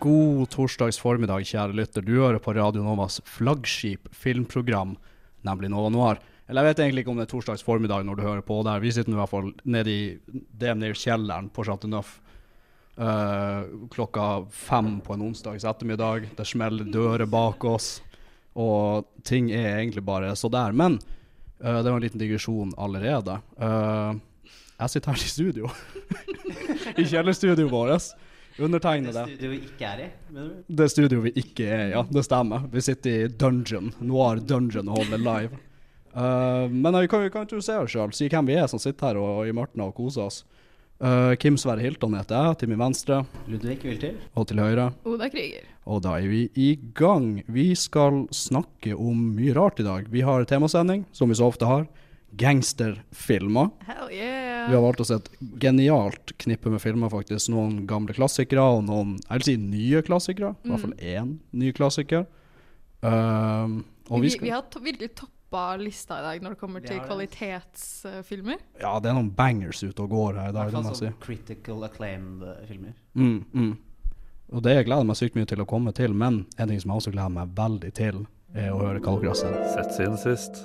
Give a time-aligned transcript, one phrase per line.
[0.00, 2.00] God torsdags formiddag, kjære lytter.
[2.00, 4.94] Du hører på Radio Novas flaggskip filmprogram,
[5.44, 6.20] nemlig Nova Noir.
[6.48, 8.80] Eller jeg vet egentlig ikke om det er torsdags formiddag når du hører på der.
[8.80, 12.14] Vi sitter nå i hvert fall nede i kjelleren på Chateau Neuf
[12.96, 16.30] eh, klokka fem på en onsdags ettermiddag.
[16.38, 17.90] Det smeller dører bak oss,
[18.56, 20.72] og ting er egentlig bare så der.
[20.72, 20.96] Men
[21.60, 23.36] uh, det var en liten digresjon allerede.
[23.60, 24.16] Uh,
[24.80, 25.70] jeg sitter her i studio.
[27.00, 28.10] I kjellerstudioet vårt.
[28.60, 29.24] Undertegnede.
[29.24, 30.76] Det studio vi ikke er i, mener du?
[30.80, 32.04] Det studioet vi ikke er i, ja.
[32.12, 32.68] Det stemmer.
[32.72, 33.90] Vi sitter i dungeon.
[34.04, 35.60] Noir dungeon og holder live.
[36.12, 39.12] Uh, men vi kan, vi kan introdusere oss sjøl, si hvem vi er som sitter
[39.12, 40.42] her og, i Marten og koser oss.
[41.00, 44.18] Uh, Kim Sverre Hilton heter jeg, til min venstre Ludvig vil til.
[44.36, 44.90] og til høyre.
[45.08, 45.64] Oda Krüger.
[45.88, 47.40] Og da er vi i gang.
[47.48, 50.10] Vi skal snakke om mye rart i dag.
[50.12, 51.88] Vi har temasending, som vi så ofte har.
[52.38, 53.70] Gangsterfilmer.
[53.86, 54.68] Hell yeah.
[54.68, 57.50] Vi har valgt oss et genialt knippe med filmer, faktisk.
[57.52, 60.54] Noen gamle klassikere, og noen jeg vil si nye klassikere.
[60.64, 62.26] I hvert fall én ny klassiker.
[63.00, 66.60] Um, og vi, vi skal, vi har to virkelig toppa lista i dag når det
[66.60, 67.06] kommer til det.
[67.08, 68.58] kvalitetsfilmer.
[68.82, 70.90] ja, det er noen bangers ute og går her i I dag, hvert det fall
[70.90, 71.06] jeg si.
[71.08, 72.98] sånn critical acclaimed eh, filmer.
[73.14, 73.72] Mm, mm.
[74.50, 76.92] Og det jeg gleder meg sykt mye til å komme til, men en ting som
[76.92, 79.58] jeg også gleder meg veldig til, er å høre sett.
[79.74, 80.64] Sett siden sist.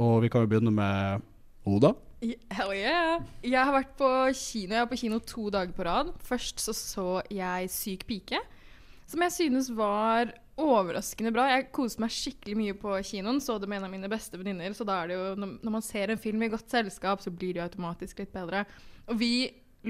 [0.00, 1.28] Og vi kan jo begynne med
[1.68, 1.92] Oda.
[2.22, 3.22] Hell yeah.
[3.42, 4.08] Jeg har vært på
[4.38, 4.76] kino.
[4.76, 6.12] Jeg var på kino to dager på rad.
[6.22, 8.38] Først så så jeg Syk pike,
[9.10, 10.30] som jeg synes var
[10.60, 11.48] overraskende bra.
[11.50, 13.40] Jeg koste meg skikkelig mye på kinoen.
[13.42, 14.74] Så det med en av mine beste venninner.
[14.76, 17.56] Så da er det jo, når man ser en film i godt selskap, så blir
[17.56, 18.64] det jo automatisk litt bedre.
[19.10, 19.34] Og vi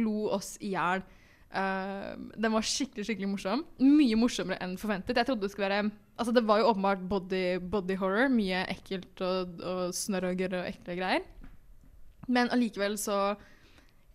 [0.01, 1.05] lo oss i hjel.
[1.53, 3.67] Uh, den var skikkelig skikkelig morsom.
[3.85, 5.21] Mye morsommere enn forventet.
[5.21, 5.91] Jeg trodde Det skulle være
[6.21, 8.29] Altså det var jo åpenbart body, body horror.
[8.33, 11.25] Mye ekkelt og, og snørr og ekle greier.
[12.31, 13.35] Men allikevel så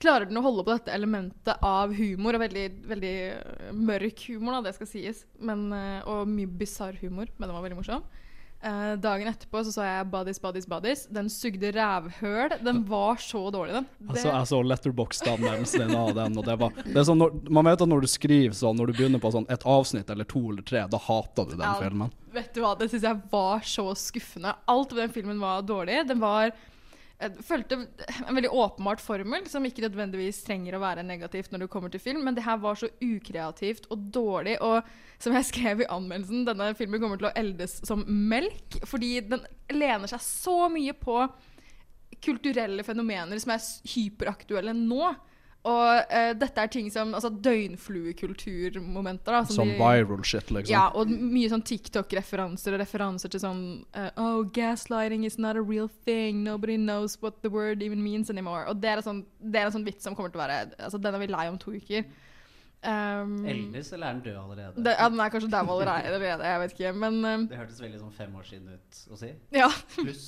[0.02, 4.58] klarer den å holde på dette elementet av humor, og veldig, veldig øh, mørk humor,
[4.58, 5.24] da, det skal sies.
[5.42, 8.06] Men, øh, og mye bisarr humor, men den var veldig morsom.
[8.68, 11.06] Eh, dagen etterpå så, så jeg Buddies, Buddies, Buddies.
[11.14, 12.58] Den sugde rævhøl.
[12.66, 13.88] Den var så dårlig, den.
[14.00, 17.70] Det, Altså, jeg så letterbox-anmeldelsen din av den, og det var det sånn når, Man
[17.70, 20.42] vet at når du skriver sånn, når du begynner på sånn et avsnitt eller to
[20.52, 21.76] eller tre, da hater du den Ja.
[21.82, 22.12] filmen.
[22.34, 24.54] Vet du hva, det syns jeg var så skuffende.
[24.68, 26.04] Alt ved den filmen var dårlig.
[26.08, 26.52] Den var
[27.18, 31.70] jeg følte en veldig åpenbart formel, som ikke nødvendigvis trenger å være negativt når det
[31.74, 34.54] kommer til film, men det her var så ukreativt og dårlig.
[34.62, 34.86] Og
[35.24, 39.42] som jeg skrev i anmeldelsen, denne filmen kommer til å eldes som melk, fordi den
[39.74, 41.24] lener seg så mye på
[42.24, 45.10] kulturelle fenomener som er hyperaktuelle nå.
[45.66, 49.32] Og uh, dette er ting som altså døgnfluekulturmomenter.
[49.34, 50.72] da, som Sånn de- viral shit, liksom.
[50.72, 53.64] ja, og mye sånn TikTok-referanser og referanser til sånn
[53.96, 56.44] uh, Oh, gaslighting is not a real thing.
[56.44, 58.66] Nobody knows what the word even means anymore.
[58.70, 61.02] Og det er sånn, det er en sånn vits som kommer til å være Altså,
[61.02, 62.06] den er vi lei om to uker.
[62.88, 64.84] Um, Eldes, eller er den død allerede?
[64.86, 66.92] det, ja, den er kanskje dau allerede, jeg vet ikke.
[66.96, 69.34] Men um, Det hørtes veldig sånn fem år siden ut å si.
[69.52, 69.68] ja.
[69.98, 70.28] Pluss.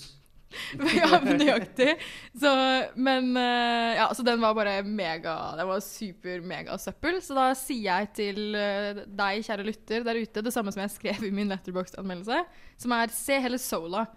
[0.98, 1.96] ja, nøyaktig.
[2.34, 2.52] Så,
[2.98, 7.20] men eh, ja, så den var bare mega Den var super-mega søppel.
[7.24, 10.96] Så da sier jeg til eh, deg, kjære lytter der ute, det samme som jeg
[10.96, 12.42] skrev i min Letterbox-anmeldelse,
[12.82, 14.08] som er se hele Sola.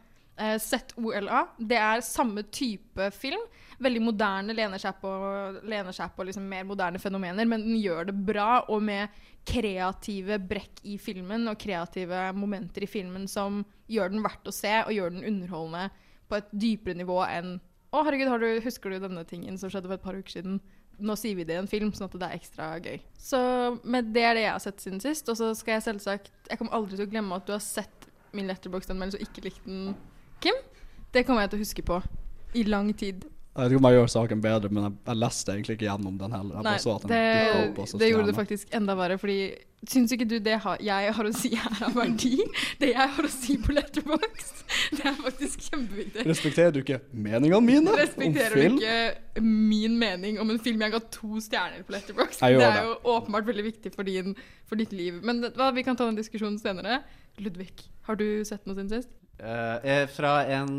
[0.58, 1.42] ZOLA.
[1.58, 3.40] Det er samme type film.
[3.82, 5.10] Veldig moderne, lener seg på,
[5.68, 9.12] lener seg på liksom mer moderne fenomener, men den gjør det bra, og med
[9.46, 13.60] kreative brekk i filmen og kreative momenter i filmen som
[13.90, 15.90] gjør den verdt å se, og gjør den underholdende
[16.32, 17.58] på et dypere nivå enn
[17.92, 20.62] Å, herregud, har du, husker du denne tingen som skjedde for et par uker siden?
[21.02, 23.02] Nå sier vi det i en film, sånn at det er ekstra gøy.
[23.20, 23.40] Så
[23.84, 25.28] med det er det jeg har sett siden sist.
[25.28, 28.08] Og så skal jeg selvsagt Jeg kommer aldri til å glemme at du har sett
[28.32, 29.92] min letterbox-anmeldelse og ikke likte den,
[30.40, 30.56] Kim.
[31.12, 32.00] Det kommer jeg til å huske på
[32.56, 33.26] i lang tid.
[33.52, 36.14] Jeg vet ikke om jeg gjør saken bedre, men jeg, jeg leste egentlig ikke gjennom
[36.16, 36.54] den heller.
[36.56, 38.96] Jeg Nei, bare så at den det, opp, og så det gjorde det faktisk enda
[38.96, 39.36] verre, fordi
[39.90, 42.36] Syns ikke du det har, jeg har å si er av verdi?
[42.78, 44.60] Det jeg har å si på Letterboxd,
[44.94, 46.26] det er faktisk kjempeviktig.
[46.28, 50.94] Respekterer du ikke meningene mine Respekterer om du ikke min mening om en film jeg
[50.94, 52.44] ga to stjerner på Letterboxd?
[52.44, 52.84] Det er det.
[52.86, 54.38] jo åpenbart veldig viktig for, din,
[54.70, 55.18] for ditt liv.
[55.26, 57.00] Men hva, vi kan ta den diskusjonen senere.
[57.42, 57.72] Ludvig,
[58.06, 59.10] har du sett noe siden sist?
[59.42, 60.70] Eh, eh, fra en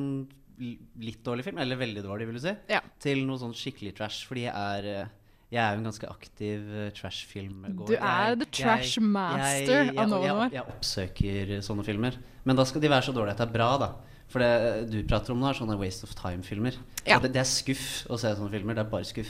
[0.60, 2.82] litt dårlig film, eller veldig dårlig, vil du si, Ja.
[3.00, 4.26] til noe sånn skikkelig trash.
[4.28, 5.08] Fordi jeg er eh,
[5.54, 7.86] jeg er jo en ganske aktiv uh, trash-filmgåer.
[7.86, 10.50] Du er Jeg- the trash master jeg, av noen år.
[10.50, 12.18] Jeg, jeg oppsøker sånne filmer.
[12.44, 13.92] Men da skal de være så dårlige at det er bra, da.
[14.28, 16.74] For det du prater om nå, er sånne Waste of Time-filmer.
[17.06, 17.20] Ja.
[17.20, 18.74] Det, det er skuff å se sånne filmer.
[18.74, 19.30] Det er bare skuff.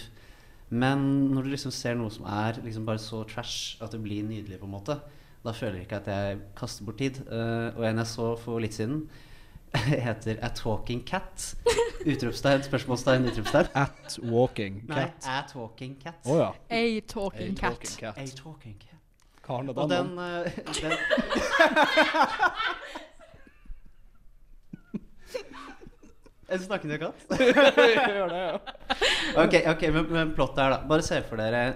[0.71, 4.23] Men når du liksom ser noe som er liksom bare så trash at det blir
[4.23, 4.95] nydelig, på en måte,
[5.43, 7.19] da føler jeg ikke at jeg kaster bort tid.
[7.27, 9.09] Uh, og en jeg så for litt siden,
[10.05, 11.55] heter At Walking Cat.
[12.05, 13.67] Utropstegn, spørsmålstegn, utropstegn.
[13.75, 16.15] At walking Nei, At A Talking Cat.
[16.25, 16.51] Oh, ja.
[16.69, 17.71] A talking A cat.
[17.71, 18.17] talking cat.
[18.17, 18.89] A Talking Cat.
[19.43, 20.45] Karne, Og den uh,
[20.81, 20.93] den
[26.53, 27.15] En snakkende katt?
[29.43, 30.79] ok, ok, men, men plottet her, da.
[30.87, 31.73] Bare se for dere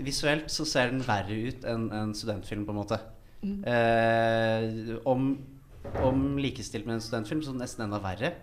[0.00, 2.96] Visuelt så ser den verre ut enn en studentfilm, på en måte.
[3.44, 5.26] Eh, om,
[6.04, 8.34] om likestilt med en studentfilm, så nesten enda verre.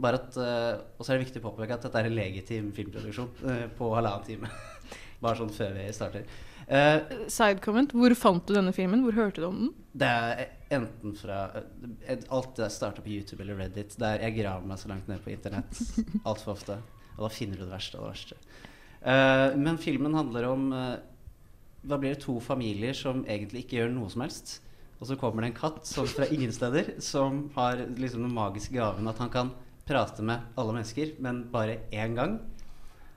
[0.00, 2.72] Bare at, eh, Og så er det viktig å påpeke at dette er en legitim
[2.76, 4.50] filmproduksjon eh, på halvannen time.
[5.22, 6.26] Bare sånn før vi starter.
[6.66, 7.92] Uh, Side comment.
[7.94, 9.04] Hvor fant du denne filmen?
[9.06, 9.74] Hvor hørte du om den?
[9.96, 10.40] det er
[10.76, 13.96] enten fra eh, Alt det starter på YouTube eller Reddit.
[14.00, 15.80] Der jeg graver meg så langt ned på internett
[16.28, 16.78] altfor ofte.
[17.16, 18.40] Og da finner du det verste av det verste.
[19.06, 20.96] Uh, men filmen handler om uh,
[21.86, 24.56] Da blir det to familier som egentlig ikke gjør noe som helst.
[24.96, 28.74] Og så kommer det en katt som fra ingen steder som har liksom den magiske
[28.76, 29.52] gaven at han kan
[29.86, 32.38] prate med alle mennesker, men bare én gang.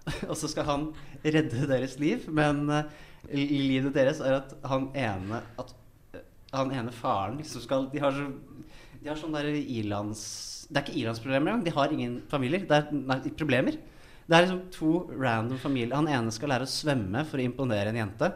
[0.30, 0.90] Og så skal han
[1.24, 2.84] redde deres liv, men uh,
[3.32, 5.74] livet deres er at han ene at
[6.16, 8.28] eh, han ene faren liksom skal De har så
[9.00, 10.22] De har sånn der ilands...
[10.70, 11.62] Det er ikke ilandsproblemer engang.
[11.66, 12.66] De har ingen familier.
[12.68, 13.78] Det er nei, problemer.
[14.28, 15.96] Det er liksom to random familier.
[15.96, 18.28] Han ene skal lære å svømme for å imponere en jente.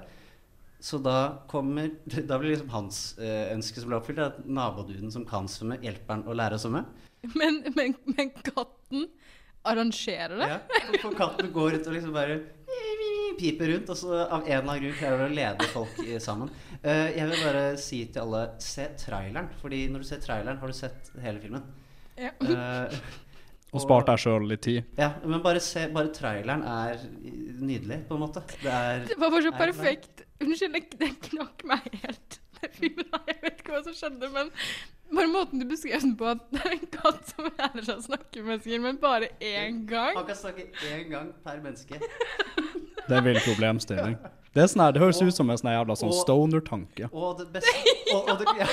[0.83, 1.91] Så da kommer
[2.29, 6.17] Da blir liksom hans eh, ønske som blir oppfylt, at naboduden som kan svømme, hjelper
[6.17, 6.83] han å lære å svømme.
[7.39, 9.05] Men, men, men katten
[9.63, 10.49] arrangerer det?
[10.51, 10.59] Ja,
[10.89, 12.41] for- for katten går rundt og liksom bare
[13.39, 16.19] piper rundt, og så av en eller annen grunn klarer du å lede folk eh,
[16.21, 16.51] sammen.
[16.83, 20.67] Eh, jeg vil bare si til alle se traileren, Fordi når du ser traileren, har
[20.67, 21.63] du sett hele filmen.
[22.19, 22.29] Ja.
[22.43, 22.93] Uh,
[23.73, 24.83] Og spart deg sjøl litt tid.
[24.99, 26.99] ja, men bare se Bare traileren er
[27.63, 28.43] nydelig, på en måte.
[28.61, 30.25] Det er Det var bare så er- perfekt.
[30.43, 32.39] Unnskyld, det, det knakk meg helt.
[32.63, 32.95] Jeg
[33.43, 34.49] vet ikke hva som skjedde, men
[35.13, 38.05] bare måten du beskrev den på, at det er en katt som lærer seg å
[38.07, 40.15] snakke med mennesker, men bare én gang.
[40.17, 41.99] Han kan snakke én gang per menneske.
[43.03, 44.13] Det er en vill problemstilling.
[44.55, 47.09] Det, er sånn det høres ut som en sånn jævla sånn Og- stoner-tanke.
[47.11, 47.59] Og det
[48.13, 48.67] og, og, ja,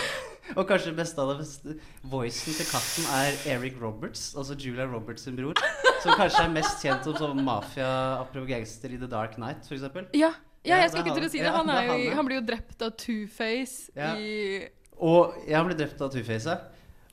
[0.55, 1.75] og kanskje det beste av det beste
[2.13, 5.59] Voicen til katten er Eric Roberts, altså Julia Roberts sin bror.
[6.05, 10.15] Som kanskje er mest kjent som sånn mafia-gangster i The Dark Knight, f.eks.
[10.15, 10.31] Ja,
[10.65, 11.53] ja, Ja, jeg skal er ikke til å si det.
[11.55, 12.27] Han, er er jo, han, ja.
[12.29, 14.13] blir jo drept av Two-Face Ja.
[14.17, 14.69] i
[15.01, 16.59] Og jeg ble drept av Two-Face.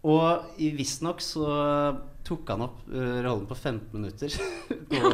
[0.08, 1.48] Og i- visstnok så
[2.28, 4.28] tok han opp uh, rollen på 15 minutter.
[4.92, 5.14] på,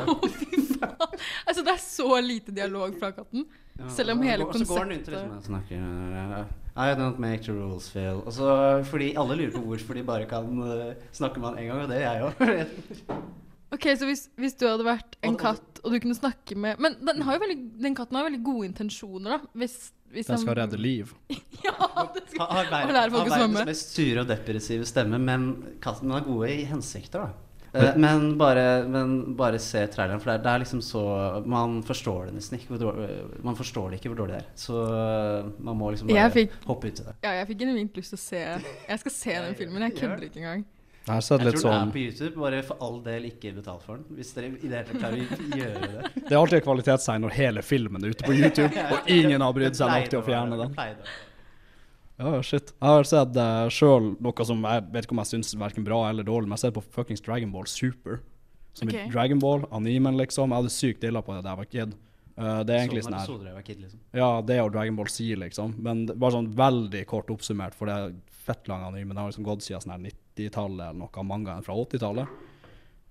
[1.47, 3.45] Altså, det er så lite dialog fra katten.
[3.93, 7.43] Selv om hele konseptet Så går han rundt og liksom snakker eh, I don't make
[7.45, 8.19] the rules, Phil.
[8.25, 8.49] Og så,
[8.89, 11.89] fordi alle lurer på hvorfor de bare kan uh, snakke med han én gang, og
[11.93, 13.23] det gjør jeg òg.
[13.73, 16.97] Ok, Så hvis, hvis du hadde vært en katt, og du kunne snakke med Men
[17.01, 19.53] den, har jo veldig, den katten har jo veldig gode intensjoner, da.
[19.57, 19.77] Hvis,
[20.13, 21.13] hvis Den skal han- redde liv.
[21.63, 21.73] Ja,
[22.13, 25.47] det skal Har, har, Og lære folk å verdens mest sure og depressive stemme, men
[25.81, 27.49] katten er gode i hensikter, da.
[27.73, 31.01] Eh, Men bare, men bare se traileren, for det er, det er liksom så
[31.49, 32.67] Man forstår det nesten ikke.
[32.75, 33.07] Hvor dårlig,
[33.47, 34.51] man forstår det ikke hvor dårlig det er.
[34.61, 37.15] Så eh, man må liksom bare fikk- hoppe ut i det.
[37.25, 39.87] Ja, jeg fikk genuint lyst til å se Jeg skal se den filmen.
[39.87, 40.65] Jeg kødder ikke engang.
[41.03, 44.15] Jeg tror den sånn er på YouTube, bare for all del ikke betalt for den.
[44.15, 46.11] Hvis dere i det hele tatt klarer å gjøre det.
[46.15, 49.57] Det er alltid et kvalitetstegn når hele filmen er ute på YouTube, og ingen har
[49.57, 50.77] brydd seg nok til å fjerne den.
[52.23, 52.71] Ja, shit.
[52.71, 55.87] Jeg har sett uh, sjøl noe som jeg vet ikke om jeg syns er verken
[55.87, 58.21] bra eller dårlig, men jeg ser på fuckings Dragon Ball Super.
[58.73, 59.03] Som okay.
[59.11, 60.53] Dragonball, Dragon Ball, animen, liksom.
[60.53, 61.99] Jeg hadde sykt dilla på det da jeg var kid.
[62.33, 63.99] Uh, det er egentlig Så sånn her liksom.
[64.15, 65.75] Ja, det og Dragon Ball Z, liksom.
[65.83, 68.15] Men bare sånn veldig kort oppsummert, for det er
[68.47, 69.11] fett lang anime.
[69.11, 72.41] Det har liksom gått siden sånn her 90-tallet eller noe, mangaen fra 80-tallet.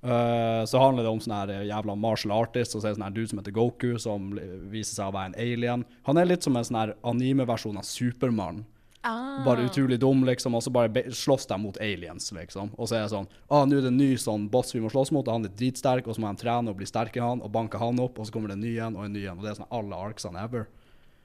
[0.02, 3.06] Uh, så handler det om sånn her jævla martial artist, og så er det sånn
[3.06, 4.32] her dude som heter Goku, som
[4.72, 5.84] viser seg å være en alien.
[6.08, 8.64] Han er litt som en sånn her anime-versjon av Supermann.
[9.04, 9.42] Ah.
[9.44, 12.70] Bare utrolig dum, liksom, og så bare slåss de mot aliens, liksom.
[12.78, 14.92] Og så er det sånn ah, nå er det en ny sånn boss vi må
[14.94, 17.24] slåss mot, og han er dritsterk, og så må de trene og bli sterke i
[17.24, 19.24] han, og banke han opp, og så kommer det en ny en og en ny
[19.26, 20.68] en, og det er sånn alle arcsene ever.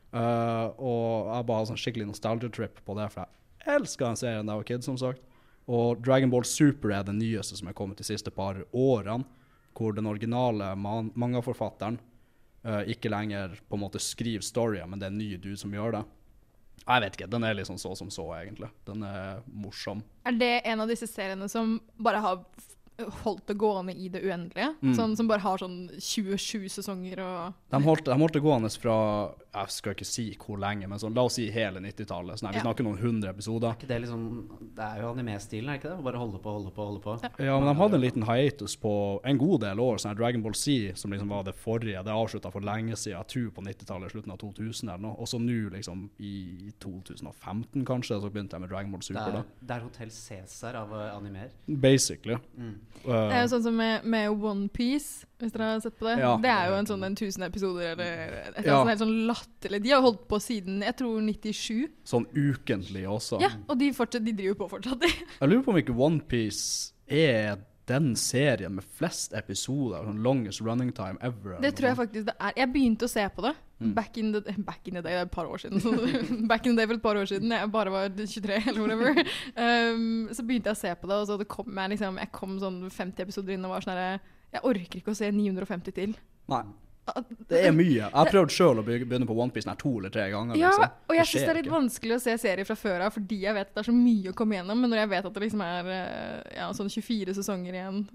[0.08, 4.50] Uh, og jeg bare har sånn skikkelig nostalgia-trip på det, for jeg elsker den serien
[4.50, 5.22] da jeg var kid, som sagt.
[5.68, 9.26] Og Dragon Ball Super er den nyeste som er kommet de siste par årene,
[9.78, 12.00] hvor den originale man mangaforfatteren
[12.66, 15.76] uh, ikke lenger på en måte skriver storyen, men det er en ny dude som
[15.76, 16.06] gjør det.
[16.88, 18.70] Jeg vet ikke, den er liksom så som så, egentlig.
[18.88, 20.02] Den er morsom.
[20.26, 22.40] Er det en av disse seriene som bare har
[23.24, 24.72] holdt det gående i det uendelige.
[24.82, 24.94] Mm.
[24.98, 28.96] Sånn, som bare har sånn 27 sesonger og De holdt, de holdt det gående fra
[29.58, 32.38] Jeg skal ikke si hvor lenge, men sånn, la oss si hele 90-tallet.
[32.42, 32.64] Sånn, vi Ja.
[32.66, 33.74] snakker noen hundre episoder.
[33.78, 34.24] Ikke det, liksom,
[34.76, 36.04] det er jo anime-stilen, er ikke det?
[36.04, 37.16] Bare holde på, holde på, holde på.
[37.44, 39.98] Ja, men de hadde en liten hiatus på en god del år.
[40.02, 43.28] Sånn Dragon Ball Z, som liksom var det forrige, det avslutta for lenge siden, jeg
[43.34, 45.16] tror på 90-tallet, slutten av 2000 eller noe.
[45.20, 49.28] Og så nå, liksom i 2015 kanskje, så begynte jeg med Dragon Ball Det Super.
[49.28, 49.44] er, da.
[49.68, 51.50] det er Hotell Cæsar av eh, animer.
[51.68, 52.38] Basically.
[52.58, 52.76] Mm.
[53.06, 56.16] Det er jo sånn som med, med Onepiece, hvis dere har sett på det.
[56.20, 56.34] Ja.
[56.42, 58.80] Det er jo en sånn en 1000 episoder eller et Ja.
[58.82, 59.82] sånn helt sånn latterlig.
[59.84, 61.88] De har holdt på siden jeg tror 97.
[62.04, 63.40] sånn ukentlig også.
[63.42, 65.00] Ja, og de, fortsatt, de driver på fortsatt.
[65.00, 65.08] de.
[65.40, 67.58] Jeg lurer på om ikke OnePiece er
[67.88, 71.58] den serien med flest episoder, sånn longest running time ever.
[71.64, 72.54] Det tror jeg faktisk det er.
[72.60, 73.94] Jeg begynte å se på det Mm.
[73.94, 75.78] back, in the, back in the day, det er et par år siden.
[76.50, 79.14] Back in the day for et par år siden, jeg bare var 23 eller whatever.
[79.94, 82.32] Um, så begynte jeg å se på det, og så det kom jeg liksom Jeg
[82.34, 84.20] kom sånn 50 episoder inn og var sånn herre
[84.56, 86.16] Jeg orker ikke å se 950 til.
[86.50, 86.64] Nei,
[87.48, 88.02] det er mye.
[88.02, 90.60] Jeg har prøvd sjøl å begynne på OnePiece to eller tre ganger.
[90.60, 91.02] Ja, liksom.
[91.08, 91.78] og jeg syns det er litt ikke.
[91.78, 94.34] vanskelig å se serier fra før av fordi jeg vet at det er så mye
[94.34, 94.84] å komme gjennom.
[94.84, 98.08] Men når jeg vet at det liksom er eh, ja, sånn 24 sesonger igjen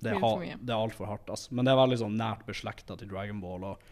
[0.00, 1.52] Det er, det er altfor hardt, altså.
[1.52, 3.66] Men det er veldig sånn nært beslekta til Dragon Ball.
[3.68, 3.90] Og,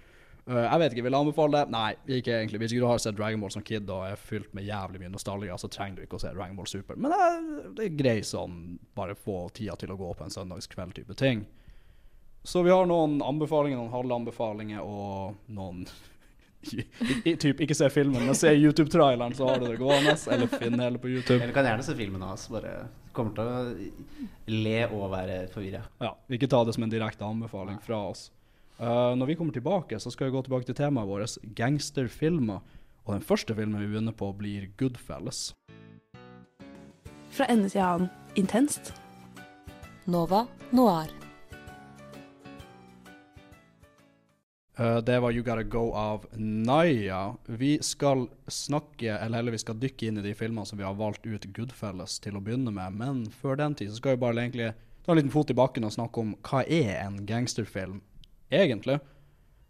[0.48, 1.74] uh, jeg vet ikke, vil jeg anbefale det?
[1.74, 2.62] Nei, ikke egentlig.
[2.62, 5.58] Hvis du har sett Dragon Ball som kid og er fylt med jævlig mye nostalgia,
[5.60, 6.96] så trenger du ikke å se Dragon Ball Super.
[6.96, 8.56] Men det er, det er grei sånn
[8.96, 11.44] bare få tida til å gå på en søndagskveld-type ting.
[12.42, 15.84] Så vi har noen anbefalinger, noen halve anbefalinger og noen
[16.72, 16.84] i,
[17.24, 20.16] i, typ, Ikke se filmen, men se YouTube-traileren, så har du det gående.
[20.30, 21.38] Eller finn hele på YouTube.
[21.42, 22.48] Eller kan gjerne se filmen hans.
[22.52, 22.72] Bare
[23.14, 25.84] kommer til å le og være forvirra.
[26.02, 28.28] Ja, ikke ta det som en direkte anbefaling fra oss.
[28.78, 32.62] Uh, når vi kommer tilbake, så skal vi gå tilbake til temaet vårt, gangsterfilmer.
[33.06, 35.52] Og den første filmen vi begynner på, blir Goodfellas.
[37.34, 38.92] Fra ende til annen intenst.
[40.08, 41.27] Nova Noir.
[44.78, 47.34] Uh, det var You Gotta Go av Naya.
[47.44, 50.94] Vi skal snakke, eller heller vi skal dykke inn i de filmene som vi har
[50.94, 52.94] valgt ut Goodfellas til å begynne med.
[52.94, 54.70] Men før den tid så skal vi bare egentlig
[55.02, 57.98] ta en liten fot i bakken og snakke om hva er en gangsterfilm
[58.54, 59.00] egentlig.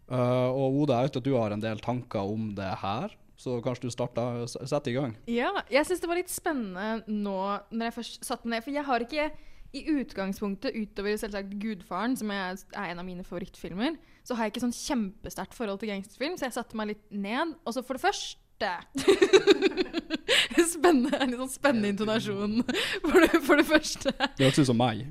[0.09, 3.57] Uh, og Oda, jeg vet at du har en del tanker om det her, så
[3.63, 5.17] kanskje du starta Sett i gang.
[5.31, 7.39] Ja, jeg syns det var litt spennende nå
[7.71, 8.65] når jeg først satte meg ned.
[8.67, 9.29] For jeg har ikke
[9.69, 13.97] i utgangspunktet, utover selvsagt Gudfaren, som er en av mine favorittfilmer,
[14.27, 17.55] så har jeg ikke sånn kjempesterkt forhold til gangsterfilm, så jeg satte meg litt ned.
[17.65, 18.39] Og så for det første
[20.69, 22.57] Spennende, en litt sånn spennende intonasjon
[23.05, 24.11] for det, for det første.
[24.11, 25.05] Det høres ut som meg.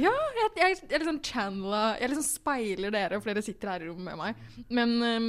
[0.00, 3.90] Ja, jeg, jeg, jeg liksom channela Jeg liksom speiler dere, for dere sitter her i
[3.90, 4.40] rommet med meg.
[4.72, 5.28] Men um,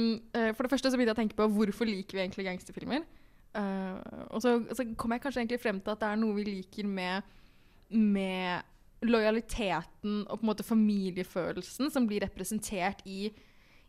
[0.56, 3.04] for det første så begynte jeg å tenke på hvorfor liker vi egentlig gangsterfilmer.
[3.56, 3.96] Uh,
[4.32, 6.88] og så, så kom jeg kanskje egentlig frem til at det er noe vi liker
[6.88, 7.28] med,
[7.92, 8.66] med
[9.04, 13.28] lojaliteten og på en måte familiefølelsen som blir representert i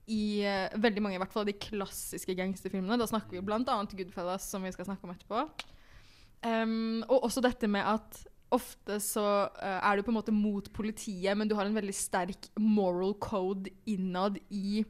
[0.10, 2.98] i uh, veldig mange i hvert fall de klassiske gangsterfilmene.
[2.98, 3.62] Da snakker vi bl.a.
[3.62, 5.44] Goodfellas, som vi skal snakke om etterpå.
[6.42, 10.66] Um, og også dette med at ofte så uh, er du på en måte mot
[10.74, 14.82] politiet, men du har en veldig sterk moral code innad i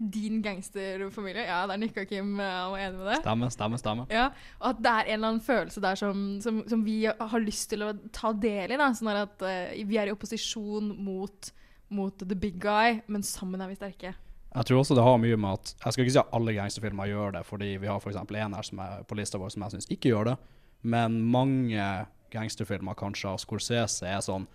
[0.00, 1.44] din gangsterfamilie.
[1.44, 2.38] Ja, der nikka Kim.
[2.38, 3.18] og Han var enig med det.
[3.20, 4.06] Stemme, stemme, stemme.
[4.10, 7.44] Ja, og at det er en eller annen følelse der som, som, som vi har
[7.44, 8.78] lyst til å ta del i.
[8.80, 8.90] Da.
[8.96, 11.52] Sånn at uh, vi er i opposisjon mot,
[11.92, 14.14] mot the big guy, men sammen er vi sterke.
[14.50, 17.10] Jeg tror også det har mye med at Jeg skal ikke si at alle gangsterfilmer
[17.12, 18.16] gjør det, fordi vi har f.eks.
[18.18, 20.38] en her som er på lista vår som jeg syns ikke gjør det.
[20.82, 21.84] Men mange
[22.32, 24.48] gangsterfilmer, kanskje av Scorsese, er sånn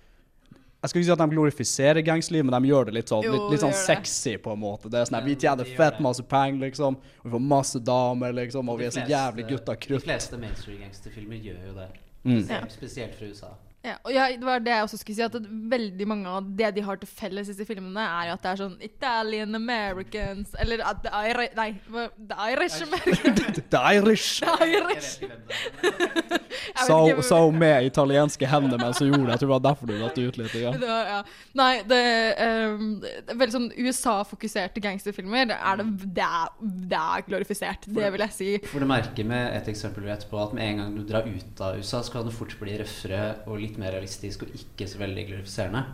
[0.86, 3.32] Jeg skal ikke si at de glorifiserer gangsterliv, men de gjør det litt sånn, Jo,
[3.34, 4.92] litt, litt sånn sexy, på en måte.
[4.94, 6.98] Det er sånn at Vi Ja, tjener fett masse penger, liksom.
[7.24, 8.70] Vi får masse damer, liksom.
[8.70, 10.04] Og vi er så jævlig gutta krutt.
[10.04, 11.88] De fleste mainstream gangsterfilmer gjør jo det.
[12.26, 12.70] Mm.
[12.70, 13.50] Spesielt fra USA.
[13.86, 16.72] Ja, og ja, det var det jeg også skulle si, at veldig mange av det
[16.78, 20.56] de har til felles i disse filmene, er jo at det er sånn Italian Americans
[20.62, 23.62] Eller at the Irish Nei, the Irish Americans.
[23.76, 24.42] The Irish!
[24.42, 25.12] The Irish.
[25.22, 29.36] Jeg vet sa hun med italienske hender mens hun gjorde det.
[29.36, 30.56] Jeg tror det var derfor du datt ut litt.
[30.60, 30.74] Ja.
[30.74, 31.20] Det var, ja.
[31.60, 32.02] Nei, det,
[32.42, 35.50] um, det er veldig sånn USA-fokuserte gangsterfilmer.
[35.52, 36.54] Det er, det, det, er,
[36.96, 38.50] det er glorifisert, det vil jeg si.
[38.72, 41.80] For du merker med et eksempel etterpå at med en gang du drar ut av
[41.80, 45.28] USA, så kan det fort bli røffere og litt mer realistisk og ikke så veldig
[45.30, 45.86] glorifiserende.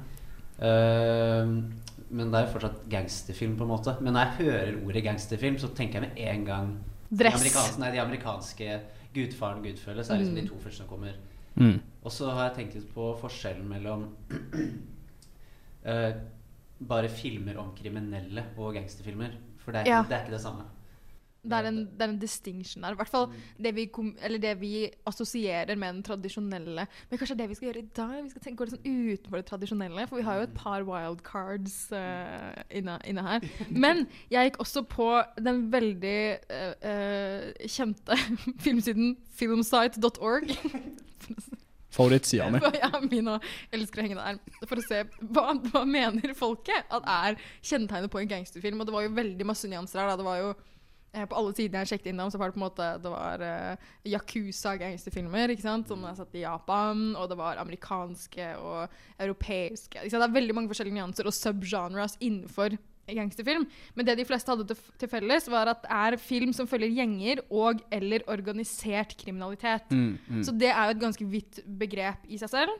[0.61, 1.51] Uh,
[2.11, 3.93] men det er fortsatt gangsterfilm, på en måte.
[4.03, 6.71] Men når jeg hører ordet gangsterfilm, så tenker jeg med en gang
[7.11, 7.35] Dress.
[7.35, 8.67] De amerikanske, nei, de amerikanske
[9.15, 10.41] Gudfaren og Gudfølge, så er liksom Mm.
[10.41, 11.15] de to første som kommer.
[11.55, 11.79] Mm.
[12.03, 14.05] Og så har jeg tenkt litt på forskjellen mellom
[15.85, 16.11] uh,
[16.91, 19.35] bare filmer om kriminelle og gangsterfilmer.
[19.61, 20.03] For det er, Ja.
[20.07, 20.63] det er ikke det samme.
[21.41, 22.93] Det er, en, det er en distinction der.
[22.93, 23.24] I hvert fall
[23.57, 27.67] det vi, kom, eller det vi assosierer med den tradisjonelle Men kanskje det vi skal
[27.67, 28.12] gjøre i dag?
[28.19, 30.05] Vi skal tenke, gå litt sånn utenfor det tradisjonelle.
[30.10, 33.50] For vi har jo et par wildcards uh, inne, inne her.
[33.88, 35.10] Men jeg gikk også på
[35.41, 36.19] den veldig
[36.53, 38.19] uh, uh, kjente
[38.67, 40.53] filmsiden filmsite.org.
[41.91, 42.62] Favorittsida mi.
[42.77, 43.45] Ja, min òg.
[43.75, 44.62] elsker å henge der.
[44.69, 45.01] For å se
[45.33, 48.79] hva, hva mener folket at er kjennetegnet på en gangsterfilm.
[48.79, 50.13] Og det var jo veldig masse nyanser her.
[50.13, 50.21] Da.
[50.21, 50.53] Det var jo
[51.11, 53.89] På alle sidene jeg sjekket innom, så var det på en måte Det var uh,
[54.07, 55.89] Yakuza-gangsterfilmer ikke sant?
[55.91, 57.09] som er satt i Japan.
[57.19, 58.87] Og det var amerikanske og
[59.19, 60.05] europeiske.
[60.07, 62.77] Det er veldig mange forskjellige nyanser og subgenres innenfor
[63.15, 63.65] gangsterfilm.
[63.95, 67.43] Men det de fleste hadde til felles, var at det er film som følger gjenger
[67.49, 69.91] og eller organisert kriminalitet.
[69.91, 70.43] Mm, mm.
[70.47, 72.79] Så det er jo et ganske vidt begrep i seg selv.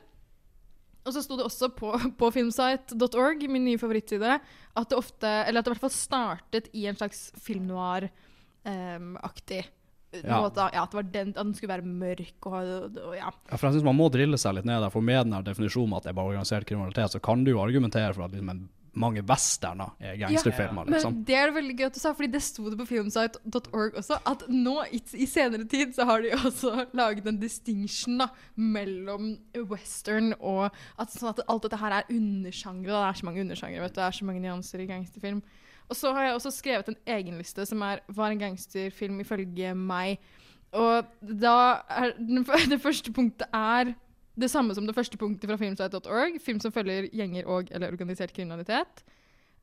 [1.02, 4.36] Og så sto det også på, på filmsite.org, min nye favorittside,
[4.78, 9.64] at det ofte, eller at det i hvert fall startet i en slags film noir-aktig
[10.12, 10.42] Ja.
[10.42, 10.66] måte.
[10.76, 13.30] Ja, at, det var den, at den skulle være mørk og, og, og ja.
[13.48, 15.46] Ja, for jeg synes Man må drille seg litt ned der, for med den her
[15.46, 18.50] definisjonen at det er bare organisert kriminalitet, så kan du jo argumentere for at liksom
[18.52, 20.84] en, mange westerner er gangsterfilmer.
[20.84, 21.16] Ja, liksom.
[21.24, 24.18] det er det veldig gøy at du sa, fordi det sto det på filmsite.org også,
[24.28, 29.32] at nå i, i senere tid så har de også laget en distinction da, mellom
[29.70, 32.92] western og at, sånn at alt dette her er undersjangre.
[32.92, 34.00] Det er så mange undersjangre, vet du.
[34.00, 35.42] Det er så mange nyanser i gangsterfilm.
[35.88, 39.72] Og så har jeg også skrevet en egenliste som er hva er en gangsterfilm ifølge
[39.76, 40.20] meg.
[40.72, 41.56] Og da
[41.88, 43.94] er den, det første punktet er
[44.40, 46.38] det samme som det første punktet fra filmsite.org.
[46.40, 49.04] Film som følger gjenger og eller organisert kriminalitet.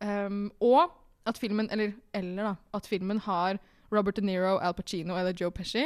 [0.02, 0.92] Um, og
[1.28, 3.60] at filmen, eller, eller da, at filmen har
[3.92, 5.86] Robert De Niro, Al Pacino eller Joe Pesci.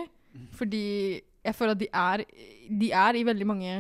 [0.51, 2.23] Fordi jeg føler at de er,
[2.81, 3.73] de er i veldig mange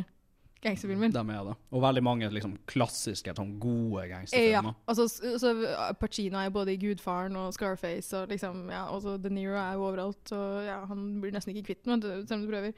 [0.63, 1.11] gangsterfilmer.
[1.11, 1.55] De er det.
[1.71, 4.75] Og veldig mange liksom, klassiske, sånn gode Ja, gangsterfilmer.
[4.87, 9.31] altså, så, så Pacino er både i Gudfaren og Scarface, og liksom, ja, også De
[9.33, 12.51] Niro er jo overalt, og ja, han blir nesten ikke kvitt den, selv om du
[12.53, 12.71] prøver.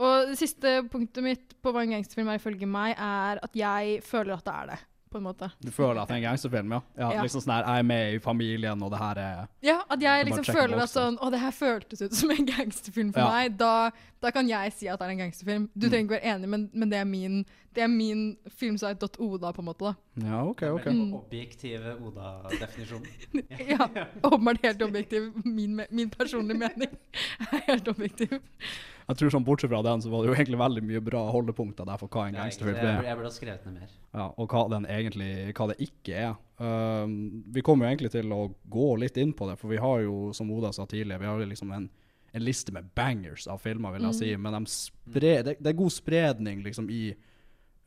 [0.00, 3.98] Og det siste punktet mitt på hva en gangsterfilm er ifølge meg, er at jeg
[4.06, 4.78] føler at det er det,
[5.10, 5.48] på en måte.
[5.60, 6.80] Du føler at det er en gangsterfilm, ja?
[6.96, 7.22] ja, Ja.
[7.26, 10.26] Liksom sånn her, Jeg er med i familien, og det her er Ja, at jeg
[10.30, 13.30] liksom føler at sånn Å, det her føltes ut som en gangsterfilm for Ja.
[13.30, 13.56] meg.
[13.58, 13.90] Da,
[14.22, 15.68] da kan jeg si at det er en gangsterfilm.
[15.76, 15.90] Du Mm.
[15.90, 19.66] trenger ikke være enig, men, men det er min, det er min filmsite.oda, på en
[19.68, 19.84] måte.
[19.90, 19.94] da.
[20.26, 20.86] Ja, OK, OK.
[20.90, 21.12] Mm.
[21.14, 23.04] Objektive Oda-definisjon.
[23.70, 23.86] Ja,
[24.26, 25.30] åpenbart helt objektiv.
[25.44, 26.96] Min, min personlige mening
[27.52, 28.40] er helt objektiv.
[29.10, 31.86] Jeg tror sånn Bortsett fra den, så var det jo egentlig veldig mye bra holdepunkter
[31.88, 33.00] der for hva en gangsterfilm er.
[33.08, 33.94] jeg burde ha skrevet ned mer.
[34.14, 36.36] Ja, og hva den egentlig hva det ikke er.
[36.62, 37.16] Um,
[37.54, 40.30] vi kommer jo egentlig til å gå litt inn på det, for vi har jo,
[40.36, 41.88] som Oda sa tidligere, vi har jo liksom en,
[42.34, 44.20] en liste med bangers av filmer, vil jeg Mm.
[44.20, 44.30] si.
[44.36, 47.02] Men de spre, det, det er god spredning liksom i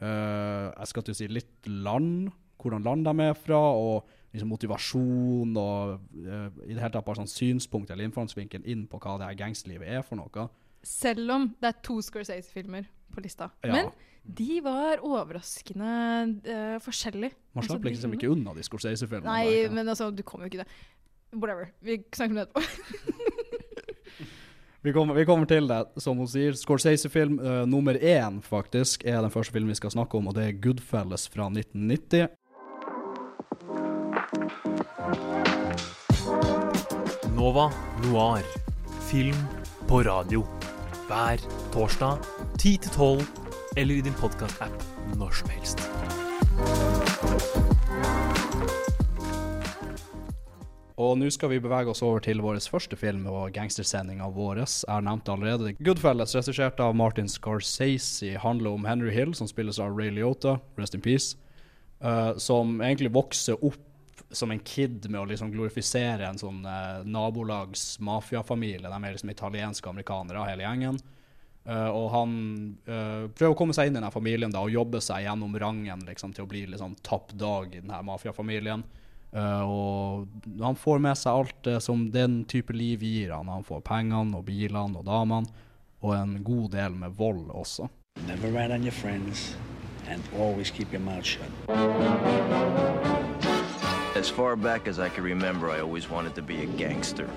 [0.03, 5.57] Jeg skal til å si litt land, hvordan land de er fra, og liksom motivasjon
[5.61, 9.29] og uh, i det hele tatt bare sånn synspunkt eller innfallsvinkel inn på hva det
[9.29, 10.47] her gangsterlivet er for noe.
[10.83, 13.51] Selv om det er to Scorsese-filmer på lista.
[13.63, 13.77] Ja.
[13.77, 15.91] Men de var overraskende
[16.47, 17.37] uh, forskjellige.
[17.53, 19.29] Man Altså, liksom ikke unna de Scorsese-filmene.
[19.29, 20.81] Nei, men altså, du kommer jo ikke det.
[21.33, 21.69] Whatever.
[21.85, 23.61] Vi snakker om det etterpå.
[24.83, 26.57] Vi kommer, vi kommer til det, som hun sier.
[26.59, 30.43] Scorsese-film uh, nummer én faktisk er den første filmen vi skal snakke om, og det
[30.43, 32.27] er Goodfellas fra 1990.
[37.37, 37.69] Nova
[38.09, 38.43] Noir.
[39.07, 39.39] Film
[39.87, 40.43] på radio.
[41.07, 41.39] Hver
[41.71, 42.19] torsdag
[42.59, 43.23] 10 til 12,
[43.77, 44.83] eller i din podkast-app
[45.15, 47.02] når som helst.
[51.01, 54.61] Og nå skal vi bevege oss over til vår første film og gangstersendinga vår.
[54.61, 59.97] Jeg nevnte allerede Goodfellas, regissert av Martin Scorsese, handler om Henry Hill, som spilles av
[59.97, 61.33] Ray Liotta, rest in peace,
[62.05, 63.81] uh, som egentlig vokser opp
[64.33, 68.85] som en kid med å liksom glorifisere en sånn uh, nabolags mafiafamilie.
[68.85, 71.01] De er liksom italienske amerikanere, hele gjengen.
[71.65, 72.33] Uh, og han
[72.85, 76.05] uh, prøver å komme seg inn i denne familien da, og jobbe seg gjennom rangen
[76.05, 78.83] liksom, til å bli liksom, topp dog i denne mafiafamilien.
[79.33, 80.27] Eh, og
[80.61, 83.49] han får med seg alt det som den type liv gir han.
[83.49, 85.49] Han får pengene og bilene og damene,
[86.03, 87.89] og en god del med vold også.
[88.27, 89.55] Never rat on your friends,
[90.07, 91.49] and always keep your mouth shut.
[94.15, 97.27] As far back as I can remember, I always wanted to be a gangster.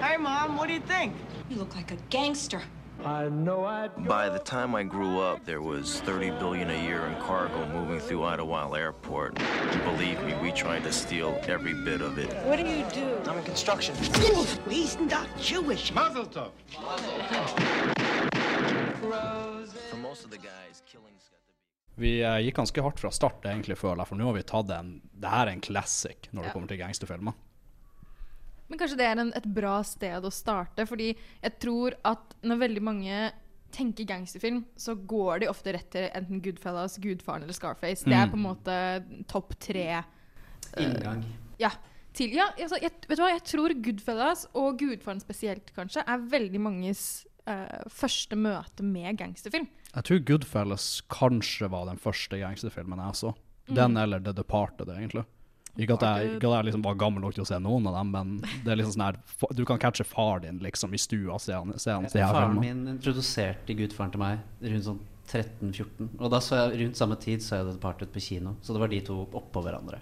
[0.00, 1.12] Hey, Mom, what do you think?
[1.50, 2.62] You look like a gangster.
[3.06, 8.00] By the time I grew up, there was 30 billion a year in cargo moving
[8.00, 9.36] through Idlewild Airport.
[9.84, 12.34] Believe me, we tried to steal every bit of it.
[12.48, 13.06] What do you do?
[13.30, 13.94] I'm in construction.
[14.68, 15.92] He's not Jewish.
[15.94, 16.50] Mazel tov.
[19.90, 21.38] For most of the guys, killings got.
[21.94, 24.70] Vi eh, gikk ganske hardt fra start, egentlig, føler jeg, for nå har vi tatt
[24.80, 26.52] en Det her er en classic når det Ja.
[26.58, 27.38] kommer til gangsterfilmer.
[28.68, 32.58] Men kanskje det er en, et bra sted å starte, fordi jeg tror at når
[32.64, 33.18] veldig mange
[33.76, 38.04] tenker gangsterfilm, så går de ofte rett til enten Goodfellas, Gudfaren eller Scarface.
[38.06, 38.30] Det er Mm.
[38.32, 38.76] på en måte
[39.28, 40.02] topp tre.
[40.78, 40.96] Inngang.
[40.96, 41.24] Inngang.
[41.58, 41.70] Ja.
[42.16, 46.18] Til, ja altså, jeg, vet du hva, jeg tror Goodfellas, og Gudfaren spesielt kanskje, er
[46.32, 49.68] veldig manges uh, første møte med gangsterfilm.
[49.94, 53.34] Jeg tror Goodfellas kanskje var den første gangsterfilmen jeg så.
[53.68, 54.02] Den Mm.
[54.02, 55.24] eller The Departed, egentlig.
[55.76, 57.98] Ikke at jeg, ikke at jeg liksom var gammel nok til å se noen av
[57.98, 59.18] dem, men det er liksom sånn her
[59.58, 62.56] Du kan catche far din liksom i stua se han, se han, se her Faren
[62.62, 64.40] min introduserte Gudfaren til meg
[64.72, 66.12] rundt sånn 13-14.
[66.20, 68.54] Og da så jeg, rundt samme tid så jeg det partet på kino.
[68.62, 69.98] Så det var de to oppå hverandre.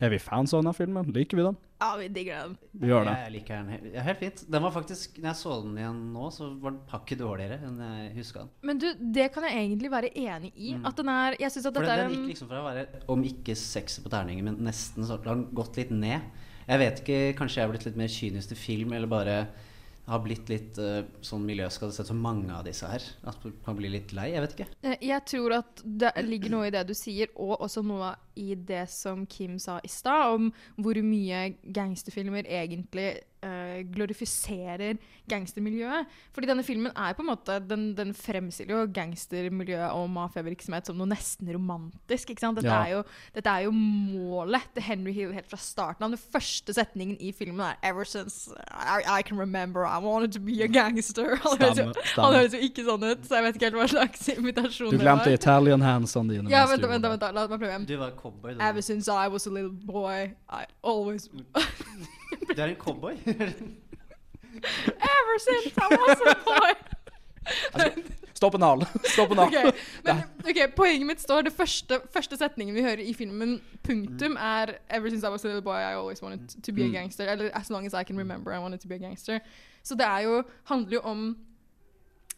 [0.00, 1.10] Er vi fans av denne filmen?
[1.12, 1.56] Liker vi den?
[1.80, 2.54] Ja, vi digger den.
[2.80, 3.12] Vi gjør det.
[3.20, 4.42] Jeg, liker den ja, helt fint.
[4.52, 7.82] Den var faktisk, når jeg så den igjen nå, så var den hakket dårligere enn
[7.84, 8.50] jeg huska den.
[8.70, 8.86] Men du,
[9.16, 10.72] det kan jeg egentlig være enig i.
[10.76, 12.86] At den er Jeg syns at For dette er den gikk liksom fra å være
[13.12, 16.24] om ikke sexy på terningen, men nesten så har den gått litt ned.
[16.64, 19.36] Jeg vet ikke, Kanskje jeg har blitt litt mer kynisk til film, eller bare
[20.06, 23.04] har blitt litt uh, sånn miljøskadet så mange av disse her.
[23.28, 24.30] At du kan bli litt lei.
[24.34, 24.68] Jeg vet ikke.
[24.82, 28.54] Eh, Jeg tror at det ligger noe i det du sier, og også noe i
[28.54, 34.98] det som Kim sa i stad, om hvor mye gangsterfilmer egentlig eh, glorifiserer
[35.30, 36.06] gangstermiljøet.
[36.34, 40.96] Fordi denne filmen er på en måte Den, den fremstiller jo gangstermiljøet og mafiavirksomhet som
[40.98, 42.30] noe nesten romantisk.
[42.30, 42.56] ikke sant?
[42.60, 42.82] Dette, Ja.
[42.84, 43.02] er jo,
[43.34, 46.10] dette er jo målet til Henry Hill helt fra starten av.
[46.10, 50.40] Den første setningen i filmen er 'Ever since I, I can remember I wanted to
[50.40, 51.36] be a gangster'.
[52.20, 54.96] Han høres jo- ikke sånn ut, så jeg vet ikke helt hva slags invitasjon Du
[54.98, 55.16] det var.
[55.24, 56.48] glemte Italian hands-on dine.
[56.50, 57.86] Ja, vent, vent, vent, la meg prøve igjen.
[57.86, 58.54] Du var cowboy.
[58.54, 61.28] Du, Ever since I was a little boy, I always
[62.56, 63.14] du er en cowboy?
[64.54, 66.74] Ever since I was a boy.
[67.76, 68.04] det.
[68.34, 68.84] Stopp en hal!
[69.04, 69.48] Stopp en hal!
[69.48, 69.74] Ok,
[70.04, 74.72] men, okay, Poenget mitt står Det første, første setningen vi hører i filmen, punktum, er
[74.90, 76.92] Ever since I was a little boy, I always wanted to be a Mm.
[76.92, 77.24] gangster.
[77.28, 79.38] Eller as long as I can remember, I wanted to be a gangster.
[79.82, 81.36] Så det er jo, handler jo om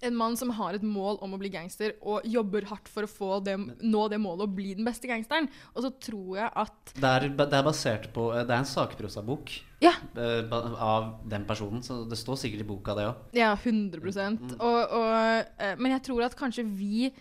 [0.02, 3.10] en mann som har et mål om å bli gangster, og jobber hardt for å
[3.10, 5.48] få det, nå det målet å bli den beste gangsteren.
[5.76, 9.52] Og så tror jeg at Det er, det er basert på Det er en sakprosabok
[9.82, 9.92] Ja.
[10.16, 13.20] eh, av den personen, så det står sikkert i boka, det òg.
[13.38, 17.12] Ja, 100 og, og, eh, Men jeg tror at kanskje vi,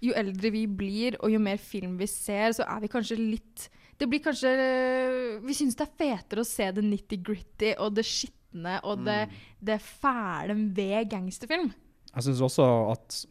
[0.00, 3.68] jo eldre vi blir, og jo mer film vi ser, så er vi kanskje litt
[3.98, 8.78] Det blir kanskje Vi syns det er fetere å se det nitty-gritty og det skitne
[8.84, 9.28] og det,
[9.60, 11.72] det fæle ved gangsterfilm.
[12.14, 13.24] Jeg syns også at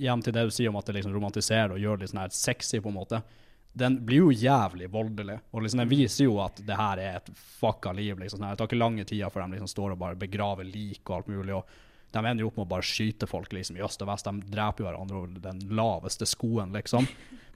[0.00, 2.22] Igjen til det du sier om at det liksom romantiserer og gjør det litt sånn
[2.22, 3.18] her sexy, på en måte.
[3.76, 5.36] Den blir jo jævlig voldelig.
[5.52, 8.14] Og liksom den viser jo at det her er et fucka liv.
[8.16, 8.54] liksom sånn her.
[8.54, 11.28] Det tar ikke lange tida før de liksom står og bare begraver lik og alt
[11.28, 11.58] mulig.
[11.58, 11.68] og
[12.10, 14.26] De ender jo opp med å bare skyte folk liksom i øst og vest.
[14.26, 17.06] De dreper jo hverandre over den laveste skoen, liksom.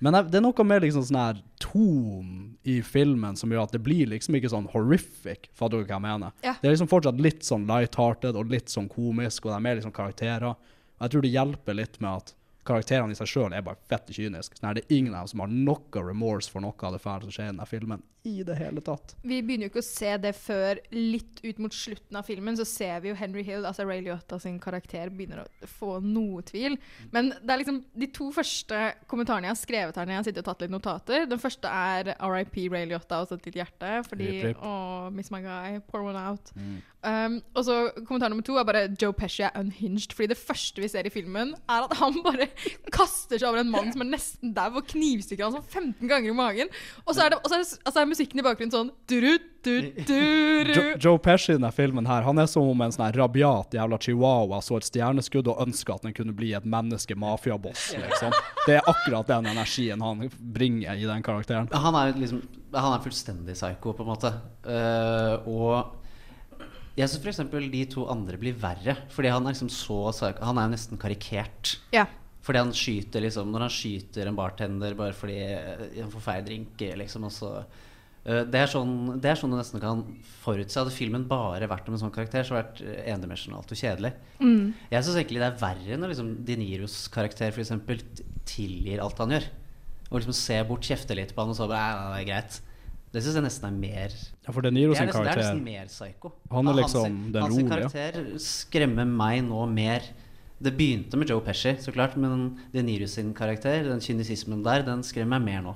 [0.05, 2.31] Men det er noe med liksom sånn her ton
[2.67, 6.05] i filmen som gjør at det blir liksom ikke sånn horrific, fatter du hva jeg
[6.07, 6.35] mener?
[6.45, 6.57] Ja.
[6.61, 9.95] Det er liksom fortsatt litt sånn light-hearted og litt sånn komisk, og de er liksom
[9.95, 10.59] karakterer.
[11.01, 12.35] Jeg tror det hjelper litt med at
[12.67, 14.59] karakterene i seg sjøl er bare fette kyniske.
[14.59, 17.27] Sånn det er ingen av dem som har noe remorse for noe av det fæle
[17.27, 19.13] som skjer i denne filmen i det hele tatt.
[19.21, 22.57] Vi begynner jo ikke å se det før litt ut mot slutten av filmen.
[22.57, 26.41] Så ser vi jo Henry Hill, altså Ray Liotta sin karakter, begynner å få noe
[26.49, 26.79] tvil.
[27.13, 30.29] Men det er liksom de to første kommentarene jeg har skrevet her når jeg har
[30.31, 31.29] sittet og tatt litt notater.
[31.29, 33.93] Den første er RIP Ray Liotta og satt litt hjerte.
[34.09, 34.65] Fordi Rip, rip.
[34.65, 35.79] Åh, miss my guy.
[35.93, 36.49] Pour one out.
[36.57, 36.81] Mm.
[37.05, 40.17] Um, og så kommentar nummer to er bare Joe Pesci er unhinged.
[40.17, 42.49] Fordi det første vi ser i filmen, er at han bare
[42.95, 46.33] kaster seg over en mann som er nesten dau, og knivstikker han sånn 15 ganger
[46.33, 46.73] i magen.
[47.05, 49.17] Og så er, det, og så er, det, altså er musikken i bakgrunnen sånn du,
[49.65, 53.15] du, du, Jo, Joe Pesci i denne filmen her, han er som om en sånn
[53.17, 57.93] rabiat jævla chihuahua så et stjerneskudd og ønsker at den kunne bli et menneske mafiaboss,
[57.99, 58.35] liksom.
[58.65, 61.69] Det er akkurat den energien han bringer i den karakteren.
[61.73, 62.43] Han er liksom
[62.75, 64.33] Han er fullstendig psycho, på en måte.
[64.67, 66.01] Uh, og
[66.99, 67.71] jeg syns f.eks.
[67.71, 68.97] de to andre blir verre.
[69.15, 70.01] Fordi han er liksom så
[70.41, 71.79] Han er jo nesten karikert.
[71.95, 72.07] Ja.
[72.45, 76.45] Fordi han skyter liksom Når han skyter en bartender bare fordi eh, han får feil
[76.45, 77.51] drink, liksom, og så
[78.27, 80.03] eh, det er, sånn, det er sånn du nesten kan
[80.43, 80.77] forutse.
[80.83, 83.81] Hadde filmen bare vært om en sånn karakter, så hadde det vært eh, endimensjonalt og
[83.81, 84.13] kjedelig.
[84.41, 84.75] Mm.
[84.93, 88.05] Jeg syns egentlig det er verre når liksom De Niros karakter for eksempel
[88.49, 89.49] tilgir alt han gjør.
[90.11, 92.61] Og liksom ser bort, kjefter litt på han og så bare Nei, det er greit.
[93.15, 94.13] Det syns jeg nesten er mer
[94.45, 96.33] Ja, for De Niro det er sin nesten, Det er nesten mer psycho.
[96.51, 100.03] Han er liksom sin- den hans karakter skremmer meg nå mer.
[100.63, 104.85] Det begynte med Joe Pesci, så klart, men De Niro sin karakter, den kynisismen der,
[104.87, 105.75] den skremmer meg mer nå.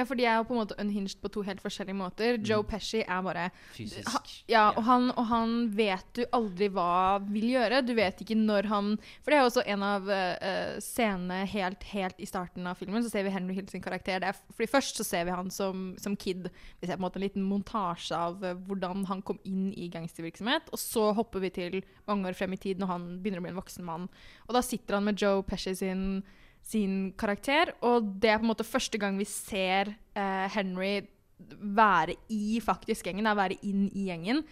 [0.00, 2.38] Ja, for de er jo på en måte unhinged på to helt forskjellige måter.
[2.46, 4.08] Joe Pesci er bare Fysisk.
[4.08, 7.82] Ha, ja, og han, og han vet du aldri hva vil gjøre.
[7.84, 11.84] Du vet ikke når han For det er jo også en av uh, scenene helt,
[11.92, 13.04] helt i starten av filmen.
[13.04, 14.22] Så ser vi Henry Hill sin karakter.
[14.22, 16.48] Det er, fordi Først så ser vi han som, som kid.
[16.80, 19.90] Vi ser på en måte en liten montasje av uh, hvordan han kom inn i
[19.92, 20.72] gangstervirksomhet.
[20.72, 23.52] Og så hopper vi til mange år frem i tid, når han begynner å bli
[23.52, 24.08] en voksen mann.
[24.48, 26.22] Og da sitter han med Joe Pesci sin
[26.62, 27.74] sin karakter.
[27.86, 31.00] Og det er på en måte første gang vi ser eh, Henry
[31.40, 34.42] være i faktisk gjengen, da, være inn i gjengen.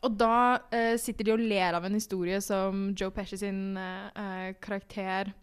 [0.00, 4.06] Og da eh, sitter de og ler av en historie som Joe Pesci sin eh,
[4.16, 5.34] eh karakter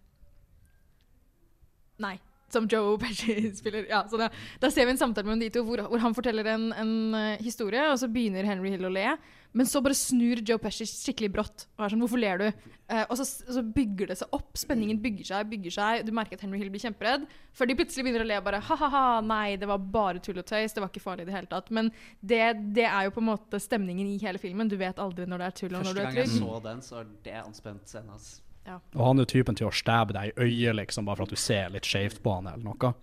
[2.01, 2.17] Nei.
[2.53, 3.88] Som Joe Pesci spiller.
[3.89, 4.30] Ja, da,
[4.62, 7.43] da ser vi en samtale mellom de to hvor, hvor han forteller en, en uh,
[7.43, 9.15] historie, og så begynner Henry Hill å le.
[9.58, 11.65] Men så bare snur Joe Pesci skikkelig brått.
[11.78, 12.67] Og er sånn, hvorfor ler du?
[12.88, 14.52] Uh, og så, så, bygger det seg opp.
[14.60, 16.04] Spenningen bygger seg, bygger seg.
[16.06, 17.26] Du merker at Henry Hill blir kjemperedd.
[17.58, 20.76] Før de plutselig begynner å le bare ha-ha-ha, nei, det var bare tull og tøys.
[20.76, 21.72] Det var ikke farlig i det hele tatt.
[21.74, 21.89] Men
[22.22, 22.43] det,
[22.78, 24.70] det, er jo på en måte stemningen i hele filmen.
[24.70, 26.22] Du vet aldri når det er tull og når det er trygg.
[26.22, 28.20] Første gang jeg så den, så var det anspent scene.
[28.20, 28.43] Altså.
[28.67, 28.78] Ja.
[28.93, 31.34] Og han er jo typen til å stabbe deg i øyet, liksom, bare for at
[31.34, 32.93] du ser litt skjevt på han eller noe.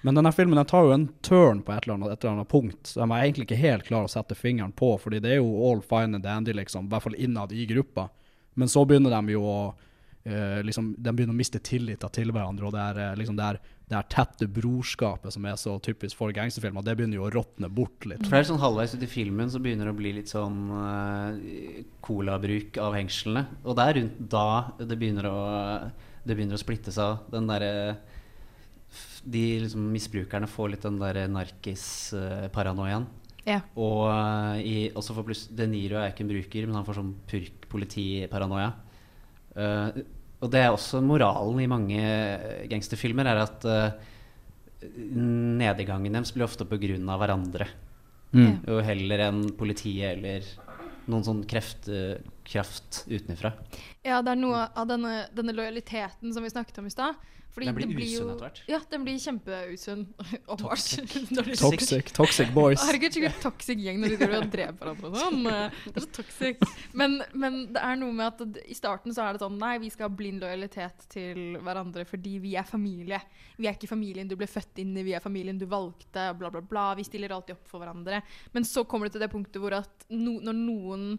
[0.00, 2.48] Men denne filmen den tar jo en turn på et eller, annet, et eller annet
[2.48, 5.52] punkt som jeg egentlig ikke helt klar å sette fingeren på, fordi det er jo
[5.68, 8.08] all fine and dandy, liksom, i hvert fall innad i gruppa.
[8.56, 9.58] Men så begynner de jo å
[10.24, 13.46] eh, liksom, De begynner å miste tillit til hverandre, og det er, eh, liksom, det
[13.46, 13.58] er,
[13.90, 17.68] det er tette brorskapet som er så typisk for gangsterfilmer, det begynner jo å råtne
[17.68, 18.24] bort litt.
[18.24, 20.60] For det er sånn Halvveis ut i filmen så begynner det å bli litt sånn
[20.70, 23.44] uh, colabruk av hengslene.
[23.66, 24.46] Og det er rundt da
[24.78, 25.40] det begynner å,
[26.24, 27.26] det begynner å splitte seg.
[27.34, 27.98] Den derre
[29.24, 33.08] De liksom, misbrukerne får litt den der narkis-paranoiaen.
[33.46, 33.60] Ja.
[33.80, 37.00] Og uh, i, også for pluss De Niro er ikke en bruker, men han får
[37.00, 38.70] sånn purk-politiparanoia.
[39.56, 40.00] Uh,
[40.40, 42.00] og det er også moralen i mange
[42.70, 44.10] gangsterfilmer, er at uh,
[45.60, 46.96] nedgangen deres blir ofte pga.
[47.20, 47.68] hverandre.
[48.32, 48.62] Mm.
[48.70, 50.46] Og heller enn politiet eller
[51.10, 51.88] noen sånn kreft,
[52.46, 53.52] kraft utenfra.
[54.06, 57.20] Ja, det er noe av denne, denne lojaliteten som vi snakket om i stad.
[57.50, 58.58] Fordi den blir, blir usunn etter hvert.
[58.70, 60.04] Ja, den blir kjempeusunn.
[60.60, 61.14] Toxic.
[61.58, 62.82] Toxic, toxic boys.
[62.86, 65.40] Herregud, sikkert toxic gjeng når de driver og dreper hverandre og sånn.
[65.48, 66.62] Det er så toxic.
[66.94, 69.90] Men, men det er noe med at i starten så er det sånn Nei, vi
[69.90, 73.18] skal ha blind lojalitet til hverandre fordi vi er familie.
[73.58, 76.52] Vi er ikke familien du ble født inn i, vi er familien du valgte, bla,
[76.54, 76.86] bla, bla.
[77.00, 78.22] Vi stiller alltid opp for hverandre.
[78.54, 81.10] Men så kommer det til det punktet hvor at no, når noen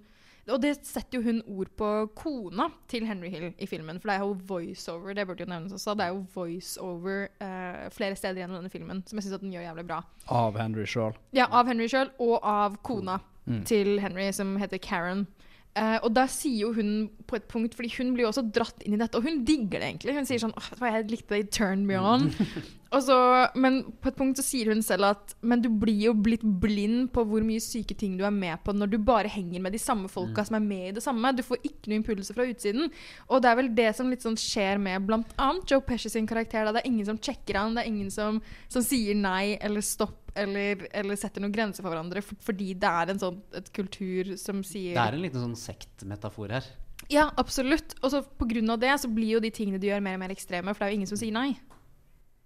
[0.50, 4.00] og det setter jo hun ord på kona til Henry Hill i filmen.
[4.02, 5.94] For det er jo voiceover det burde jo nevnes også.
[5.98, 9.68] Det er jo voiceover uh, flere steder gjennom denne filmen som jeg syns den gjør
[9.70, 10.02] jævlig bra.
[10.34, 11.14] Av Henry sjøl.
[11.38, 13.64] Ja, av Henry sjøl, og av kona Mm.
[13.66, 15.24] til Henry, som heter Karen.
[15.72, 18.82] Eh, og der sier jo hun på et punkt, fordi hun blir jo også dratt
[18.84, 20.16] inn i dette, og hun digger det egentlig.
[20.18, 22.26] Hun sier sånn Åh, jeg likte det i Turn Me On.
[22.96, 23.18] og så,
[23.56, 27.08] men på et punkt så sier hun selv at Men du blir jo blitt blind
[27.16, 29.80] på hvor mye syke ting du er med på når du bare henger med de
[29.80, 31.32] samme folka som er med i det samme.
[31.38, 32.92] Du får ikke noen impulser fra utsiden.
[33.30, 35.50] Og det er vel det som litt sånn skjer med bl.a.
[35.72, 36.68] Joe Pesci sin karakter.
[36.68, 36.76] Da.
[36.76, 40.21] Det er ingen som sjekker han, det er ingen som, som sier nei eller stopp.
[40.38, 44.30] Eller, eller setter noen grenser for hverandre for, fordi det er en sånn et kultur
[44.40, 46.70] som sier Det er en liten sånn sektmetafor her.
[47.12, 47.96] Ja, absolutt.
[48.02, 50.72] Og så av det så blir jo de tingene du gjør, mer og mer ekstreme,
[50.74, 51.50] for det er jo ingen som sier nei.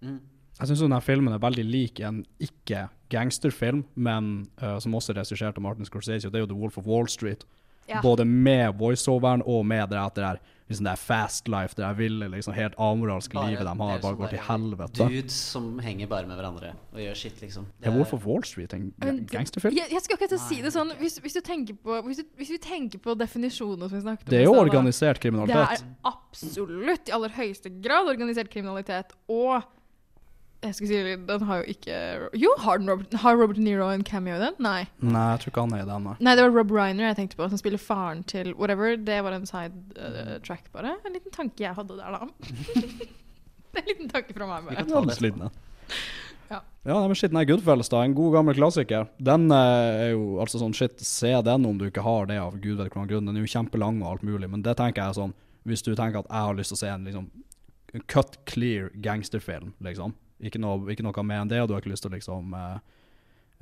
[0.02, 5.58] Jeg syns denne filmen er veldig lik en ikke-gangsterfilm, men uh, som også er regissert
[5.60, 7.44] av Martin Scorsese, og det er jo The Wolf of Wall Street.
[7.86, 8.00] Ja.
[8.02, 11.84] Både med voiceoveren og med det etter det er liksom det er fast life, det
[11.86, 15.08] er ville, liksom helt amoralske Bare- livet de det har, bare sånn går til helvete.
[15.12, 17.66] Dudes som henger bare med hverandre og gjør shit, liksom.
[17.82, 18.92] Er Wolf of Wall Street en
[19.30, 19.76] gangsterfilm?
[19.76, 22.58] Jeg, jeg skal akkurat si det sånn hvis, hvis, du på, hvis, du, hvis vi
[22.58, 25.56] tenker på definisjoner som vi snakket om Det er jo organisert kriminalitet.
[25.56, 29.14] Det er absolutt i aller høyeste grad organisert kriminalitet.
[29.28, 29.62] Og
[30.66, 31.96] jeg skulle si, den har jo ikke
[32.38, 34.58] Jo, har, den Robert, har Robert Nero en cameo i den?
[34.62, 34.80] Nei.
[35.00, 36.16] Nei, jeg tror ikke han er i den, nei.
[36.26, 38.98] Nei, det var Rob Reiner jeg tenkte på, som spiller faren til whatever.
[38.98, 40.96] Det var en side uh, track, bare.
[41.06, 42.28] En liten tanke jeg hadde der, da.
[42.36, 44.82] det er en liten tanke fra meg, bare.
[44.82, 45.50] Ja, den slitne.
[46.50, 46.60] Ja.
[46.86, 48.04] Ja, men shit, nei, Goodfellas, da.
[48.06, 49.08] En god, gammel klassiker.
[49.18, 52.54] Den eh, er jo altså sånn shit, se den om du ikke har det av
[52.60, 53.26] gud vet hvilken grunn.
[53.26, 55.34] Den er jo kjempelang og alt mulig, men det tenker jeg sånn
[55.66, 57.26] Hvis du tenker at jeg har lyst til å se en liksom
[57.96, 60.14] en cut clear gangsterfilm, liksom.
[60.44, 62.52] Ikke noe, ikke noe mer enn det, og du har ikke lyst til å liksom
[62.52, 62.76] uh,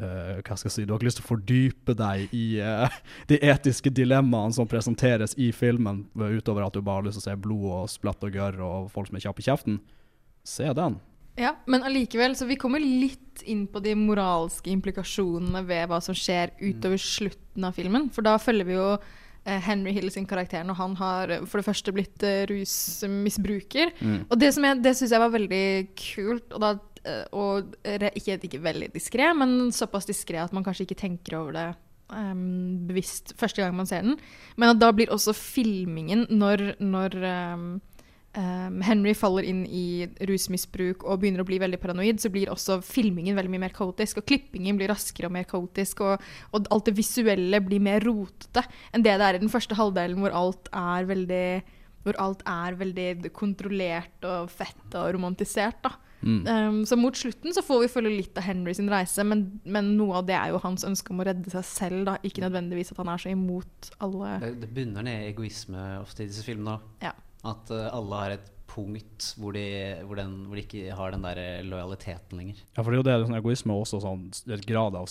[0.02, 3.00] uh, hva skal jeg si, Du har ikke lyst til å fordype deg i uh,
[3.30, 7.30] de etiske dilemmaene som presenteres i filmen, utover at du bare har lyst til å
[7.30, 9.82] se blod og splatt og gørr og folk som er kjappe i kjeften.
[10.44, 10.98] Se den.
[11.40, 16.14] Ja, men allikevel, så vi kommer litt inn på de moralske implikasjonene ved hva som
[16.14, 18.06] skjer utover slutten av filmen.
[18.14, 18.90] For da følger vi jo
[19.44, 23.92] Henry Hill sin karakter når han har eh, for det første blitt eh, rusmisbruker.
[24.00, 24.26] Mm.
[24.30, 25.64] Og det, som jeg- det syns jeg var veldig
[25.96, 26.72] kult, og da
[27.04, 31.52] eh, og ikke, ikke veldig diskré, men såpass diskré at man kanskje ikke tenker over
[31.52, 31.66] det
[32.08, 34.16] um, bevisst første gang man ser den.
[34.56, 37.66] Men da blir også filmingen, når, når em,
[38.38, 42.80] em, Henry faller inn i rusmisbruk og begynner å bli veldig paranoid, så blir også
[42.84, 44.20] filmingen veldig mye mer kaotisk.
[44.20, 48.64] Og klippingen blir raskere og mer kaotisk, og, og alt det visuelle blir mer rotete
[48.94, 51.46] enn det det er i den første halvdelen, hvor alt er veldig
[52.04, 55.80] hvor alt er veldig kontrollert og fett og romantisert.
[55.86, 55.94] da.
[56.24, 56.46] Mm.
[56.48, 59.90] Um, så mot slutten så får vi følge litt av Henry sin reise, men, men
[59.98, 62.16] noe av det er jo hans ønske om å redde seg selv, da.
[62.24, 66.24] Ikke nødvendigvis at han er så imot alle Det, det bunner ned i egoisme ofte
[66.24, 66.78] i disse filmene.
[67.04, 67.12] Ja.
[67.44, 69.64] At eh, alle har et punkt hvor de,
[70.02, 72.62] hvor, den, hvor de ikke har den der eh, lojaliteten lenger.
[72.74, 74.24] Ja, for det er jo det, sånn egoisme er også sånn
[74.56, 75.10] et grad av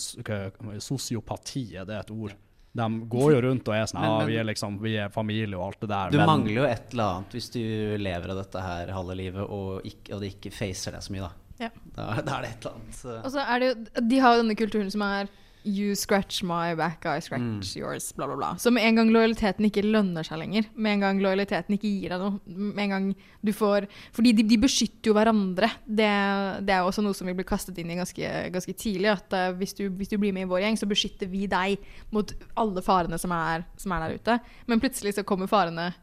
[0.83, 2.35] sosiopati, er det et ord?
[2.73, 5.67] De går jo rundt og er sånn Ja, vi er liksom Vi er familie og
[5.67, 6.09] alt det der.
[6.09, 7.61] Du men- mangler jo et eller annet hvis du
[8.01, 11.27] lever av dette her halve livet og, ikke, og det ikke facer deg så mye,
[11.29, 11.31] da.
[11.61, 11.69] Ja.
[11.93, 12.95] Da, da er det et eller annet.
[12.97, 13.13] Så.
[13.21, 15.29] Og så er det jo De har jo denne kulturen som er
[15.65, 17.61] You scratch my back, I scratch Mm.
[17.79, 18.49] yours, bla, bla, bla.
[18.59, 22.09] Så med en gang lojaliteten ikke lønner seg lenger, med en gang lojaliteten ikke gir
[22.11, 23.05] deg noe, med en gang
[23.43, 25.69] du får Fordi de, de beskytter jo hverandre.
[25.87, 26.09] Det,
[26.67, 29.09] det er også noe som vi blir kastet inn i ganske, ganske tidlig.
[29.13, 31.79] At uh, hvis, du, hvis du blir med i vår gjeng, så beskytter vi deg
[32.11, 34.39] mot alle farene som er, som er der ute.
[34.67, 35.93] Men plutselig så kommer farene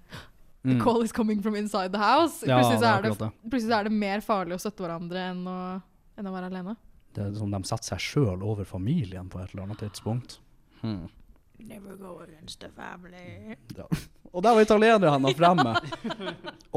[0.62, 0.80] The Mm.
[0.84, 2.42] call is coming from inside the house.
[2.46, 3.32] Ja, plutselig, så det er er det.
[3.48, 5.82] plutselig så er det mer farlig å støtte hverandre enn å,
[6.20, 6.74] enn å være alene.
[7.14, 10.38] Det er som de setter seg sjøl over familien på et eller annet tidspunkt.
[10.80, 11.08] Hmm.
[11.60, 13.56] Never go against the family.
[13.76, 13.86] Ja.
[14.32, 15.74] Og der var italienerne fremme!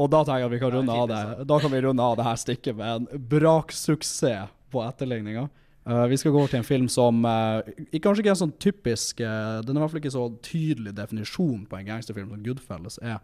[0.00, 2.16] Og da tenker jeg at vi kan runde av det Da kan vi runde av
[2.18, 5.46] det her stikket med en braksuksess på etterligninga.
[5.86, 7.60] Uh, vi skal gå over til en film som uh,
[7.92, 10.94] kanskje ikke er en sånn typisk uh, Den er i hvert fall ikke så tydelig
[10.96, 13.20] definisjon på en gangsterfilm som Goodfellas er.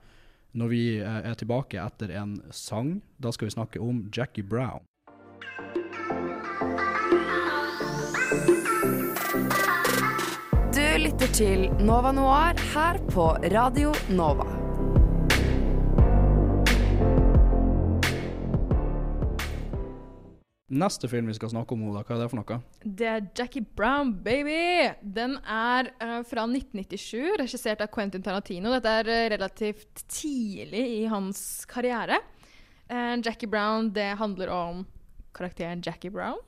[0.50, 4.82] Når vi eh, er tilbake etter en sang, da skal vi snakke om Jackie Brown.
[8.30, 8.36] Du
[11.02, 14.44] lytter til Nova Noir her på Radio Nova.
[20.70, 22.58] Neste film vi skal snakke om, Oda, hva er det for noe?
[22.84, 24.92] Det er Jackie Brown, baby!
[25.02, 28.70] Den er uh, fra 1997, regissert av Quentin Tarantino.
[28.76, 32.22] Dette er uh, relativt tidlig i hans karriere.
[32.86, 34.86] Uh, Jackie Brown, det handler om
[35.34, 36.38] karakteren Jackie Brown.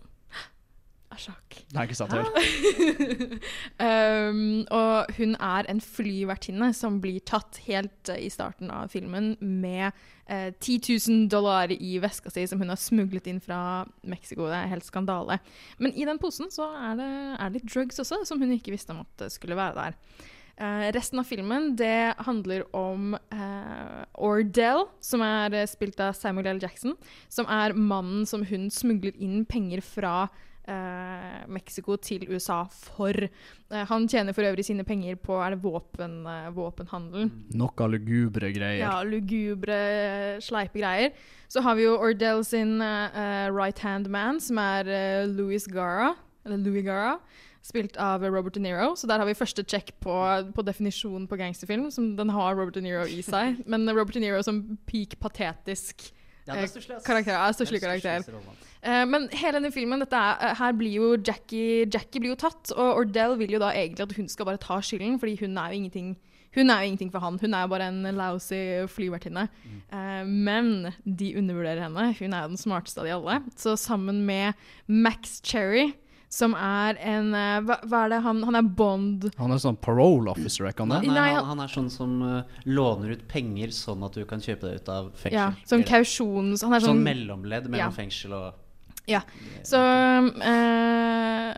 [1.12, 1.56] Asjak.
[1.56, 1.74] sjakk.
[1.74, 2.12] Nei, ikke sant,
[3.86, 9.34] um, og hun er en flyvertinne som blir tatt helt uh, i starten av filmen
[9.40, 9.92] med
[10.30, 14.48] uh, 10 000 dollar i veska si som hun har smuglet inn fra Mexico.
[14.48, 15.38] Det er helt skandale.
[15.78, 18.74] Men i den posen så er det, er det litt drugs også, som hun ikke
[18.74, 19.98] visste om at skulle være der.
[20.60, 26.52] Uh, resten av filmen det handler om uh, Ordell, som er uh, spilt av Samuel
[26.52, 26.60] L.
[26.62, 26.92] Jackson,
[27.32, 30.28] som er mannen som hun smugler inn penger fra
[30.68, 33.16] eh, Mexico til USA for.
[33.22, 37.30] Eh, han tjener for øvrig sine penger på er det våpen, eh, våpenhandel.
[37.58, 38.82] Noe lugubre greier.
[38.84, 39.78] Ja, lugubre,
[40.42, 41.12] sleipe greier.
[41.48, 46.14] Så har vi jo Ordell sin eh, right hand man, som er eh, Louis Gara.
[46.44, 47.18] Eller Louis Gara.
[47.62, 48.96] Spilt av Robert De Niro.
[48.98, 50.14] Så der har vi første check på,
[50.54, 51.90] på definisjonen på gangsterfilm.
[51.94, 53.60] Som den har Robert De Niro i seg.
[53.70, 56.08] Men Robert De Niro som peak patetisk
[56.48, 56.66] eh.
[57.38, 58.24] Ja, stusslig er karakter.
[58.82, 62.72] Eh, men hele denne filmen, er, eh, her blir jo Jackie Jackie blir jo tatt,
[62.74, 65.70] og Ordell vil jo da egentlig at hun skal bare ta skylden, fordi hun er
[65.70, 66.16] jo ingenting
[66.54, 67.38] hun er jo ingenting for han.
[67.40, 69.46] Hun er jo bare en lousy flyvertinne.
[69.88, 72.14] Eh, men de undervurderer henne.
[72.18, 73.38] Hun er jo den smarteste av de alle.
[73.56, 74.52] Så sammen med
[74.86, 75.94] Max Cherry,
[76.32, 79.26] som er en eh, hva, hva er det han Han er Bond.
[79.36, 81.02] Han er sånn parole officer, er ikke han det?
[81.10, 84.40] nei, Nei, han, han- er sånn som uh, låner ut penger sånn at du kan
[84.40, 85.36] kjøpe deg ut av fengsel.
[85.36, 86.64] Ja, sånn kausjon kausjons...
[86.64, 87.90] Han er Sånn sånn mellomledd mellom Ja.
[87.94, 88.58] fengsel og
[89.10, 89.20] Ja.
[89.66, 91.52] Så uh,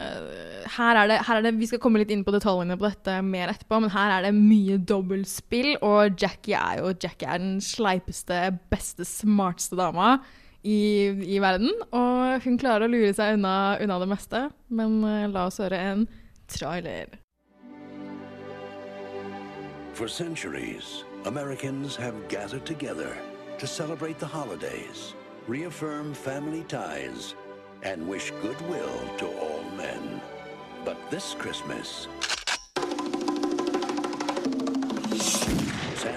[0.75, 3.19] her, er det, her er det Vi skal komme litt inn på detaljene på dette
[3.27, 7.61] mer etterpå, men her er det mye dobbeltspill, og Jackie er jo Jackie er den
[7.65, 10.17] sleipeste, beste, smarteste dama
[10.64, 11.70] i, i verden.
[11.92, 14.46] Og hun klarer å lure seg unna, unna det meste.
[14.68, 16.09] Men eh, la oss høre en
[16.50, 17.20] trailer.
[19.94, 23.16] For centuries, Americans have gathered together
[23.59, 25.14] to celebrate the holidays,
[25.46, 27.37] reaffirm family ties,
[27.85, 30.20] and wish goodwill to all men.
[30.85, 32.09] But this Christmas,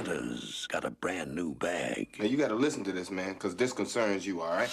[0.08, 2.16] Santa's got a brand new bag.
[2.18, 4.70] Now you gotta listen to this, man, because this concerns you, all right?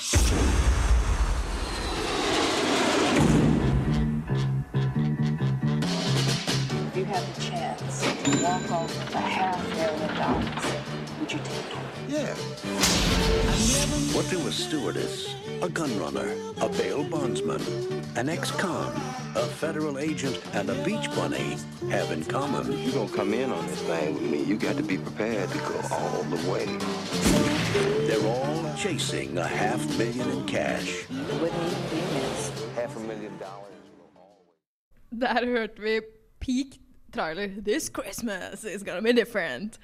[6.94, 11.48] You had the chance to walk off with a half million dollars, would you take
[11.48, 11.93] it?
[12.14, 12.36] Yeah.
[14.14, 17.60] What do a stewardess, a gun runner, a bail bondsman,
[18.14, 18.92] an ex-con,
[19.34, 21.56] a federal agent, and a beach bunny
[21.90, 22.70] have in common?
[22.84, 24.44] You gonna come in on this thing with me?
[24.44, 26.66] You got to be prepared to go all the way.
[28.06, 31.06] They're all chasing a half million in cash.
[32.76, 33.74] Half a million dollars.
[35.10, 36.00] Der hørte vi
[36.38, 36.78] peak
[37.12, 37.48] trailer.
[37.48, 39.78] This Christmas is gonna be different.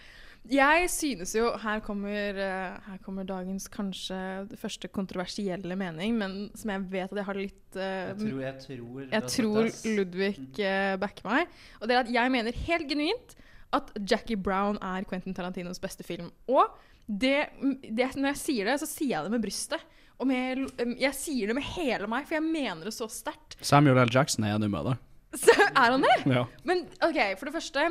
[0.48, 6.70] Jeg synes jo Her kommer, eh, her kommer dagens kanskje første kontroversielle mening, men som
[6.72, 9.70] jeg vet at jeg har litt uh, Jeg tror- jeg tror Jeg tror.
[9.98, 10.32] Ludvig
[10.64, 11.46] uh, backer meg.
[11.80, 13.36] Og det er at jeg mener helt genuint
[13.76, 16.32] at Jackie Brown er Quentin Tarantinos beste film.
[16.48, 16.66] Og
[17.06, 17.50] det,
[17.86, 19.84] det, når jeg sier det, så sier jeg det med brystet.
[20.20, 20.66] Og med,
[21.00, 23.56] jeg sier det med hele meg, for jeg mener det så sterkt.
[23.64, 24.10] Samuel L.
[24.12, 25.06] Jackson er enig med deg.
[25.38, 26.16] Så er han det?
[26.26, 26.44] Ja.
[26.66, 27.86] Men OK, for det første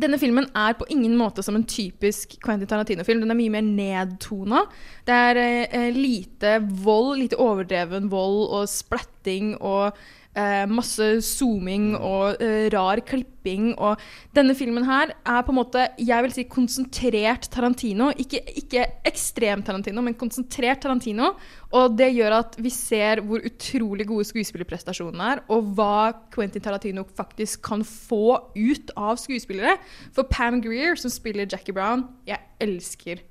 [0.00, 3.22] denne filmen er på ingen måte som en typisk Quentin Tarantino-film.
[3.22, 4.64] Den er mye mer nedtona.
[5.06, 9.96] Det er eh, lite vold, lite overdreven vold og splatting og
[10.38, 13.72] eh, masse zooming og eh, rar klipping.
[13.74, 14.00] Og
[14.36, 18.10] denne filmen her er på en måte, jeg vil si konsentrert Tarantino.
[18.20, 21.34] Ikke, ikke ekstrem Tarantino, men konsentrert Tarantino.
[21.74, 27.06] Og det gjør at vi ser hvor utrolig gode skuespillerprestasjonene er, og hva Quentin Tarantino
[27.16, 29.78] faktisk kan få ut av skuespillere.
[30.14, 33.24] For Pam Greer, som spiller Jackie Brown, jeg elsker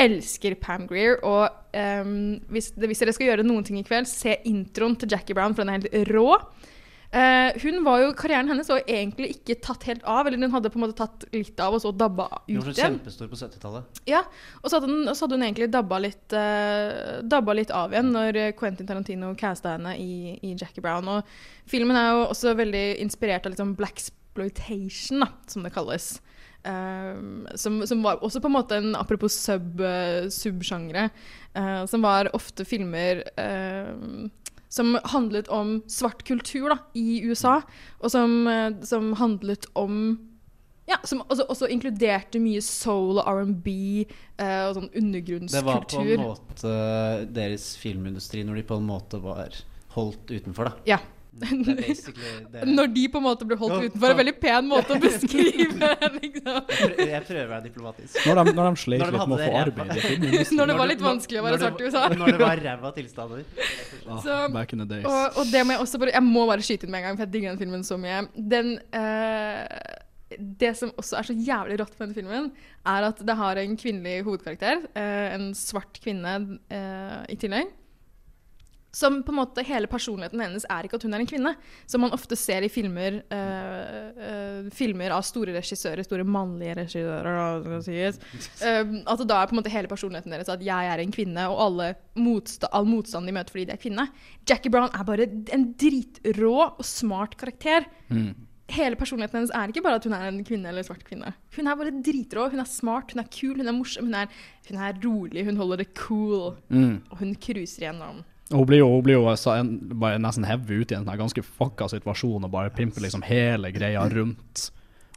[0.00, 1.18] elsker Pam Greer.
[1.26, 1.48] Og
[2.04, 5.56] um, hvis, hvis dere skal gjøre noen ting i kveld, se introen til Jackie Brown,
[5.56, 6.30] for den er helt rå.
[7.14, 10.26] Uh, hun var jo, Karrieren hennes var jo egentlig ikke tatt helt av.
[10.26, 12.64] Eller hun hadde på en måte tatt litt av, og så dabba ut igjen.
[12.64, 12.98] Hun igjen.
[12.98, 14.02] kjempestor på 70-tallet.
[14.10, 14.24] Ja,
[14.62, 18.10] og så hadde hun, så hadde hun egentlig dabba litt, uh, dabba litt av igjen
[18.16, 21.06] når Quentin Tarantino casta henne i, i Jackie Brown.
[21.14, 24.02] Og filmen er jo også veldig inspirert av sånn black
[24.34, 26.16] exploitation, da, som det kalles.
[26.64, 31.10] Um, som, som var også på en måte en apropos sub, uh, subsjangre,
[31.52, 34.30] uh, som var ofte filmer uh,
[34.72, 37.58] som handlet om svart kultur da, i USA,
[38.00, 38.48] og som,
[38.82, 40.16] som handlet om
[40.84, 43.70] ja, Som også, også inkluderte mye soul og R&B
[44.36, 45.54] og sånn undergrunnskultur.
[45.54, 46.74] Det var på en måte
[47.38, 49.54] deres filmindustri når de på en måte var
[49.94, 50.84] holdt utenfor, da.
[50.90, 50.98] Ja.
[52.78, 54.12] Når de på en måte ble holdt utenfor.
[54.14, 55.88] En veldig pen måte å beskrive
[56.20, 56.60] liksom.
[56.70, 58.20] Jeg prøver, å være diplomatisk.
[58.26, 60.58] Når de- når de sleit Når de litt med å få arbeid i filmindustrien.
[60.60, 62.04] Når det var litt vanskelig å være svart i USA.
[62.14, 63.44] Når det var ræva tilstander.
[64.24, 65.04] Så, back in the days.
[65.10, 67.18] Og, og det må jeg også bare Jeg må bare skyte inn med en gang,
[67.18, 68.22] for jeg digger den filmen så mye.
[68.54, 70.00] Den uh,
[70.58, 72.50] Det som også er så jævlig rått på denne filmen,
[72.90, 74.84] er at det har en kvinnelig hovedkarakter.
[74.98, 76.32] eh, en svart kvinne
[76.74, 77.70] eh, i tillegg.
[78.94, 81.54] Som på en måte Hele personligheten hennes er ikke at hun er en kvinne.
[81.90, 87.32] Som man ofte ser i filmer uh, uh, Filmer av store regissører, store mannlige regissører.
[88.64, 91.42] Eh, at da er på en måte hele personligheten deres at jeg er en kvinne,
[91.50, 91.86] og alle
[92.18, 94.04] motsta all motstand de møter fordi de er kvinne.
[94.48, 97.86] Jackie Brown er bare en dritrå og smart karakter.
[98.72, 101.34] Hele personligheten hennes er ikke bare at hun er en kvinne eller en svart kvinne.
[101.56, 104.30] Hun er bare dritrå, hun er smart, hun er kul, hun er morsom, hun er,
[104.70, 106.54] hun er rolig, hun holder det cool.
[106.68, 107.02] Mm.
[107.10, 108.22] Og hun cruiser gjennom.
[108.52, 111.16] Og Hun blir jo, hun blir jo en, bare nesten hevet ut i en sånn
[111.18, 114.70] ganske fucka situasjon og bare pimper liksom hele greia rundt.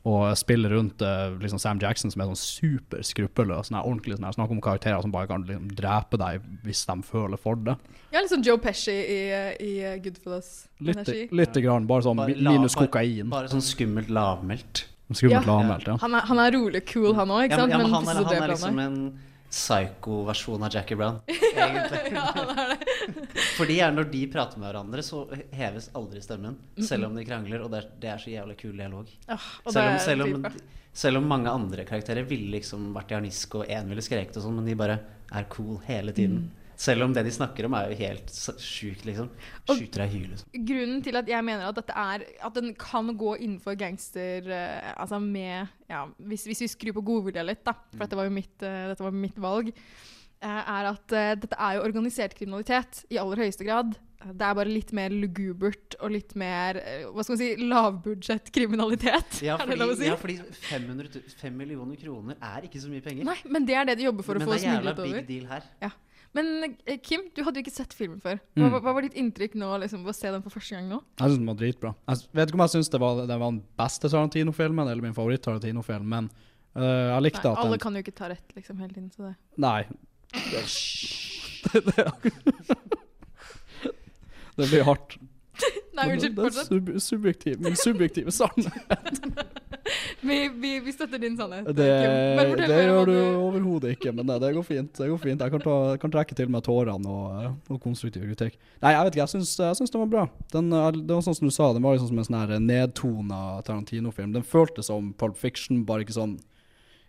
[0.08, 3.68] Og spiller rundt eh, liksom Sam Jackson som er sånn super skruppelløs.
[3.68, 7.38] Sånn ordentlig sånn Snakk om karakterer som bare kan liksom drepe deg hvis de føler
[7.38, 7.76] for det.
[8.14, 9.20] Ja, litt sånn Joe Pesci i,
[9.60, 11.28] i Goodfellas-energi.
[11.36, 13.30] litt grann, bare sånn Bare la- minus bare- kokain.
[13.30, 14.86] Bare sånn skummelt lavmælt.
[15.12, 15.42] Skummelt Ja.
[15.52, 15.98] lavmælt, ja.
[15.98, 17.70] Han er, han er rolig cool, han òg, ikke Ja, sant?
[17.70, 19.20] men, ja, men Men han, så han er liksom en
[19.50, 21.20] psycho-versjon av Jackie Brown.
[21.56, 22.20] Egentlig.
[23.58, 25.24] Fordi ja, når de prater med hverandre, så
[25.56, 26.58] heves aldri stemmen.
[26.84, 29.10] Selv om de krangler, og det er, det er så jævlig kul dialog.
[29.30, 30.48] Selv, om, selv, om,
[30.92, 34.48] selv om mange andre karakterer ville liksom vært i harnisk, og én ville skreket og
[34.48, 35.00] sånn, men de bare
[35.32, 36.48] er cool hele tiden.
[36.48, 36.64] Mm.
[36.78, 39.32] Selv om det de snakker om, er jo helt sjukt, liksom.
[39.66, 40.34] Skyter deg i huet.
[40.34, 40.66] Liksom.
[40.70, 44.92] Grunnen til at jeg mener at dette er At den kan gå innenfor gangster uh,
[44.94, 48.36] Altså med Ja, hvis, hvis vi skrur på godvilja litt, da, for dette var jo
[48.36, 53.18] mitt, uh, dette var mitt valg, uh, er at dette er jo organisert kriminalitet i
[53.22, 53.96] aller høyeste grad.
[54.28, 56.78] Det er bare litt mer lugubert og litt mer
[57.14, 59.40] hva skal man si, lavbudsjettkriminalitet.
[59.46, 60.10] Ja, er det lov å si?
[60.10, 63.30] ja, fordi 500, 5 millioner kroner er ikke så mye penger.
[63.30, 65.16] Nei, men det er det de jobber for Men å få smuglet over.
[65.16, 65.72] Men det er jævla big deal her.
[65.86, 65.94] Ja.
[66.36, 68.40] Men eh, Kim, du hadde jo ikke sett filmen før.
[68.56, 68.82] Hva, Mm.
[68.84, 71.00] hva var ditt inntrykk nå liksom, å se den for første gang nå?
[71.20, 71.94] Jeg syns den var dritbra.
[72.10, 75.14] Jeg vet ikke om jeg syns det, var- det var den beste Tarantino-filmen, eller min
[75.18, 76.30] favoritt-Tarantino-film, men
[76.76, 79.10] uh, jeg likte Nei, at alle kan jo ikke ta rett liksom hele tiden.
[79.16, 79.36] Så det.
[79.58, 79.86] Nei.
[81.68, 82.04] Det, det,
[84.56, 85.18] det blir hardt.
[85.98, 86.68] Nei, unnskyld, fortsett.
[86.70, 89.22] sub subjektiv, min subjektive sannhet.
[90.22, 91.68] Vi, vi, vi støtter din sannhet.
[91.78, 92.58] Det, Kim.
[92.68, 94.90] Det gjør du overhodet ikke, men det, det går fint.
[94.98, 95.40] Det går fint.
[95.46, 98.58] Jeg kan, ta, kan trekke til meg tårene og, og konstruktiv kritikk.
[98.84, 99.22] Nei, jeg vet ikke.
[99.24, 100.26] Jeg syns, jeg syns den var bra.
[100.52, 103.40] Den, er- det var sånn som du sa, den var liksom som en sånn nedtona
[103.68, 104.36] Tarantino-film.
[104.36, 106.36] Den føltes som Pulp Fiction, bare ikke sånn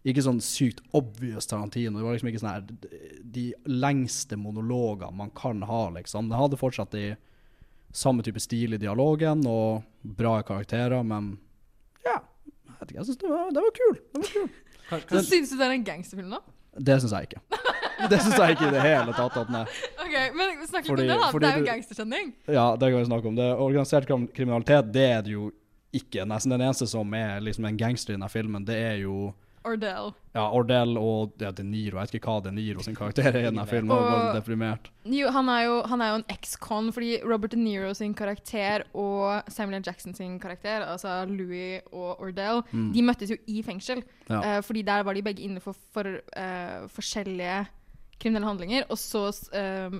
[0.08, 1.98] ikke sånn sykt obvious Tarantino.
[1.98, 6.30] Det var liksom ikke sånn her de lengste monologene man kan ha, liksom.
[6.30, 7.08] Den hadde fortsatt de
[7.98, 9.82] samme type stil i dialogen og
[10.18, 11.32] bra karakterer, men
[12.06, 13.00] ja, jeg vet ikke.
[13.00, 13.98] Jeg syns det, var- det var kul.
[14.14, 14.48] Det var kul.
[15.18, 16.38] Så syns du det er en gangsterfilm, da?
[16.78, 17.40] Det syns jeg ikke.
[18.08, 19.34] Det syns jeg ikke i det hele tatt.
[19.40, 21.30] At den er Ok, Men snakk litt om det, da.
[21.42, 22.28] Det er jo gangsterkjenning.
[22.46, 23.34] Ja, det kan vi snakke om.
[23.40, 25.48] Det Organisert kriminalitet, det er det jo
[25.98, 26.22] ikke.
[26.30, 29.32] Nesten den eneste som er liksom en gangster i denne filmen, det er jo
[29.68, 30.12] Ordell.
[30.34, 31.98] ja, Ordell og ja, De Niro.
[31.98, 33.92] Jeg vet ikke hva De Niro sin karakter er i denne filmen.
[33.94, 34.90] Var Og- deprimert.
[35.08, 38.84] Jo, han er jo, han er jo en ex-con, fordi Robert De Niro sin karakter
[38.94, 39.86] og Samuel L.
[39.86, 42.92] Jackson sin karakter, altså Louis og Ordell, Mm.
[42.92, 44.02] de møttes jo i fengsel.
[44.28, 44.58] Ja.
[44.58, 46.04] Uh, fordi der var de begge inne for, for
[46.36, 47.66] uh, forskjellige
[48.18, 48.86] kriminelle handlinger.
[48.90, 49.98] Og så um,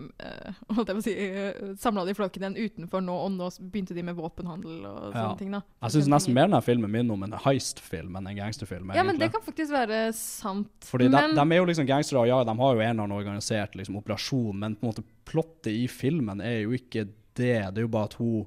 [0.74, 3.96] holdt jeg på å si, uh, samla de flokken igjen utenfor nå, og nå begynte
[3.96, 5.22] de med våpenhandel og Ja.
[5.22, 5.52] sånne ting.
[5.54, 5.62] da.
[5.86, 8.94] Jeg syns nesten mer denne filmen minner om en heist-film enn en gangsterfilm.
[8.94, 10.70] Ja, men det kan faktisk være sant.
[10.88, 13.06] Fordi men, de, de er jo liksom gangstere, og ja, de har jo en eller
[13.06, 17.14] annen organisert liksom, operasjon, men på en måte plottet i filmen er jo ikke det.
[17.38, 18.46] Det er jo bare at hun,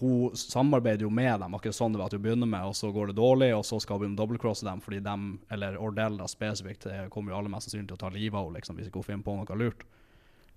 [0.00, 2.90] hun samarbeider jo med dem, akkurat sånn det var at hun begynner med, og så
[2.94, 6.16] går det dårlig, og så skal hun begynne å dobbeltcrosse dem, fordi dem, eller Ordell
[6.20, 8.78] da spesifikt, eh, kommer jo alle mest sannsynlig til å ta livet av henne, liksom,
[8.78, 9.84] hvis ikke hun finner på noe lurt.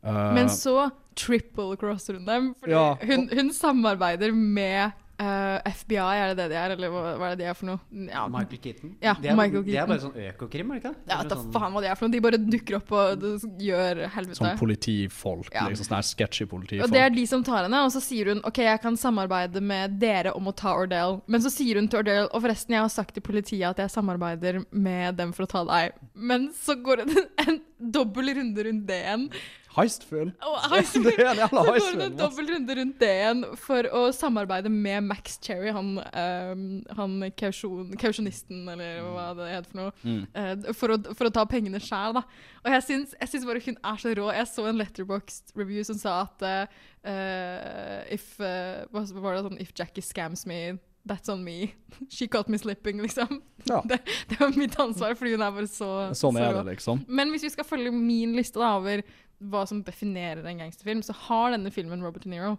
[0.06, 2.52] Uh, men så triple crosser hun dem.
[2.62, 2.98] Fordi Ja.
[3.02, 6.74] hun, hun samarbeider med eh, FBI, er det det de er?
[6.76, 7.80] Eller hva, hva er det de er for noe?
[8.12, 8.28] Ja.
[8.32, 8.96] Michael Keaton?
[9.02, 10.94] Ja, de, er, Michael de er bare sånn økokrim, er det ikke?
[11.04, 11.12] det?
[11.14, 12.16] Ja, da sånn- faen hva de er for noe.
[12.18, 13.26] De bare dukker opp og
[13.62, 14.40] gjør helvete.
[14.42, 15.68] Sånn politifolk, Ja.
[15.70, 16.86] liksom sånn sketchy politifolk.
[16.88, 19.62] Og det er de som tar henne, og så sier hun OK, jeg kan samarbeide
[19.62, 21.22] med dere om å ta Ordell.
[21.28, 23.90] Men så sier hun til Ordell og forresten, jeg har sagt til politiet at jeg
[23.96, 25.94] samarbeider med dem for å ta deg.
[26.14, 29.30] Men så går det en dobbel runde rundt det igjen.
[29.78, 30.32] Heist-film.
[31.06, 34.00] Det er en jævla så går det en dobbel runde rundt det igjen for å
[34.16, 36.64] samarbeide med Max Cherry, han, um,
[36.98, 40.24] han kausjon, kausjonisten, eller hva det heter for noe, Mm.
[40.34, 42.24] uh, for, å, for å ta pengene sjæl, da.
[42.64, 44.28] Og jeg syns, jeg syns bare hun er så rå.
[44.34, 49.76] Jeg så en Letterboxd review som sa at eh, if, uh, var det sånn If
[49.78, 50.78] Jackie scams me,
[51.08, 51.74] that's on me.
[52.10, 53.42] She caught me slipping, liksom.
[53.64, 53.84] Ja.
[53.90, 54.00] Det,
[54.30, 57.06] det var mitt ansvar, fordi hun er bare så Sånn er så det, liksom.
[57.08, 59.04] Men hvis vi skal følge min liste da, over
[59.38, 62.56] hva som definerer en gangsterfilm, så har denne filmen Robert De Niro.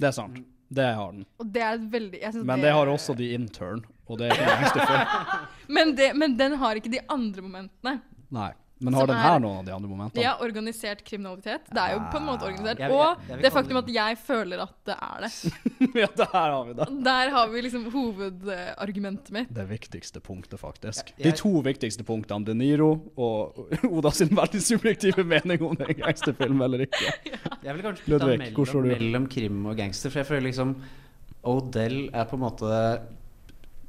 [0.00, 0.42] Det er sant.
[0.74, 1.26] Det har den.
[1.38, 4.62] Og det er veldig Men det har også The Intern, og det er ikke en
[4.62, 5.40] gangsterfilm.
[5.76, 7.98] men, det, men den har ikke de andre momentene.
[8.34, 8.50] Nei.
[8.84, 10.24] Men har den her er- noen av de andre momentene?
[10.24, 11.66] Er organisert kriminalitet.
[11.72, 12.78] Det er jo på en måte organisert.
[12.78, 15.32] Jeg- jeg- Og jeg det faktum at jeg føler at det er det.
[16.02, 16.88] ja, der har vi det.
[17.04, 19.52] Der har vi liksom hovedargumentet mitt.
[19.54, 21.12] Det viktigste punktet, faktisk.
[21.18, 23.58] Ja, De to viktigste punktene, De Niro og
[23.90, 27.12] Oda sin veldig subjektive mening om det er en gangsterfilm eller ikke.
[27.64, 28.88] Jeg vil kanskje står mellom, du?
[28.92, 30.10] mellom krim og gangster.
[30.12, 30.74] For jeg føler liksom
[31.44, 32.68] Odell er på en måte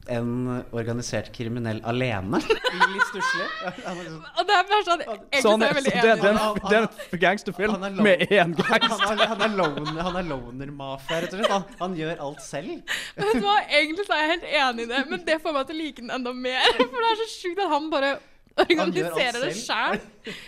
[0.08, 2.40] en organisert kriminell alene.
[2.42, 3.48] Litt stusslig.
[3.66, 6.12] Liksom- Og det er bare sånn Egentlig Så han er er, jeg veldig så det,
[6.12, 6.22] enig.
[6.22, 9.06] det, en, det er en gangsterfilm er lo- med én Han, gangster.
[9.08, 11.76] han, er- han er loner, han er loner-mafia, rett og slett.
[11.80, 12.68] Han, gjør alt selv.
[13.18, 15.54] Men vet du hva, Egentlig så er jeg helt enig i det, men det får
[15.58, 16.72] meg til å like den enda mer.
[16.78, 18.14] For det er så sjukt at han bare
[18.56, 20.00] organiserer det sjøl.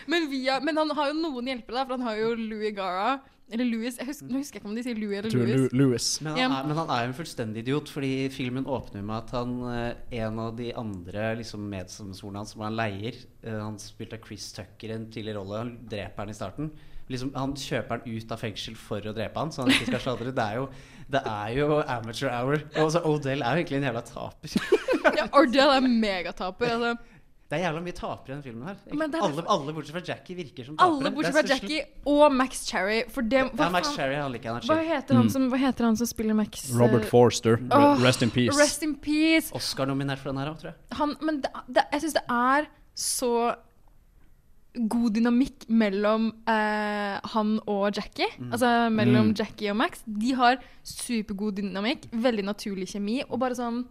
[0.08, 0.30] Men,
[0.64, 3.18] men han har jo noen hjelpere, der, for han har jo Louis Gara.
[3.48, 5.70] Eller Louis jeg husker, Nå husker jeg ikke om de sier Louis eller Louis.
[5.72, 6.08] Louis.
[6.26, 9.32] Men han, er, men han er jo en fullstendig idiot, fordi filmen åpner med at
[9.38, 14.20] han eh, en av de andre liksom, medsammensvorne hans som han leier eh, Han spilte
[14.20, 15.64] av Chris Tucker i en tidligere rolle.
[15.64, 16.72] Han dreper han i starten.
[17.08, 20.04] Liksom, han kjøper han ut av fengsel for å drepe han, så han ikke skal
[20.04, 20.34] sladre.
[20.36, 20.66] Det er jo,
[21.16, 22.66] det er jo amateur hour.
[22.84, 24.58] Og så Odell er jo egentlig en jævla taper.
[25.18, 26.74] Ja, Odell er megataper.
[26.76, 27.14] Altså.
[27.48, 28.76] Det er jævla mye tapere i denne filmen her.
[28.92, 30.98] Er alle, alle bortsett fra Jackie virker som tapere.
[30.98, 31.44] Alle bortsett fra.
[31.48, 33.04] Jackie og Max Cherry.
[33.10, 34.68] For det, Ja, Max Cherry, han liker energi.
[34.70, 35.32] er hva heter, han Mm.
[35.32, 36.66] som, hva heter han som spiller Max?
[36.76, 37.56] Robert eh, Forster.
[37.72, 38.58] Oh, rest in peace.
[38.60, 39.52] Rest in peace.
[39.56, 40.76] Oscar-nominert for den her òg, tror jeg.
[41.00, 43.56] Han, men det, det, jeg syns det er så
[44.78, 48.28] god dynamikk mellom eh, han og Jackie.
[48.38, 48.52] Mm.
[48.54, 49.36] Altså mellom Mm.
[49.40, 50.04] Jackie og Max.
[50.06, 53.86] De har supergod dynamikk, veldig naturlig kjemi, og bare sånn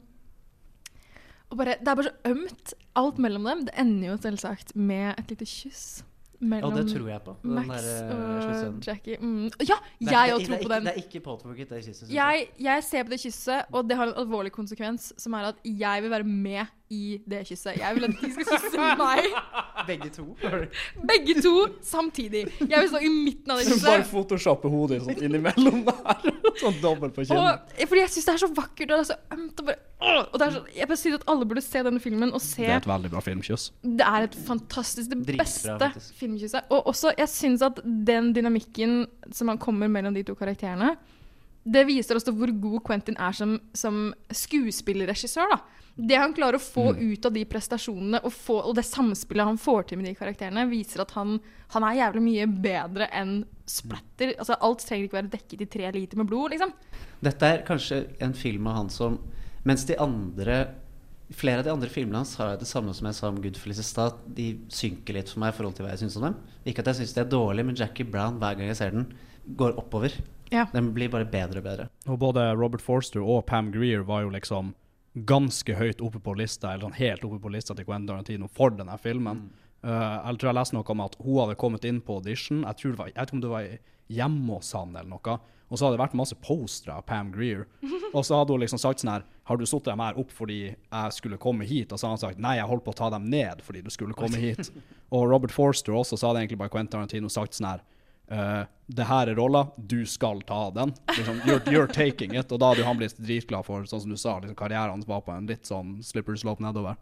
[1.55, 3.65] bare, Det er bare så ømt, alt mellom dem.
[3.69, 6.03] Det ender jo selvsagt med et lite kyss.
[6.39, 8.75] Mellom det tror jeg på, den Max der, eh, og.
[8.87, 9.17] Jackie.
[9.17, 9.47] Mm.
[9.65, 10.85] Ja, Det jeg òg tror på den.
[10.85, 12.11] Det er ikke påtvunget, det kysset.
[12.13, 15.63] Jeg, jeg ser på det kysset, og det har en alvorlig konsekvens, som er at
[15.65, 17.79] jeg vil være med i det kysset.
[17.81, 19.31] Jeg vil at de skal kysse meg.
[19.89, 20.27] Begge to.
[21.09, 22.45] Begge to samtidig.
[22.69, 24.13] Jeg vil stå i midten av det Så bare kysset.
[24.13, 26.31] photoshoppe hodet sånn innimellom der.
[26.63, 27.73] sånn dobbelt på kinnet.
[27.89, 29.61] Fordi jeg syns det er så vakkert og det er så ømt.
[29.65, 32.33] Og bare, og det er så, Jeg bare sier at alle burde se denne filmen
[32.37, 33.71] og se Det er et veldig bra filmkyss.
[33.83, 36.65] det er et fantastisk Det Dritbra, beste filmkysset.
[36.71, 40.97] Og også, jeg syns at den dynamikken som han kommer mellom de to karakterene,
[41.67, 45.49] det viser også hvor god Quentin er som, som skuespillerregissør.
[45.51, 45.59] da.
[45.97, 47.13] Det han klarer å få Mm.
[47.15, 50.69] ut av de prestasjonene, og, få, og det samspillet han får til med de karakterene,
[50.71, 51.41] viser at han,
[51.73, 54.35] han er jævlig mye bedre enn splatter.
[54.39, 56.73] Altså, alt trenger ikke være dekket i tre liter med blod, liksom.
[57.23, 59.19] Dette er kanskje en film av han som
[59.67, 60.67] Mens de andre
[61.35, 63.85] Flere av de andre filmene hans har det samme som jeg sa om Goodfellas i
[63.87, 64.21] stad.
[64.31, 66.37] De synker litt for meg i forhold til hva jeg syns om dem.
[66.71, 69.09] Ikke at jeg syns de er dårlige, men Jackie Brown, hver gang jeg ser den,
[69.59, 70.15] går oppover.
[70.55, 70.69] Ja.
[70.71, 71.89] Den blir bare bedre og bedre.
[72.07, 74.71] Og både Robert Forster og Pam Greer var jo liksom
[75.27, 78.79] ganske høyt oppe på lista, eller sånn helt oppe på lista til Quentin Tarantino for
[78.79, 79.49] denne filmen.
[79.83, 82.63] Uh, jeg tror jeg leste noe om at hun hadde kommet inn på audition.
[82.69, 83.69] Jeg, tror det var, jeg vet ikke om det var
[84.13, 85.39] hjemme hos han eller noe.
[85.67, 87.65] Og så hadde det vært masse postere av Pam Greer.
[88.17, 90.61] Og så hadde hun liksom sagt sånn her Har du satt dem her opp fordi
[90.71, 91.91] jeg skulle komme hit?
[91.91, 93.91] Og så hadde han sagt nei, jeg holdt på å ta dem ned fordi du
[93.91, 94.71] skulle komme hit.
[95.15, 97.85] Og Robert Forster også, sa det egentlig bare Quentin Tarantino sagt sånn her
[98.27, 100.91] Uh, det her er rolla, du skal ta den.
[101.15, 102.51] Liksom, you're, you're taking it.
[102.51, 105.35] Og da hadde han blitt dritglad for, sånn som du sa, liksom, karrieren var på
[105.35, 106.99] en litt sånn slipper slope nedover.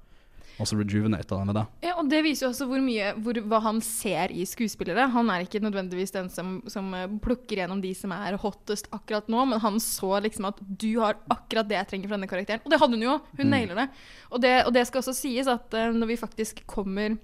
[0.60, 1.64] Og så rejuvenata han med det.
[1.82, 5.08] Ja, og Det viser jo også hvor mye, hvor, hva han ser i skuespillere.
[5.10, 9.26] Han er ikke nødvendigvis den som, som eh, plukker gjennom de som er hottest akkurat
[9.32, 12.62] nå, men han så liksom at du har akkurat det jeg trenger fra denne karakteren.
[12.64, 13.18] Og det hadde hun jo!
[13.34, 13.50] Hun Mm.
[13.50, 13.88] nailer det.
[14.30, 14.54] Og, det.
[14.66, 17.18] og det skal også sies at uh, når vi faktisk kommer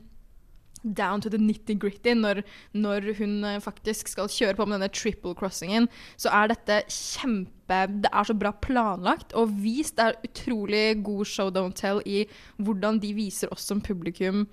[0.82, 5.34] down to the nitty-gritty, når, når hun eh, faktisk skal kjøre på med denne triple
[5.38, 5.88] crossingen,
[6.20, 9.94] så er dette kjempe Det er så bra planlagt og vist.
[9.96, 12.24] Det er utrolig god show don't tell i
[12.58, 14.48] hvordan de viser oss som publikum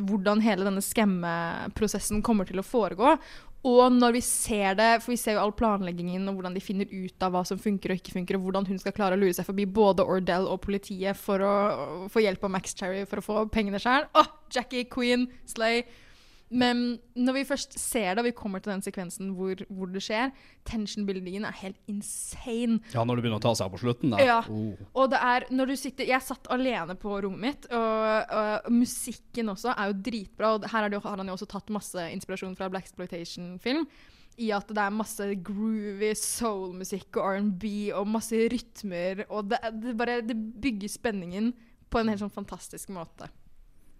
[0.00, 3.16] hvordan hele denne skammeprosessen kommer til å foregå.
[3.68, 6.88] Og når vi ser det, for vi ser jo all planleggingen og hvordan de finner
[6.88, 9.34] ut av hva som funker og ikke funker, og hvordan hun skal klare å lure
[9.36, 11.54] seg forbi både Ordell og politiet for å
[12.12, 14.08] få hjelp av Max Cherry for å få pengene sjøl.
[14.16, 15.84] Åh, Jackie, Queen, Slay.
[16.50, 20.02] Men når vi først ser det, og vi kommer til den sekvensen hvor, hvor det
[20.02, 20.32] skjer,
[20.66, 22.80] tension-buildingen er helt insane.
[22.90, 24.18] Ja, når du begynner å ta seg av på slutten Da.
[24.26, 24.38] Ja.
[24.50, 24.74] Oh.
[24.98, 29.52] Og det er når du sitter Jeg satt alene på rommet mitt, og, og musikken
[29.54, 30.54] også er jo dritbra.
[30.58, 33.86] Og her er det, jo- har han jo også tatt masse inspirasjon fra Black Exploitation-film.
[34.40, 39.26] I at det er masse groovy soul-musikk og R&B og masse rytmer.
[39.28, 41.52] Og det, det bare Det bygger spenningen
[41.90, 43.28] på en helt sånn fantastisk måte.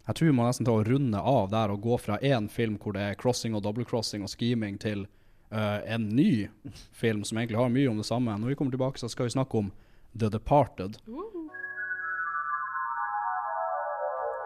[0.06, 2.78] Jeg tror vi må nesten ta og runde av der og gå fra én film
[2.80, 5.04] hvor det er crossing og double crossing og scheming, til
[5.52, 6.48] uh, en ny
[6.96, 8.38] film som egentlig har mye om det samme.
[8.38, 9.70] Når vi kommer tilbake, så skal vi snakke om
[10.18, 10.98] The Departed.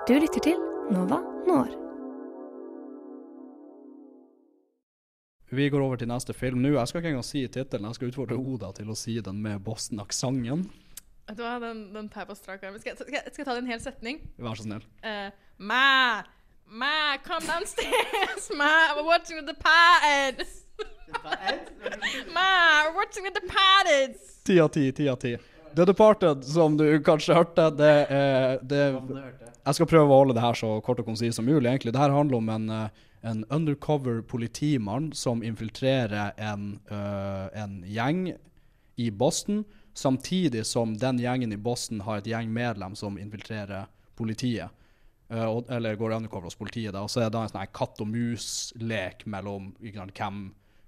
[0.05, 0.61] Du lytter til
[0.93, 1.73] Nova Når.
[5.55, 6.73] Vi går over til neste film nå.
[6.75, 9.63] Jeg skal ikke engang si tittelen, jeg skal utfordre Oda til å si den med
[9.63, 10.67] Boston-aksenten.
[11.29, 12.77] Vet du hva, den, den tar jeg på strak arm.
[12.83, 14.21] Skal, skal, skal jeg ta det en hel setning?
[14.37, 14.85] Vær så snill.
[15.05, 16.23] Uh, Ma,
[16.69, 18.51] Ma, come downstairs.
[18.57, 20.45] Ma, we're watching The Departed.
[22.35, 24.17] Ma, we're watching The Departed.
[24.45, 25.37] Ti av ti, ti av ti.
[25.75, 28.83] The Departed, som du kanskje hørte, det er det,
[29.65, 31.67] Jeg skal prøve å holde det her så kort og konsist som mulig.
[31.71, 31.95] egentlig.
[31.95, 32.89] Det her handler om en, eh,
[33.25, 38.35] en undercover politimann som infiltrerer en, uh, en gjeng
[38.99, 39.65] i Boston,
[39.95, 44.71] samtidig som den gjengen i Boston har et gjeng medlem som infiltrerer politiet.
[45.29, 46.93] Eh, eller går undercover hos politiet.
[46.93, 47.03] Da.
[47.03, 50.41] Og så er det en sånn katt og mus-lek mellom ikke sant, hvem,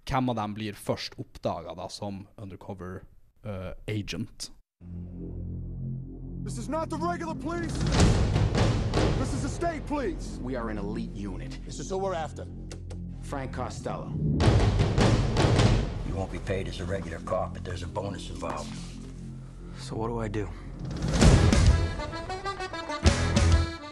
[0.07, 3.03] hvem av dem blir først oppdaga som undercover
[3.47, 4.51] uh, agent.
[6.45, 7.75] This is not the regular police.
[9.19, 10.39] This is the state police.
[10.41, 11.59] We are an elite unit.
[11.65, 12.47] This is who we're after.
[13.23, 14.13] Frank Costello.
[16.07, 18.96] You won't be paid as a regular cop, but there's a bonus involved.
[19.79, 20.49] So what do I do?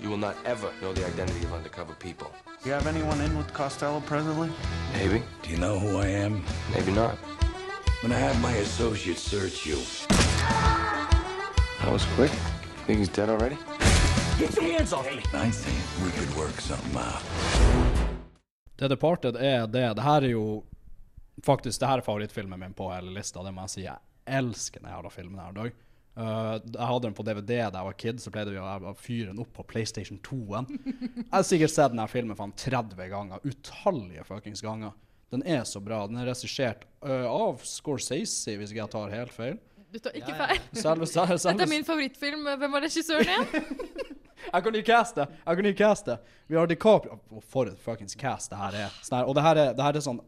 [0.03, 2.31] You will not ever know the identity of undercover people.
[2.65, 4.51] You have anyone in with Costello presently?
[4.93, 5.23] Maybe.
[5.43, 6.43] Do you know who I am?
[6.75, 7.17] Maybe not.
[8.03, 9.79] I'm gonna have my associates search you.
[11.81, 12.31] That was quick.
[12.87, 13.57] Think he's dead already?
[14.39, 15.23] Get your hands off me!
[15.33, 17.23] I think we could work something out.
[18.77, 19.95] The Departed er det.
[19.95, 20.65] Det her er jo
[21.45, 23.43] faktisk det her er favorittfilmen min på hele lista.
[23.43, 23.83] Det må jeg si.
[23.85, 23.97] Jeg
[24.27, 25.81] elsker den jævla filmen her dag.
[26.15, 29.33] Uh, jeg hadde den på DVD da jeg var kid, så pleide vi å fyre
[29.33, 30.69] den opp på PlayStation 2-en.
[30.71, 33.43] Jeg har sikkert sett denne filmen faen 30 ganger.
[33.43, 34.95] Utallige fuckings ganger.
[35.35, 36.05] Den er så bra.
[36.07, 39.59] Den er regissert uh, av Scorsese, hvis ikke jeg tar helt feil.
[39.95, 40.61] Du tar ikke feil.
[40.75, 42.47] Selve, selve, selve, Dette er min favorittfilm.
[42.63, 44.13] Hvem var regissøren igjen?
[44.45, 45.25] Jeg kan ikke caste!
[45.47, 46.17] Jeg kan ikke caste!
[46.53, 48.97] Vi har DiCaprio oh, For et fuckings cast det her er.
[49.01, 50.21] Sånn her, og det her er, det her er sånn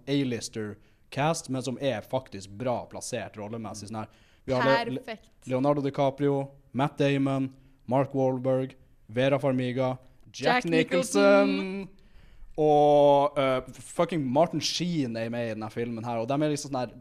[1.16, 3.88] A-lister-cast, men som er faktisk bra plassert rollemessig.
[3.88, 4.08] Sånn her.
[4.44, 5.18] Vi har Le.
[5.44, 7.52] Leonardo DiCaprio, Matt Damon,
[7.86, 9.96] Mark Wahlberg, Vera Farmiga,
[10.32, 11.88] Jack, Jack Nicholson Nicholson.
[12.56, 16.20] og uh, fucking Martin Sheen er med i denne filmen her.
[16.20, 16.92] Og de er liksom sånn her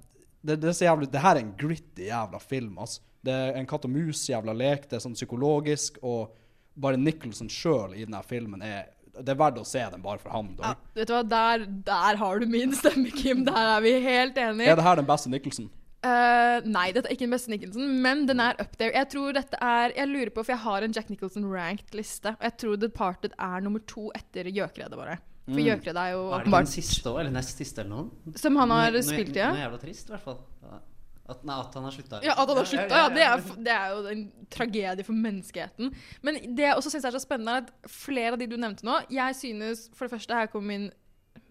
[0.45, 3.01] det, det, er så jævlig, det her er en gritty jævla film, altså.
[3.25, 4.83] Det er en katt og mus-jævla lek.
[4.85, 6.35] Det er sånn psykologisk, og
[6.77, 8.91] bare Nicholson sjøl i denne filmen er
[9.21, 10.51] Det er verdt å se den bare for han.
[10.59, 13.45] Ja, vet du hva, der, der har du min stemme, Kim.
[13.47, 14.71] Der er vi helt enige.
[14.73, 15.69] Er det her den beste Nicholson?
[16.05, 18.91] Uh, nei, dette er ikke den beste Nicholson, men den er up there.
[18.93, 22.43] Jeg tror dette er Jeg lurer på, for jeg har en Jack Nicholson-ranked liste, og
[22.45, 25.17] jeg tror Departed er nummer to etter Gjøkredet, bare.
[25.45, 25.65] For Mm.
[25.67, 28.37] Gjøkredet er jo åpenbart Var det den siste eller nest siste, eller noe?
[28.41, 29.51] Som han har spilt i, ja.
[29.53, 30.39] Noe jævla trist, i hvert fall.
[30.65, 30.79] Ja.
[31.25, 32.19] At, nei, at han har slutta.
[32.21, 33.05] Ja, at han har slutta, ja.
[33.09, 34.23] Det er, det er jo en
[34.53, 35.89] tragedie for menneskeheten.
[36.21, 38.85] Men det jeg også syns er så spennende, er at flere av de du nevnte
[38.85, 40.85] nå Jeg synes For det første, her kommer min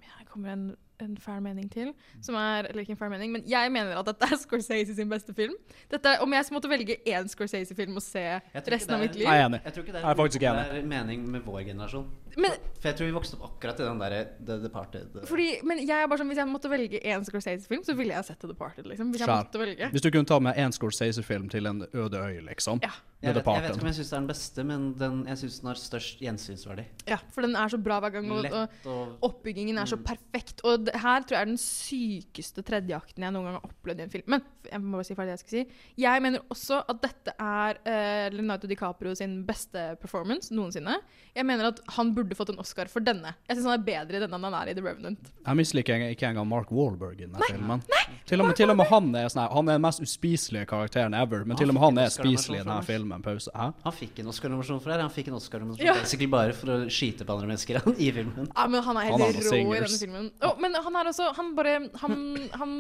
[0.05, 0.65] Her kommer en,
[1.05, 1.93] en fæl mening til.
[2.23, 5.09] Som er Eller ikke en fæl mening, men jeg mener at dette er Scorsese sin
[5.09, 5.55] beste film.
[5.91, 8.25] Dette, om jeg måtte velge én Scorsese-film å se
[8.55, 9.61] resten er, resten av mitt er- liv Jeg er enig.
[9.65, 10.79] Jeg tror ikke det Jeg er faktisk ikke enig.
[10.83, 12.07] er mening med vår generasjon.
[12.37, 12.51] Men-
[12.81, 15.21] For jeg tror vi vokste opp akkurat i den derre The Departed.
[15.27, 18.25] Fordi, men jeg er bare sånn, Hvis jeg måtte velge én Scorsese-film, så ville jeg
[18.25, 18.87] sett The Departed.
[18.87, 19.91] Liksom, hvis jeg måtte velge.
[19.93, 22.81] Hvis du kunne ta med én Scorsese-film til en øde øy, liksom.
[22.83, 22.91] Ja.
[23.25, 25.39] Jeg vet, jeg vet ikke om jeg syns det er den beste, men den, jeg
[25.43, 26.85] syns den har størst gjensynsverdi.
[27.09, 28.31] Ja, for den er så bra hver gang.
[28.31, 30.61] Og, og og- oppbyggingen er så perfekt.
[30.65, 34.05] Og det, her tror jeg er den sykeste tredjeakten jeg noen gang har opplevd i
[34.07, 34.29] en film.
[34.35, 35.65] Men jeg må bare si ferdig det jeg skal si.
[36.05, 40.97] Jeg mener også at dette er uh, Leonardo DiCaprio sin beste performance noensinne.
[41.37, 43.35] Jeg mener at han burde fått en Oscar for denne.
[43.49, 45.31] Jeg syns han er bedre i denne enn han er i The Revenant.
[45.47, 47.83] Jeg misliker ikke- engang Mark Wahlberg i denne filmen.
[48.27, 50.67] Til og, med, til og med han er sånn her Han er den mest uspiselige
[50.67, 53.14] karakteren ever, men til og med han er spiselig i denne filmen.
[53.23, 53.51] Pause.
[53.55, 53.69] Hæ?
[53.85, 54.97] Han fikk en Oscar-nominasjon for det.
[54.97, 55.03] her.
[55.03, 55.95] Han fikk en Oscar-nominasjon Ja.
[55.95, 58.49] basically bare for å skyte på andre mennesker han, i filmen.
[58.57, 60.31] Ja, men han er helt Han er rå i denne filmen.
[60.43, 62.75] Oh, men han er også Han bare Han, han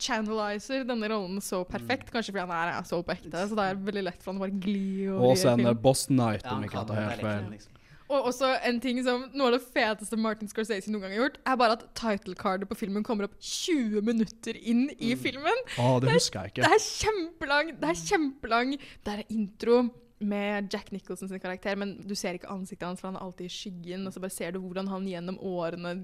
[0.00, 2.10] channelizer denne rollen så perfekt.
[2.12, 4.40] Kanskje fordi han er, er så på ekte, så det er veldig lett for han
[4.40, 7.24] å bare gli Og over i også en Boston Night, om ikke jeg tar helt
[7.26, 7.48] feil.
[7.52, 7.73] liksom.
[8.12, 11.38] Og også en ting som Noe av det feteste Martin Scorsese noen gang har gjort,
[11.48, 15.62] er bare at title-cardet på filmen kommer opp 20 minutter inn i filmen.
[15.80, 16.74] Å, det husker jeg Det ikke.
[16.76, 17.72] er kjempelang.
[17.80, 18.74] Det er kjempelang.
[19.06, 19.78] Det er intro
[20.24, 23.48] med Jack Nicholson sin karakter, men du ser ikke ansiktet hans, for han er alltid
[23.48, 24.06] i skyggen.
[24.06, 25.96] Og så bare ser du hvordan han gjennom årene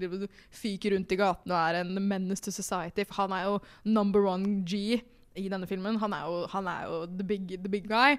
[0.53, 3.05] fyker rundt i gatene og er en menace to society.
[3.07, 4.99] For han er jo number one G
[5.39, 6.01] i denne filmen.
[6.01, 8.17] Han er jo, han er jo the, big, the big guy.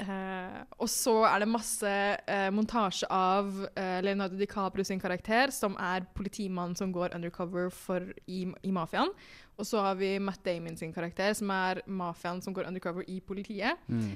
[0.00, 5.76] Eh, og så er det masse uh, montasje av uh, Leonardo DiCaprio sin karakter, som
[5.76, 9.12] er politimannen som går undercover for, i, i mafiaen.
[9.60, 13.18] Og så har vi Matt Damon sin karakter, som er mafiaen som går undercover i
[13.20, 13.76] politiet.
[13.92, 14.14] Mm.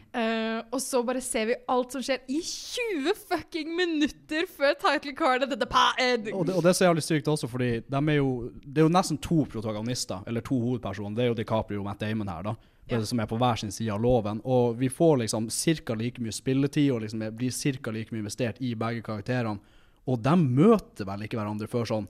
[0.73, 5.53] Og så bare ser vi alt som skjer i 20 fucking minutter før title cardet.
[5.53, 8.31] Og det, og det er så jævlig sykt også, fordi de er jo,
[8.65, 11.19] det er jo nesten to protagonister, eller to hovedpersoner.
[11.19, 12.57] Det er jo DiCaprio og Matt Damon her, da.
[12.89, 14.43] Det Som er på hver sin side av loven.
[14.45, 15.95] Og vi får liksom ca.
[15.95, 17.91] like mye spilletid, og liksom blir ca.
[17.91, 19.59] like mye investert i begge karakterene.
[20.07, 22.09] Og de møter vel ikke hverandre før sånn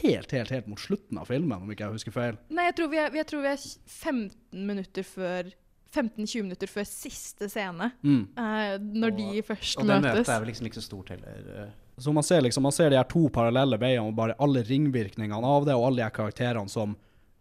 [0.00, 2.38] helt, helt, helt mot slutten av filmen, om ikke jeg husker feil.
[2.48, 5.52] Nei, jeg tror vi er, jeg tror vi er 15 minutter før
[5.96, 7.90] 15-20 minutter før siste scene.
[8.04, 8.22] Mm.
[8.36, 10.18] uh, når de først Og det møtes.
[10.18, 11.50] møtet er vel liksom ikke så stort heller.
[11.62, 11.74] eh.
[11.96, 15.52] Så man ser liksom, man ser de her to parallelle veiene, og bare alle ringvirkningene
[15.56, 16.96] av det, og alle de her karakterene som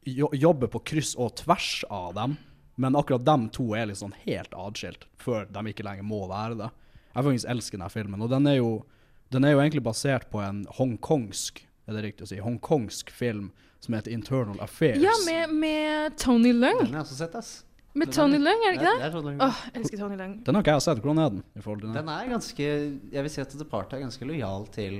[0.05, 2.37] jobber på kryss og tvers av dem.
[2.75, 6.71] Men akkurat dem to er liksom helt atskilt, før de ikke lenger må være det.
[7.15, 8.71] Jeg faktisk elsker denne filmen, og den er jo,
[9.31, 13.53] den er jo egentlig basert på en hongkongsk, er det riktig å si, hongkongsk film
[13.79, 14.99] som heter Internal Affairs.
[14.99, 16.81] Ja, med, med Tony Lung.
[16.81, 17.53] Den har jeg også sett, ass.
[17.95, 19.03] Med Den Tony Lung, er det ikke det?
[19.05, 19.41] Jeg, Tony Leung.
[19.45, 20.31] Åh, jeg elsker Tony Lung.
[20.43, 21.01] Den har ikke jeg sett.
[21.05, 21.43] Hvordan er den?
[21.55, 21.95] i forhold til den?
[21.95, 24.97] Den er ganske Jeg vil si at The Party er ganske lojal til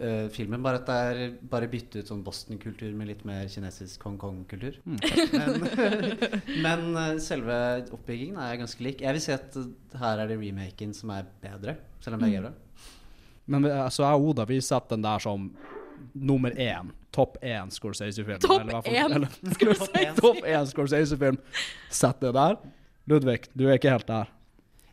[0.00, 0.62] eh, filmen.
[0.64, 4.80] Bare at det er bare bytte ut sånn Boston-kultur med litt mer kinesisk Hongkong-kultur.
[4.86, 5.66] Men,
[6.66, 7.58] men eh, selve
[7.92, 9.04] oppbyggingen er ganske lik.
[9.04, 9.70] Jeg vil si at eh,
[10.00, 12.56] her er det remaken som er bedre, selv om begge er bra.
[13.52, 15.48] Men så altså, jeg og Oda vi setter den der som
[16.12, 16.92] nummer én.
[17.12, 18.40] Topp én Scorsese-film.
[18.88, 19.26] Én.
[20.22, 21.36] Topp én Scorsese-film.
[21.92, 22.56] Sett det der.
[23.10, 24.30] Ludvig, du er ikke helt der.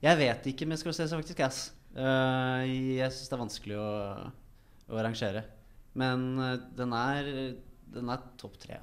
[0.04, 1.40] Jeg vet ikke med Scorsese, faktisk.
[1.46, 1.70] Ass.
[1.90, 2.64] Uh,
[3.00, 3.88] jeg syns det er vanskelig å,
[4.90, 5.46] å rangere.
[6.00, 7.30] Men eh, den er,
[7.94, 8.80] den er topp tre.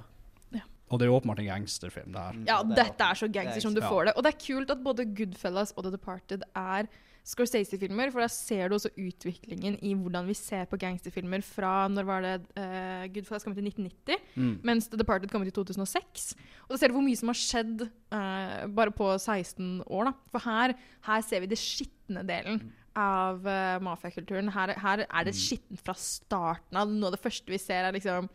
[0.54, 0.62] ja.
[0.86, 2.36] Og det er jo åpenbart en gangsterfilm, det her.
[2.46, 4.12] Ja, det er dette er så gangster som du får det.
[4.16, 6.86] Og det er kult at både Goodfellas og The Departed er
[7.26, 12.06] Scorsese-filmer, for da ser du også utviklingen i hvordan vi ser på gangsterfilmer fra når
[12.06, 14.52] var det uh, Goodfellas kom ut i 1990, Mm.
[14.68, 16.28] mens The Departed kom ut i 2006.
[16.68, 17.82] Og da ser du hvor mye som har skjedd
[18.14, 20.12] uh, bare på 16 år.
[20.12, 20.14] da.
[20.30, 20.76] For her,
[21.08, 22.62] her ser vi det skitne delen
[22.96, 24.48] av uh, mafiakulturen.
[24.54, 26.88] Her, her er det skittent fra starten av.
[26.90, 28.28] Noe av det første vi ser, er liksom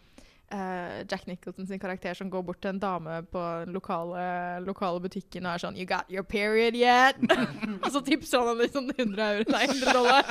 [0.53, 4.25] uh, Jack Nicholson sin karakter som går bort til en dame på den lokale,
[4.67, 7.17] lokale butikken og er sånn You got your period yet?
[7.83, 10.29] og så tipser han henne sånn 100 euro, nei, 100 dollar.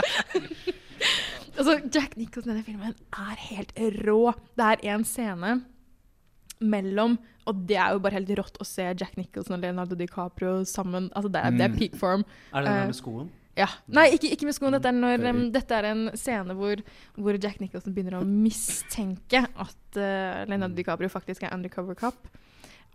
[1.58, 3.74] altså, Jack Nicholson i denne filmen er helt
[4.06, 4.22] rå.
[4.58, 5.56] Det er en scene
[6.60, 7.14] mellom
[7.48, 11.06] Og det er jo bare helt rått å se Jack Nicholson og Leonardo DiCaprio sammen.
[11.16, 11.78] Altså, det er, det er Mm.
[11.80, 12.22] peak form.
[12.52, 13.30] Er det den Eh, med skoen?
[13.60, 13.68] Ja.
[13.92, 14.74] Nei, ikke, ikke med skoen.
[14.76, 16.80] Dette er, når, um, dette er en scene hvor,
[17.20, 22.30] hvor Jack Nicholson begynner å mistenke at uh, Leonardo DiCaprio faktisk er undercover cop.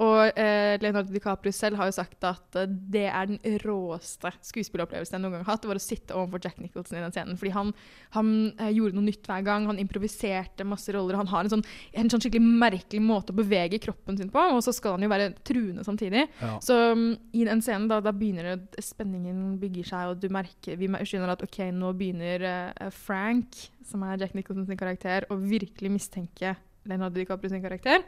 [0.04, 5.16] Og eh, Leonardo DiCaprio selv har jo sagt at uh, det er den råeste skuespilleropplevelsen
[5.16, 5.64] jeg noen gang har hatt.
[5.64, 7.38] Det var å sitte overfor Jack Nicholson i den scenen.
[7.40, 7.72] Fordi han,
[8.18, 9.70] han eh, gjorde noe nytt hver gang.
[9.70, 11.16] Han improviserte masse roller.
[11.22, 11.64] Han har en sånn,
[11.96, 15.12] en sånn skikkelig merkelig måte å bevege kroppen sin på, og så skal han jo
[15.14, 16.26] være truende samtidig.
[16.42, 16.58] Ja.
[16.64, 20.80] Så um, i den scenen da, da begynner det, spenningen bygger seg, og du merker,
[20.80, 23.56] vi skjønner at ok, nå begynner eh, Frank,
[23.88, 28.04] som er Jack Nicholson sin karakter, å virkelig mistenke Leonardo DiCaprio sin karakter,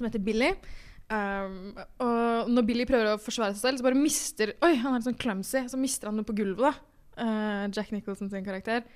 [0.00, 0.54] som heter Billy.
[1.10, 5.00] Um, og når Billy prøver å forsvare seg selv, så bare mister Oi, han er
[5.00, 5.64] litt sånn clumsy.
[5.70, 6.74] Så mister han noe på gulvet, da.
[7.20, 8.86] Uh, Jack Nicholson sin karakter.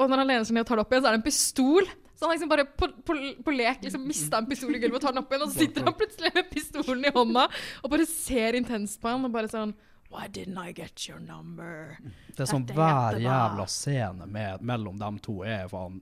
[0.00, 1.28] Og når han lener seg ned og tar det opp igjen, så er det en
[1.28, 1.90] pistol.
[2.20, 5.04] Så han liksom bare på, på, på lek liksom mista en pistol i gulvet og
[5.06, 7.46] tar den opp igjen, og så sitter han plutselig med pistolen i hånda
[7.80, 9.72] og bare ser intenst på han og bare sånn
[10.10, 11.96] Why didn't I get your number?
[12.34, 16.00] Det er sånn hver jævla scene med, mellom dem to er faen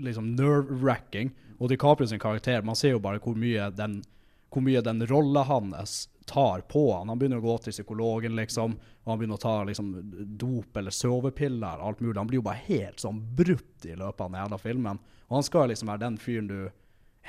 [0.00, 1.32] liksom nerve-wracking.
[1.64, 4.02] Og DiCaprio sin karakter, man ser jo bare hvor mye den,
[4.52, 7.08] hvor mye den rolla hans tar på han.
[7.08, 9.94] Han begynner å gå til psykologen, liksom, og han begynner å ta liksom,
[10.40, 12.18] dop eller sovepiller, alt mulig.
[12.18, 15.00] Han blir jo bare helt sånn brutt i løpet av den jævla filmen.
[15.30, 16.58] Og han skal liksom være den fyren du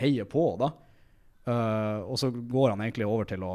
[0.02, 0.72] heier på, da.
[1.46, 3.54] Uh, og så går han egentlig over til å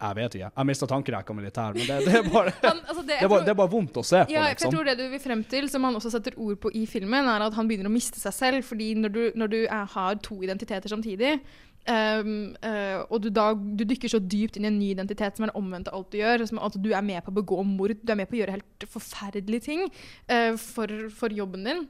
[0.00, 0.50] Jeg vet ikke.
[0.56, 3.44] Jeg mista tankerekka militær, men det, det, er bare, Han- altså, det- det, er bare,
[3.44, 4.72] det er bare vondt å se på, Ja, for jeg liksom.
[4.72, 7.44] tror det du vil frem til, som han også setter ord på i filmen, er
[7.44, 8.64] at han begynner å miste seg selv.
[8.64, 11.40] Fordi når du, når du er, har to identiteter samtidig,
[11.88, 15.46] Um, uh, og du da du dykker så dypt inn i en ny identitet som
[15.46, 17.94] er omvendt av alt du gjør, som altså, du er med på å begå mord,
[18.04, 19.86] du er med på å gjøre helt forferdelige ting
[20.28, 21.86] uh, for, for jobben din.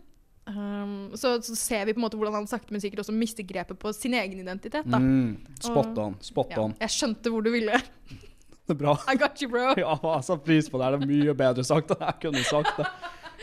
[0.51, 3.47] Ehm, så, så ser vi på en måte hvordan han sakte, men sikkert også mister
[3.47, 4.89] grepet på sin egen identitet.
[4.89, 5.01] Da.
[5.01, 7.81] Mm, spot on, spot ja, jeg skjønte hvor du ville.
[8.71, 8.93] Det er bra.
[9.11, 9.73] I got you, bro.
[9.83, 10.93] Ja, jeg satte pris på det.
[10.95, 12.85] Det er mye bedre sagt enn jeg kunne sagt det.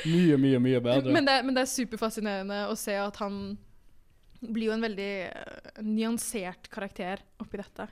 [0.07, 1.11] Mye, mye, mye bedre.
[1.11, 3.57] Men det, men det er superfascinerende å se at han
[4.39, 7.89] blir jo en veldig eh, nyansert karakter oppi dette.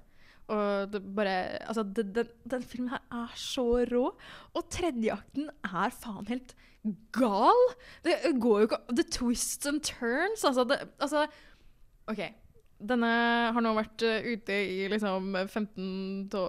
[0.54, 1.36] Og det bare
[1.66, 4.06] Altså, det, den, den filmen her er så rå.
[4.54, 6.56] Og tredjeakten er faen helt
[7.16, 7.62] gal.
[8.06, 10.44] Det går jo ikke The twists and turns.
[10.48, 11.26] Altså, det, altså
[12.12, 12.22] OK.
[12.86, 13.10] Denne
[13.56, 16.42] har nå vært eh, ute i liksom 15 to,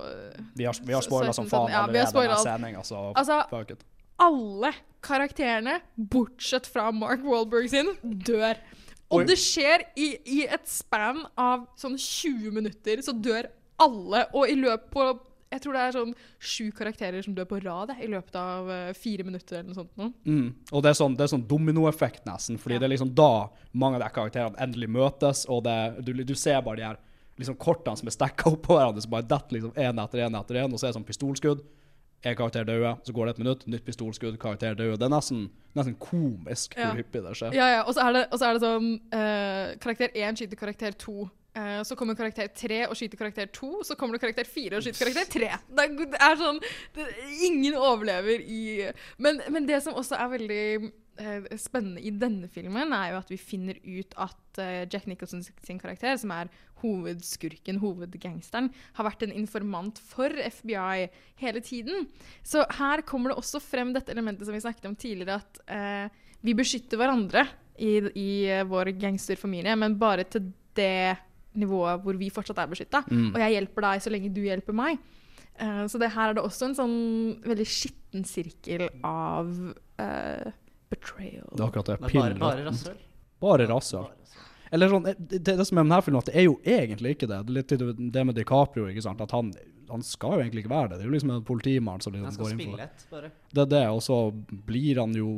[0.59, 3.85] Vi har, vi har spoila som faen ja, allerede denne sendinga, så Altså, fuck it.
[4.19, 4.73] alle
[5.07, 8.59] karakterene, bortsett fra Mark Wahlberg sin, dør.
[9.07, 9.27] Og Oi.
[9.29, 13.47] det skjer i, i et span av sånn 20 minutter, så dør
[13.79, 14.25] alle.
[14.35, 15.07] Og i løpet på
[15.57, 18.93] Jeg tror det er sånn sju karakterer som dør på rad i løpet av eh,
[18.97, 19.93] fire minutter eller noe sånt.
[19.97, 20.11] Nå.
[20.29, 20.47] Mm.
[20.71, 22.61] Og det er sånn, det er sånn dominoeffekt, nesten.
[22.61, 25.77] Fordi det er liksom da mange av de karakterene endelig møtes, og det,
[26.07, 27.01] du, du ser bare de her
[27.41, 30.61] liksom kortene som er stekka oppå hverandre, så bare detter liksom én etter én etter
[30.63, 31.65] én, og så er det sånn pistolskudd.
[32.27, 34.97] En karakter døde, så går det et minutt, nytt pistolskudd, karakter døde.
[34.99, 35.43] Det er nesten,
[35.77, 36.89] nesten komisk Ja.
[36.89, 37.55] hvor hyppig det skjer.
[37.55, 37.83] Ja, ja.
[37.85, 41.29] Og så er det, så er det sånn eh, Karakter 1 skyter karakter 2.
[41.57, 43.71] eh, så kommer karakter 3 og skyter karakter 2.
[43.89, 45.49] Så kommer det karakter 4 og skyter karakter 3.
[45.77, 46.61] Det er, det er sånn
[46.97, 47.09] det,
[47.49, 48.63] Ingen overlever i
[49.23, 50.63] men, men det som også er veldig
[51.21, 55.43] uh, spennende i denne filmen, er jo at vi finner ut at uh, Jack Nicholson
[55.45, 56.51] sin karakter, som er
[56.83, 61.09] hovedskurken, hovedgangsteren, har vært en informant for FBI
[61.41, 62.09] hele tiden.
[62.45, 66.13] Så her kommer det også frem dette elementet som vi snakket om tidligere, at
[66.45, 67.47] vi beskytter hverandre
[67.81, 68.31] i, i
[68.69, 71.17] vår gangsterfamilie, men bare til det
[71.61, 73.03] nivået hvor vi fortsatt er beskytta.
[73.11, 73.31] Mm.
[73.35, 75.01] Og jeg hjelper deg så lenge du hjelper meg.
[75.57, 76.97] Uh, så det her er det også en sånn
[77.47, 80.53] veldig skitten sirkel av uh,
[80.93, 81.49] betrayal.
[81.53, 81.99] Det er akkurat det.
[82.05, 83.03] Det er bare- rasshøl.
[83.41, 84.07] Bare rasshøl.
[84.75, 87.29] Eller sånn, det, det som er med denne filmen, at det er jo egentlig ikke
[87.31, 87.39] det.
[87.47, 89.21] Det er litt det med DiCaprio, ikke sant?
[89.23, 89.53] At han,
[89.93, 90.99] han skal jo egentlig ikke være det.
[90.99, 92.89] Det er jo liksom en politimann som liksom går inn for det.
[93.13, 93.31] bare.
[93.55, 94.19] Det er det, og så
[94.67, 95.31] blir han jo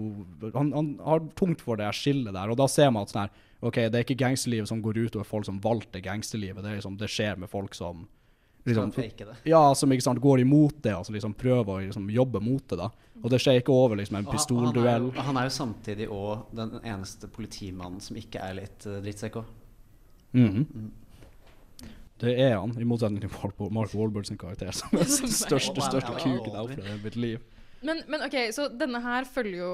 [0.46, 3.44] han, han har tungt for det skillet der, og da ser man at sånn her
[3.60, 6.96] OK, det er ikke gangsterlivet som går ut over folk som valgte gangsterlivet, det, liksom,
[7.00, 8.04] det skjer med folk som
[8.68, 8.92] liksom.
[9.48, 12.78] Ja, som ikke sant, går imot det, og liksom prøver å liksom, jobbe mot det.
[12.78, 12.90] da.
[13.22, 15.10] Og det skjer ikke over liksom, en han- pistolduell.
[15.16, 19.40] Han, han er jo samtidig òg den eneste politimannen som ikke er litt uh, drittsekk
[19.42, 19.52] òg.
[20.32, 20.90] Mhm.
[22.18, 25.78] Det er han, i motsetning til Mark, Mark Wahlberg sin karakter, som er den største,
[25.78, 27.44] største kuken jeg har opplevd i mitt liv.
[27.86, 29.68] Men, men OK, så denne her følger jo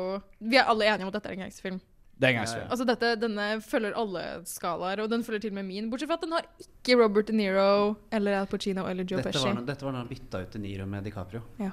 [0.45, 1.79] Vi er alle enige om at dette er en gangsterfilm.
[2.15, 2.67] Det er en ja.
[2.71, 5.89] Altså dette, Denne følger alle skalaer, og den følger til og med min.
[5.91, 9.33] Bortsett fra at den har ikke Robert De Niro eller Al Pacino eller Joe Dette
[9.35, 9.49] Pesci.
[9.51, 11.43] var, dette var da han bytta ut De Niro med DiCaprio.
[11.63, 11.73] Ja.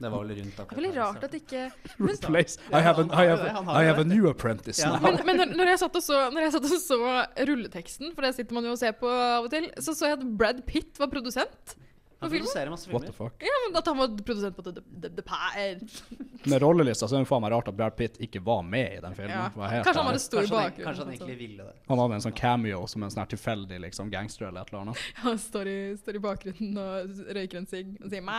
[0.00, 1.62] Det var vel rundt Det er akkurat veldig rart at ikke
[1.98, 4.96] men, Replace I have, an, I have, I have a new apprentice now.
[5.04, 7.00] men, men når, når, jeg satt og så, når jeg satt og så
[7.50, 10.16] rulleteksten, for det sitter man jo og ser på av og til, så så jeg
[10.16, 11.76] at Brad Pitt var produsent
[12.20, 12.46] på Han filmen.
[12.46, 13.30] produserer masse What the filmer.
[13.30, 13.42] fuck?
[13.48, 15.80] Ja, men At han var produsent på The, the, the Pair.
[16.52, 19.00] Med rollelista så er det faen meg rart at Brad Pitt ikke var med i
[19.00, 19.32] den filmen.
[19.36, 19.48] Ja.
[19.50, 20.20] for å være helt Kanskje han ærlig.
[20.20, 20.84] hadde stor Kanskje han- bakgrunn.
[20.86, 21.16] kanskje han sånn.
[21.16, 21.74] egentlig ville det.
[21.88, 24.80] Han hadde en sånn cameo som en sånn her tilfeldig liksom, gangster eller et eller
[24.86, 24.96] annet.
[25.24, 28.38] Han står i, står i bakgrunnen og røyker en sigg og sier mæ.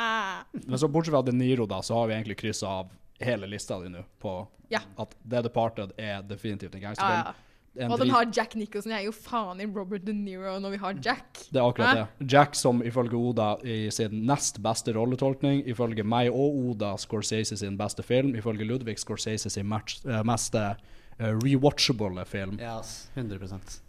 [0.66, 2.90] Men så bortsett fra De Niro, da, så har vi egentlig kryssa av
[3.22, 4.80] hele lista di nå på Ja.
[4.98, 7.26] at The Departed er definitivt en gangsterfilm.
[7.26, 7.34] Ja, ja.
[7.34, 8.92] En Og den har Jack Nicholson.
[8.92, 11.46] Jeg er jo faen i Robert De Niro når vi har Jack.
[11.54, 12.02] Det er akkurat Hæ?
[12.02, 12.32] det.
[12.34, 17.78] Jack som ifølge Oda i sin nest beste rolletolkning, ifølge meg og Oda Scorsese sin
[17.80, 20.76] beste film, ifølge Ludvig Scorsese sin match, eh, mest uh,
[21.20, 22.60] rewatchable film.
[22.60, 23.10] Ja, ass.
[23.16, 23.80] 100%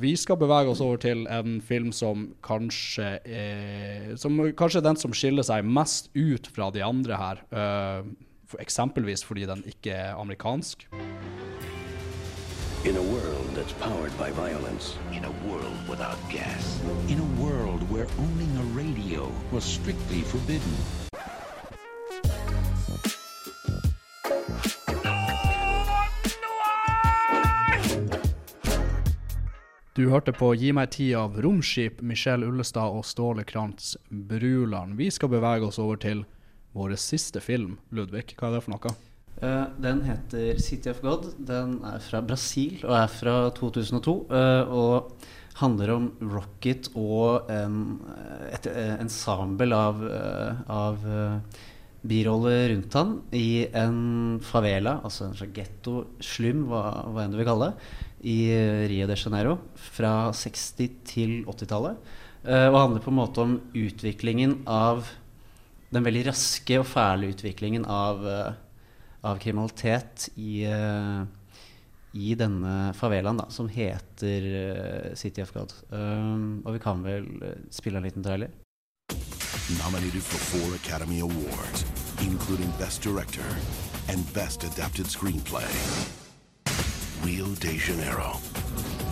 [0.00, 4.96] Vi skal bevege oss over til en film som kanskje er Som kanskje er den
[4.96, 7.44] som skiller seg mest ut fra de andre her.
[7.52, 8.08] Uh,
[8.48, 10.88] for eksempelvis fordi den ikke er amerikansk.
[12.82, 14.96] In a world that's powered by violence.
[15.12, 16.80] In a world without gas.
[17.08, 20.72] In a world where owning a radio was strictly forbidden.
[29.92, 34.96] Du hørte på Gi meg tid av Romskip, Michelle Ullestad og Ståle Krantz Bruland.
[34.96, 36.24] Vi skal bevege oss over til
[36.72, 37.76] vår siste film.
[37.90, 39.09] Ludvig, hva er det for noe?
[39.40, 41.30] Eh, den heter City of God.
[41.38, 44.16] Den er fra Brasil og er fra 2002.
[44.30, 45.26] Uh, og
[45.60, 47.98] handler om Rocket og en,
[48.48, 51.58] et et ensemble av, uh, av eh,
[52.00, 57.36] biroller rundt han i en favela, altså en slags getto, slum, hva, hva enn du
[57.40, 57.90] vil kalle det,
[58.30, 58.38] i
[58.88, 62.00] Rio de Janeiro fra 60- til 80-tallet.
[62.44, 65.10] Eh, og handler på en måte om utviklingen av
[65.92, 68.52] den veldig raske og fæle utviklingen av, eh,
[69.20, 71.22] av kriminalitet i, eh,
[72.12, 75.74] i denne favelaen, da, som heter eh, City of God.
[75.90, 78.50] Um, og vi kan vel eh, spille en liten trailer?
[79.78, 81.84] Nominated for four Academy Awards,
[82.22, 83.46] including Best Director
[84.08, 85.68] and Best Adapted Screenplay.
[87.22, 88.32] Rio de Janeiro.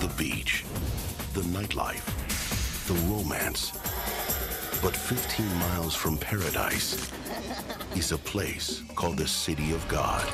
[0.01, 0.65] The beach.
[1.35, 2.07] The nightlife.
[2.89, 3.73] The romance.
[4.81, 7.11] But 15 miles from paradise
[7.97, 10.25] is a place called the City of God.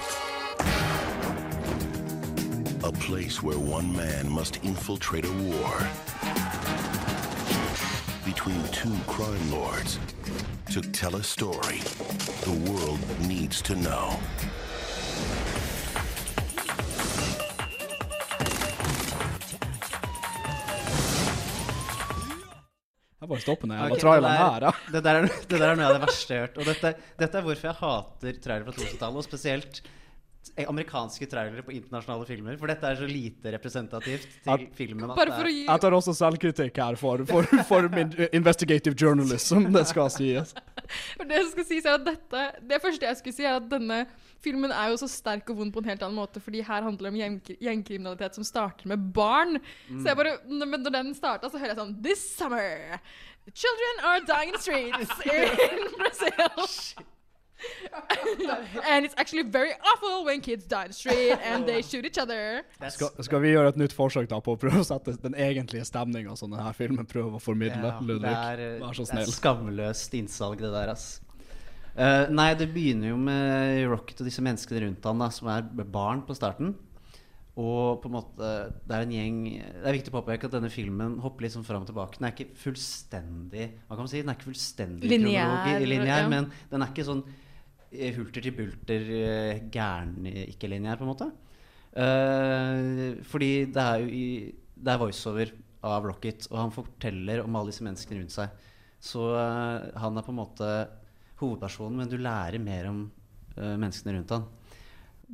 [2.85, 5.89] A place where one man must infiltrate a war
[8.27, 9.99] between two crime lords
[10.73, 11.79] to tell a story
[12.43, 14.19] the world needs to know.
[23.35, 23.77] Bare stoppe ned.
[23.83, 24.73] Jeg Ok, må traileren her, ja.
[24.95, 26.63] Det der, er, det der er noe av det verste jeg har hørt.
[26.63, 29.83] Og dette, dette er hvorfor jeg hater trailere fra 2000-tallet, og spesielt
[30.69, 32.57] amerikanske trailere på internasjonale filmer.
[32.61, 35.09] For dette er så lite representativt til At- filmen.
[35.11, 38.95] at Bare for å gi Jeg tar også selvkritikk her for, for, for min investigative
[38.95, 40.53] journalism, det skal sies.
[41.17, 43.69] For det jeg skal si er at dette Det første jeg skulle si, er at
[43.71, 44.03] denne
[44.45, 47.09] filmen er jo så sterk og vond på en helt annen måte, fordi her handler
[47.09, 49.59] det om gjeng- gjengkriminalitet som starter med barn.
[49.89, 53.01] Så jeg bare Men når den starta, så hører jeg sånn This summer,
[53.53, 55.25] children are dying in the streets
[55.73, 57.05] in Brazil.
[58.93, 62.19] and it's actually very awful when kids die in the street and they shoot each
[62.19, 62.63] other.
[62.91, 65.87] Skal, skal vi gjøre et nytt forsøk da på å prøve å sette den egentlige
[65.89, 67.81] stemninga som denne filmen prøver å formidle?
[67.95, 71.07] Ja, Ludvig, det vær så Det er skamløst innsalg, det der, ass.
[71.95, 75.63] Eh, nei, det begynner jo med Rocket og disse menneskene rundt han da, som er
[75.85, 76.75] barn på starten.
[77.55, 78.49] Og på en måte
[78.83, 81.67] Det er en gjeng Det er viktig å påpeke at denne filmen hopper litt sånn
[81.67, 82.19] fram og tilbake.
[82.19, 84.23] Den er ikke fullstendig Hva kan man si?
[84.25, 86.33] Den er ikke fullstendig Lineær, lineær ja.
[86.33, 87.23] men den er ikke sånn
[87.93, 91.31] eh, hulter til bulter eh, gæren ikke-lineær, på en måte.
[91.95, 94.27] Uh, fordi det er jo i,
[94.75, 95.53] Det er voiceover
[95.87, 98.67] av Rocket, og han forteller om alle disse menneskene rundt seg.
[98.99, 100.71] Så uh, han er på en måte
[101.41, 103.07] hovedpersonen, men du lærer mer om
[103.59, 104.47] uh, menneskene rundt han.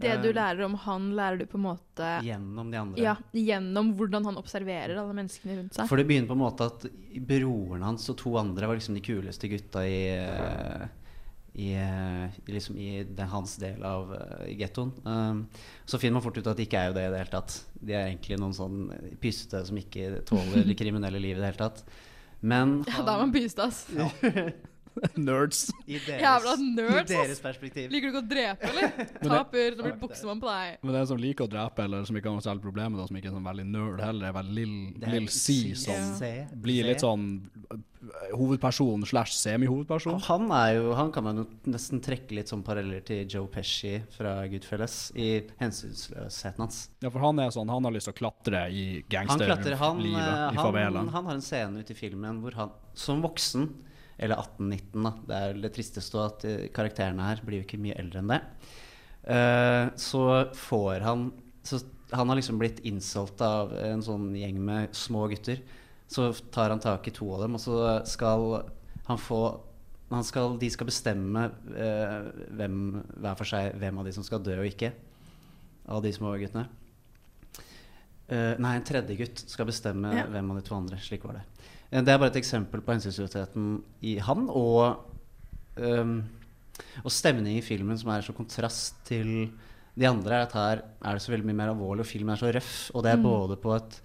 [0.01, 3.03] Det du Eh, lærer om han, lærer du på en måte Gjennom de andre.
[3.03, 5.91] Ja, gjennom hvordan han observerer alle menneskene rundt seg.
[5.91, 6.87] For det begynner på en måte at
[7.27, 10.87] broren hans og to andre var liksom de kuleste gutta i eh,
[11.53, 11.75] i,
[12.47, 14.93] liksom i hans del av uh, gettoen.
[15.03, 15.47] Um,
[15.85, 17.57] så finner man fort ut at de ikke er jo det i det hele tatt.
[17.75, 18.85] De er egentlig noen sånn
[19.21, 21.83] pysete som ikke tåler det kriminelle livet i det hele tatt.
[22.41, 23.83] Men Ja, da er man pyste, ass.
[25.29, 25.63] Nerds.
[25.87, 27.91] I deres, Jævla nerds, I deres perspektiv.
[27.93, 28.95] Liker du ikke å drepe, eller?
[28.99, 30.79] det- Taper, da blir buksemann på deg.
[30.85, 33.09] Men den som liker å drepe, eller som ikke har noe særlig problem med det,
[33.11, 36.11] som ikke er sånn veldig nerd heller, er vel Lill Det er Lill C, som
[36.19, 36.33] C,
[36.67, 37.25] blir litt sånn
[37.71, 40.21] øh, hovedperson slash semi-hovedperson.
[40.29, 43.97] Han er jo Han kan man jo nesten trekke litt sånn paralleller til Joe Pesci
[44.15, 45.31] fra Goodfellas i
[45.61, 46.81] hensynsløsheten hans.
[47.05, 50.51] Ja, for han er sånn, han har lyst til å klatre i Han gangsterlivet eh,
[50.53, 51.09] i han, favelaen.
[51.15, 53.69] han har en scene ute i filmen hvor han som voksen,
[54.21, 57.99] eller 18-19 da, det er det tristeste at eh, karakterene her blir jo ikke mye
[58.01, 58.41] eldre enn det,
[59.21, 61.27] Uh, så får han
[61.63, 61.77] så
[62.17, 65.61] Han har liksom blitt insolgt av en sånn gjeng med små gutter.
[66.11, 68.65] Så tar han tak i to av dem, og så skal
[69.07, 69.43] han få
[70.11, 71.45] han skal, De skal bestemme
[71.77, 72.17] eh,
[72.59, 72.81] hvem,
[73.15, 74.91] hver for seg hvem av de som skal dø og ikke.
[75.87, 76.65] Av de små guttene.
[78.27, 80.27] Eh, nei, en tredje gutt skal bestemme Ja.
[80.27, 80.99] hvem av de to andre.
[80.99, 81.45] Slik var det.
[81.91, 85.01] Eh, det er bare et eksempel på hensynsløsheten i han, og,
[85.77, 86.21] um,
[87.05, 89.51] og stemning i filmen som er så kontrast til
[89.99, 92.41] de andre, er at her er det så veldig mye mer alvorlig, og filmen er
[92.41, 92.91] så røff.
[92.95, 93.27] Og det er Mm.
[93.27, 94.01] både på et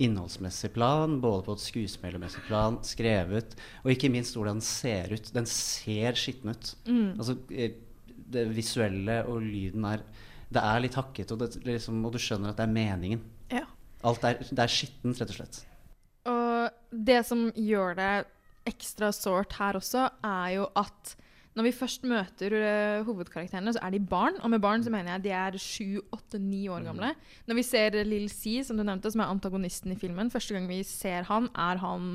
[0.00, 5.32] innholdsmessig plan, både på et skuespillermessig plan, skrevet, og ikke minst hvordan den ser ut.
[5.32, 6.74] Den ser skitten ut.
[6.86, 7.16] Mm.
[7.18, 7.70] Altså, eh,
[8.32, 10.00] det visuelle og lyden er
[10.48, 13.20] Det er litt hakket, og, det, liksom, og du skjønner at det er meningen.
[13.50, 13.64] Ja.
[14.04, 15.64] Alt er, det er skittent, rett og slett.
[16.24, 16.70] Og
[17.06, 18.10] det som gjør det
[18.66, 21.16] ekstra sårt her også, er jo at
[21.56, 24.36] når vi først møter uh, hovedkarakterene, så er de barn.
[24.44, 27.14] Og med barn så mener jeg de er sju, åtte, ni år gamle.
[27.48, 30.68] Når vi ser Lill C, som du nevnte, som er antagonisten i filmen, første gang
[30.68, 32.10] vi ser han, er han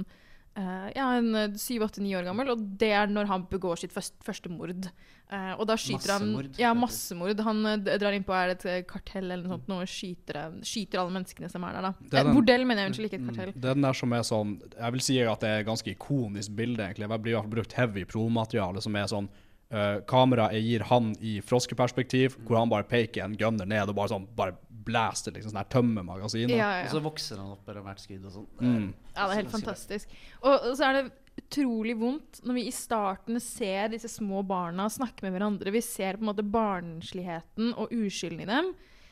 [0.59, 2.53] eh, ja, en eh, syv, åtte, ni år gammel.
[2.53, 4.91] Og det er når han begår sitt første, første mord.
[5.32, 7.39] Eh, og da skyter han Massemord, Ja, massemord.
[7.47, 10.57] Han uh, drar inn på er det et eh, kartell eller noe sånt, og skyter,
[10.67, 11.91] skyter alle menneskene som er der, da.
[12.01, 13.53] Er Eh, den- bordell, mener jeg, unnskyld, ikke et kartell.
[13.55, 15.88] Det er den der som er sånn Jeg vil si at det er et ganske
[15.93, 17.07] ikonisk bilde, egentlig.
[17.07, 19.29] Det blir i hvert fall brukt heavy promateriale som er sånn
[19.71, 24.11] uh, Kameraet gir han i froskeperspektiv, hvor han bare peker en gunner ned og bare
[24.11, 25.51] sånn Bare blaster, liksom.
[25.53, 26.49] Sånn her tømmer magasinet.
[26.57, 26.86] Ja, ja, ja.
[26.89, 28.47] Og så vokser han opp etter hvert skudd og sånn.
[28.59, 28.93] Mm.
[29.15, 30.09] Ja, det er helt fantastisk.
[30.41, 31.03] Og, og så er det
[31.39, 35.73] utrolig vondt når vi i starten ser disse små barna snakke med hverandre.
[35.73, 38.71] Vi ser på en måte barnsligheten og uskylden i dem.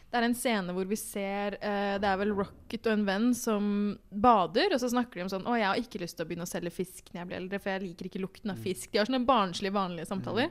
[0.09, 3.27] Det er en scene hvor vi ser uh, Det er vel Rocket og en venn
[3.37, 3.65] som
[4.09, 6.47] bader, og så snakker de om sånn Å, jeg har ikke lyst til å begynne
[6.47, 8.89] å selge fisk når jeg blir eldre, for jeg liker ikke lukten av fisk.
[8.89, 10.49] De har sånne barnslige, vanlige samtaler.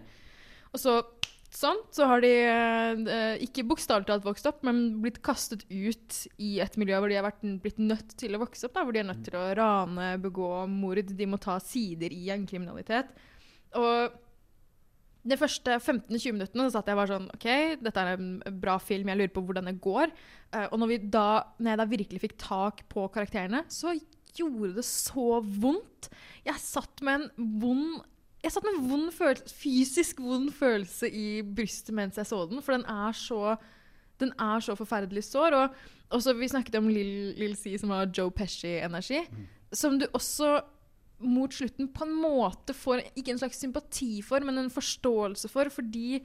[0.70, 1.00] Og så
[1.48, 6.58] Sånn, så har de eh, ikke bokstavelig talt vokst opp, men blitt kastet ut i
[6.60, 8.74] et miljø hvor de har vært, blitt nødt til å vokse opp.
[8.76, 11.14] Da, hvor de er nødt til å rane, begå mord.
[11.16, 13.14] De må ta sider i gjengkriminalitet.
[13.80, 14.18] Og
[15.28, 17.48] de første 15-20 minuttene så satt jeg bare sånn OK,
[17.80, 20.12] dette er en bra film, jeg lurer på hvordan det går.
[20.52, 21.26] Eh, og når, vi da,
[21.56, 23.96] når jeg da virkelig fikk tak på karakterene, så
[24.36, 26.12] gjorde det så vondt.
[26.46, 27.98] Jeg satt med en vond
[28.44, 32.62] jeg satt med en vond følelse, fysisk vond følelse i brystet mens jeg så den,
[32.62, 33.56] for den er så,
[34.22, 35.56] den er så forferdelig sår.
[35.58, 35.78] Og
[36.14, 39.24] også, vi snakket om Lill Lill C, som har Joe Pesci-energi,
[39.74, 40.60] som du også
[41.18, 45.70] mot slutten på en måte får ikke en slags sympati for, men en forståelse for,
[45.74, 46.20] fordi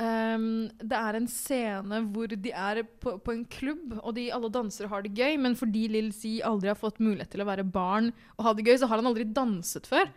[0.00, 4.48] um, det er en scene hvor de er på, på en klubb, og de alle
[4.52, 7.68] dansere har det gøy, men fordi Lill C aldri har fått mulighet til å være
[7.68, 10.08] barn og ha det gøy, så har han aldri danset før.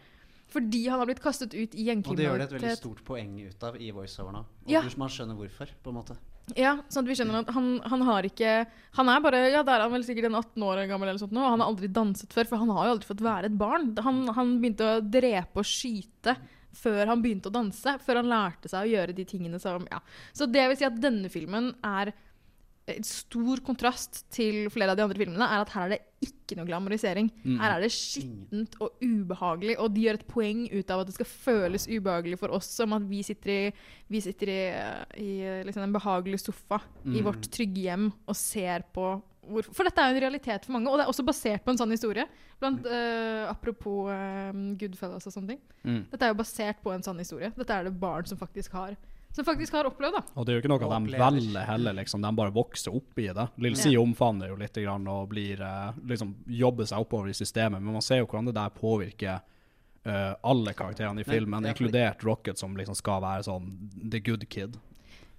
[0.54, 3.34] Fordi han har blitt kastet ut i Og det gjør det et veldig stort poeng
[3.41, 4.43] ut av i voiceover nå.
[4.66, 4.84] Og Ja.
[4.97, 6.18] man skjønner hvorfor, på en måte.
[6.60, 8.66] Ja, sånn at vi skjønner at han, han har ikke
[8.97, 11.32] Han er bare Ja, der er han vel sikkert en 18 år gammel, eller sånt
[11.32, 13.58] nå, og han har aldri danset før, for han har jo aldri fått være et
[13.58, 13.93] barn.
[14.04, 16.36] Han, han begynte å drepe og skyte
[16.74, 20.01] før han begynte å danse, før han lærte seg å gjøre de tingene som Ja.
[20.34, 22.12] Så det vil si at denne filmen er
[23.08, 26.68] stor kontrast til flere av de andre filmene, er at her er det ikke noe
[26.68, 27.30] glamorisering.
[27.44, 27.58] Mm.
[27.62, 31.16] Her er det skittent og ubehagelig, og de gjør et poeng ut av at det
[31.16, 33.74] skal føles ubehagelig for oss, som at vi sitter i,
[34.12, 34.62] vi sitter i,
[35.24, 35.34] i
[35.68, 37.24] liksom en behagelig sofa i Mm.
[37.26, 40.88] vårt trygge hjem og ser på hvor, For dette er jo en realitet for mange,
[40.88, 42.24] og det er også basert på en sann historie.
[42.62, 45.60] Blant, uh, apropos uh, Goodfellas og sånne ting.
[45.84, 45.97] Mm.
[46.14, 47.50] Dette er jo basert på en sann historie.
[47.58, 48.96] Dette er det barn som faktisk har
[49.34, 50.22] Som faktisk har opplevd, da.
[50.38, 52.22] Og det er jo ikke noe de velger heller, liksom.
[52.22, 53.47] De bare vokser opp i det.
[53.58, 54.00] Lill Si Ja.
[54.00, 58.01] omfavner jo litt grann og blir, eh, liksom, jobber seg oppover i systemet, men man
[58.01, 59.42] ser jo hvordan det der påvirker
[60.05, 64.12] Uh, alle karakterene i Men- filmen, ja, fordi- inkludert Rocket, som liksom skal være sånn
[64.12, 64.76] the good kid.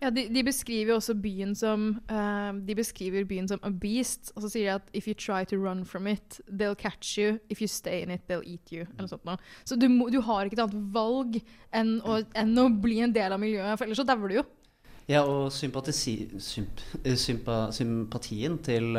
[0.04, 4.34] Ja, de, de beskriver jo også byen som uh, De beskriver byen som a beast.
[4.34, 7.38] Og så sier de at if you try to run from it, they'll catch you.
[7.48, 8.84] If you stay in it, they'll eat you.
[8.98, 9.38] Eller sånt noe.
[9.64, 11.38] Så du, må, du har ikke et annet valg
[11.72, 14.44] enn å, enn å bli en del av miljøet, for ellers så dauer du jo.
[15.08, 18.96] Ja, og symp, eh, sympa, sympatien til,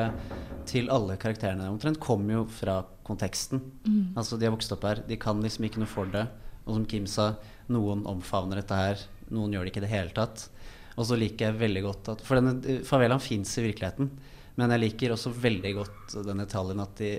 [0.69, 3.61] til alle karakterene omtrent kommer jo fra konteksten.
[3.85, 4.13] Mm.
[4.13, 6.27] Altså, de har vokst opp her, de kan liksom ikke noe for det.
[6.65, 7.31] Og som Kim sa,
[7.73, 9.01] noen omfavner dette her,
[9.33, 10.47] noen gjør det ikke i det hele tatt.
[10.95, 14.11] Og så liker jeg veldig godt at For denne favelaen fins i virkeligheten,
[14.55, 17.09] men jeg liker også veldig godt den detaljen at de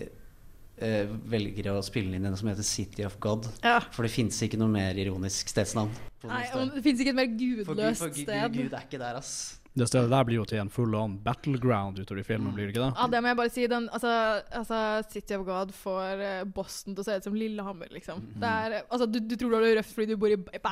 [0.80, 3.50] eh, velger å spille inn den som heter City of God.
[3.64, 3.78] Ja.
[3.92, 5.92] For det fins ikke noe mer ironisk stedsnavn.
[6.26, 6.72] Nei, sted.
[6.78, 8.48] det fins ikke et mer For Gud, gudløst for Gud, sted.
[8.48, 9.34] Gud, Gud er ikke der, ass.
[9.76, 12.72] Det stedet der blir jo til en full on battleground utover i filmen, blir det
[12.72, 12.92] ikke det?
[12.96, 13.66] Ja, det må jeg bare si.
[13.68, 14.12] Den, altså,
[14.60, 14.78] altså,
[15.12, 18.22] City of God får eh, Boston til å se ut som Lillehammer, liksom.
[18.40, 20.62] Det er, altså, du, du tror du har det røft fordi du bor i, i.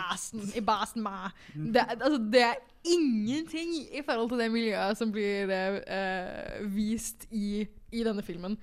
[0.56, 1.28] I Boston, ma.
[1.52, 1.68] Mhm.
[1.76, 2.64] Det, altså, det er
[2.94, 7.62] ingenting i forhold til det miljøet som blir eh, vist i,
[7.92, 8.56] i denne filmen.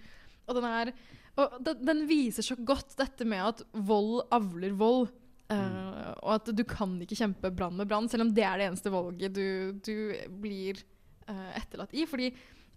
[0.50, 0.94] Og den er
[1.40, 5.12] og den, den viser så godt dette med at vold avler vold.
[5.52, 8.72] Eh, og at du kan ikke kjempe brann med brann, selv om det er det
[8.72, 9.96] eneste valget du, du
[10.44, 10.82] blir
[11.28, 12.08] uh, etterlatt i.
[12.10, 12.32] Fordi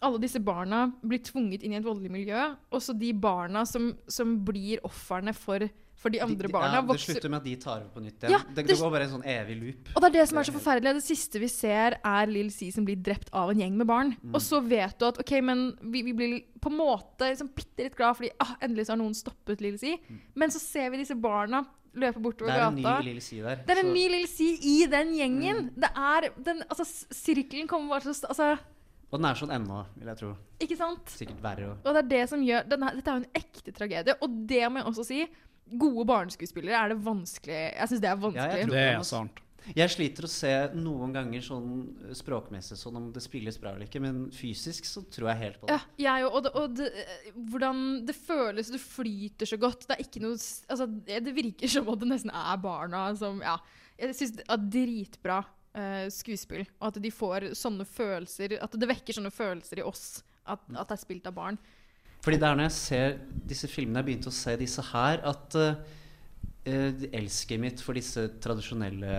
[0.04, 2.50] alle disse barna blir tvunget inn i et voldelig miljø.
[2.74, 5.64] Også de barna som, som blir ofrene for,
[6.00, 6.80] for de andre barna.
[6.80, 8.34] ja, det slutter med at de tar over på nytt igjen.
[8.34, 9.92] Ja, det, det går bare en sånn evig loop.
[9.94, 10.96] og det er det som er så forferdelig.
[10.98, 14.12] Det siste vi ser, er Lill C som blir drept av en gjeng med barn.
[14.20, 14.34] Mm.
[14.34, 17.88] Og så vet du at ok, men vi, vi blir på en måte liksom bitte
[17.88, 19.96] litt glad fordi ah, endelig så har noen stoppet Lill C.
[20.36, 21.64] Men så ser vi disse barna
[21.94, 22.54] løpe bortover gata.
[22.54, 23.94] Det er en ny lille Lill C der, Det er en så- Mm.
[23.94, 25.70] ny Lill Si i den gjengen.
[25.74, 28.58] Det er den, altså, Sirkelen kommer bare til å altså,
[29.12, 30.36] Og den er sånn ennå, vil jeg tro.
[30.60, 31.04] Ikke sant?
[31.06, 31.76] Sikkert verre.
[31.84, 34.14] Og det er det som gjør den er, Dette er jo en ekte tragedie.
[34.20, 35.28] Og det må jeg også si.
[35.78, 37.46] Gode barneskuespillere er det vanskelig
[37.78, 38.34] Jeg syns det er vanskelig.
[38.36, 39.40] Ja, jeg tror Det er sant.
[39.72, 41.70] Jeg sliter å se noen ganger sånn
[42.04, 45.60] eh, språkmessig sånn om det spilles bra eller ikke, men fysisk så tror jeg helt
[45.62, 45.78] på det.
[45.78, 46.34] Ja, jeg òg.
[46.34, 49.86] Og, det, og det, eh, hvordan det føles Det flyter så godt.
[49.88, 53.40] Det er ikke noe Altså, det det virker som at det nesten er barna som
[53.44, 53.58] Ja.
[53.94, 55.36] Jeg syns det er dritbra
[55.78, 56.64] uh, skuespill.
[56.80, 60.24] Og at de får sånne følelser At det vekker sånne følelser i oss.
[60.44, 61.60] At, at det er spilt av barn.
[62.24, 63.14] Fordi det er når jeg ser
[63.46, 66.02] disse filmene, jeg begynte å se disse her, at uh,
[66.64, 69.14] elsket mitt for disse tradisjonelle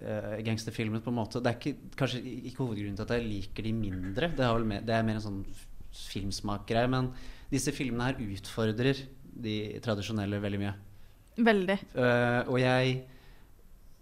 [0.00, 3.66] uh, gangsterfilmene på en måte Det er ikke, kanskje ikke hovedgrunnen til at jeg liker
[3.66, 4.32] de mindre.
[4.34, 5.40] Det er, mer, det er mer en sånn
[6.10, 6.90] filmsmakgreie.
[6.90, 7.12] Men
[7.50, 9.04] disse filmene her utfordrer
[9.40, 10.74] de tradisjonelle veldig mye.
[11.40, 11.78] Veldig.
[11.94, 13.00] Eh, og jeg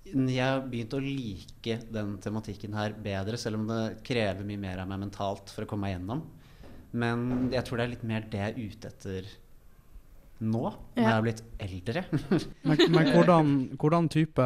[0.09, 4.81] jeg har begynt å like den tematikken her bedre, selv om det krever mye mer
[4.81, 6.23] av meg mentalt for å komme meg gjennom.
[6.97, 9.29] Men jeg tror det er litt mer det jeg er ute etter
[10.41, 11.03] nå, når Ja.
[11.03, 12.05] jeg har blitt eldre.
[12.69, 14.43] Men, men hvordan, hvordan type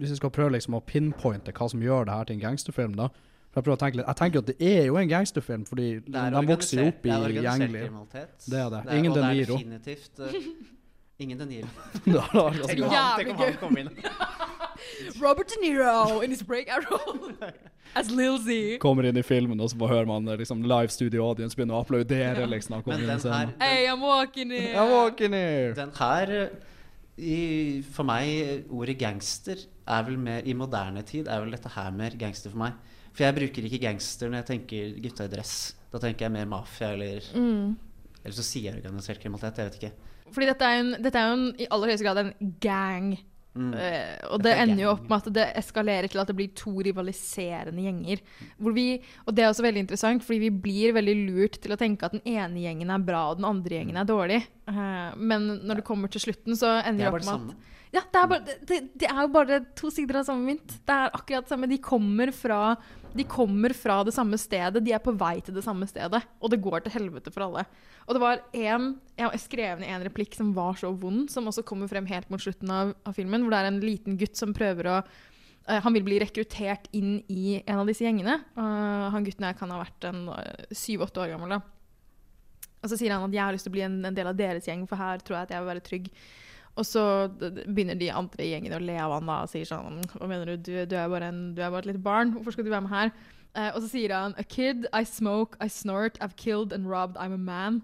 [0.00, 2.94] Hvis vi skal prøve liksom å pinpointe hva som gjør det her til en gangsterfilm,
[2.96, 3.08] da
[3.50, 5.88] For Jeg prøver å tenke litt Jeg tenker at det er jo en gangsterfilm, fordi
[6.06, 7.96] de vokser jo opp i gjengliv.
[8.12, 8.82] Det er det.
[8.84, 10.50] Det er- Ingen og det er definitivt eh,
[11.20, 11.68] Ingen De Niro.
[12.04, 13.90] Da- Tenk om han- tenk kom inn.
[15.20, 17.34] Robert De Niro in his breakout role
[17.94, 18.78] as Lil Z.
[18.80, 21.74] Kommer inn i filmen, og så bare hører man eh, liksom live studio audience begynne
[21.76, 22.46] å applaudere.
[22.48, 24.70] liksom Men den her- den, Hey, I'm walking in.
[24.74, 25.74] I'm walking here.
[25.76, 26.34] Den her
[27.20, 29.60] i, For meg, ordet gangster
[29.90, 32.78] er vel mer I moderne tid er vel dette her mer gangster for meg.
[33.12, 35.54] For jeg bruker ikke gangster når jeg tenker gutta i dress.
[35.92, 37.76] Da tenker jeg mer mafia eller Mm.
[38.22, 39.56] Eller så sier jeg organisert kriminalitet.
[39.58, 39.92] Jeg vet ikke.
[40.34, 42.32] Fordi dette er en, dette er jo en, i aller høyeste grad en
[42.62, 43.12] gang.
[43.50, 43.72] Mm.
[43.74, 46.52] Uh, og det er ender jo opp med at det eskalerer til at det blir
[46.54, 48.22] to rivaliserende gjenger.
[48.76, 48.86] Vi,
[49.24, 52.14] og det er også veldig interessant, fordi vi blir veldig lurt til å tenke at
[52.14, 54.44] den ene gjengen er bra, og den andre gjengen er dårlig.
[54.70, 58.04] Uh, men når det kommer til slutten, så ender er det opp med at ja,
[58.06, 60.74] det er, bare, det, det, er jo bare to sider av samme mynt.
[60.86, 61.68] Det er akkurat det samme.
[61.70, 62.58] De kommer, fra,
[63.16, 64.82] de kommer fra det samme stedet.
[64.86, 66.20] De er på vei til det samme stedet.
[66.38, 67.64] Og det går til helvete for alle.
[68.06, 71.66] Og det var en Jeg skrev ned en replikk som var så vond, som også
[71.66, 74.54] kommer frem helt mot slutten av, av filmen, hvor det er en liten gutt som
[74.54, 78.38] prøver å eh, han vil bli rekruttert inn i en av disse gjengene.
[78.54, 80.28] Uh, han gutten her kan ha vært en
[80.70, 81.58] syv-åtte år gammel.
[81.58, 81.60] da.
[82.80, 84.38] Og så sier han at jeg har lyst til å bli en, en del av
[84.38, 86.08] deres gjeng, for her tror jeg at jeg vil være trygg.
[86.80, 87.02] Og så
[87.36, 90.54] begynner de andre i gjengen å le av han da, og sier sånn Hva mener
[90.54, 90.56] du?
[90.56, 92.32] Du, du, er, bare en, du er bare et lite barn.
[92.32, 93.12] Hvorfor skal du være med her?
[93.58, 97.20] Eh, og så sier han A kid, I smoke, I snort, I've killed and robbed,
[97.20, 97.82] I'm a man.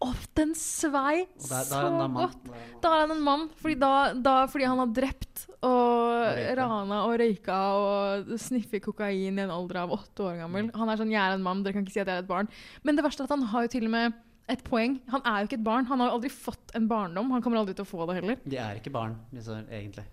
[0.00, 2.46] Å, den svei der, da så godt!
[2.80, 3.42] Da er han en mann.
[3.60, 9.44] Fordi, da, da, fordi han har drept og rana og røyka og sniffer kokain i
[9.44, 10.70] en alder av åtte år gammel.
[10.72, 12.32] Han er sånn 'jeg er en mann, dere kan ikke si at jeg er et
[12.32, 12.48] barn'.
[12.82, 14.16] Men det verste er at han har jo til og med
[14.52, 14.98] et poeng.
[15.12, 15.86] Han er jo ikke et barn.
[15.90, 17.30] Han har jo aldri fått en barndom.
[17.34, 18.40] Han kommer aldri til å få det heller.
[18.44, 20.06] De er ikke barn, liksom, egentlig.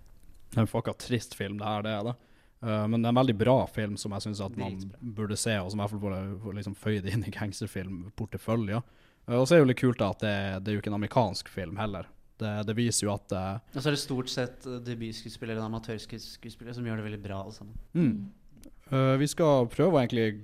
[0.47, 2.15] Det er en fucka trist film, det er det.
[2.64, 4.80] Uh, men det er en veldig bra film som jeg syns man
[5.18, 8.85] burde se, og som i hvert fall burde liksom, føye det inn i gangsterfilmporteføljen.
[9.27, 10.93] Uh, og så er det jo litt kult da, at det, det er jo ikke
[10.93, 12.09] en amerikansk film heller.
[12.38, 15.72] Det, det viser jo at uh, Og så er det stort sett eh, debutskuespillere eller
[15.72, 17.80] amatørskuespillere som gjør det veldig bra, alle sammen.
[17.97, 18.11] mm.
[18.91, 20.39] Eh, vi skal prøve å egentlig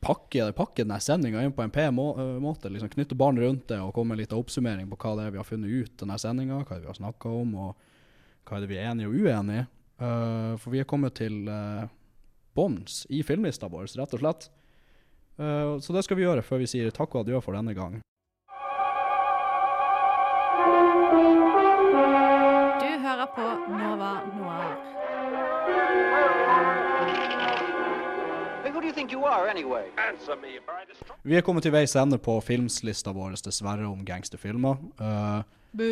[0.00, 3.92] pakke, pakke denne sendinga inn på en må eh, liksom Knytte barn rundt det og
[3.94, 6.62] komme med litt av oppsummering på hva det er vi har funnet ut denne sendinga,
[6.62, 9.18] hva det er vi har snakka om, og hva er det vi er enige og
[9.20, 9.70] uenige i.
[9.96, 11.88] Uh, for vi er kommet til uh,
[12.52, 14.50] bånns i filmlista vår, rett og slett.
[15.40, 17.96] Uh, så det skal vi gjøre før vi sier takk og adjø for denne gang.
[22.76, 24.96] Du hører på Nova Noir.
[28.76, 29.84] Are, anyway?
[30.42, 30.58] Me.
[31.22, 34.76] Vi er kommet til veis ende på filmslista vår, dessverre, om gangsterfilmer.
[35.00, 35.42] Uh,
[35.76, 35.84] Bu.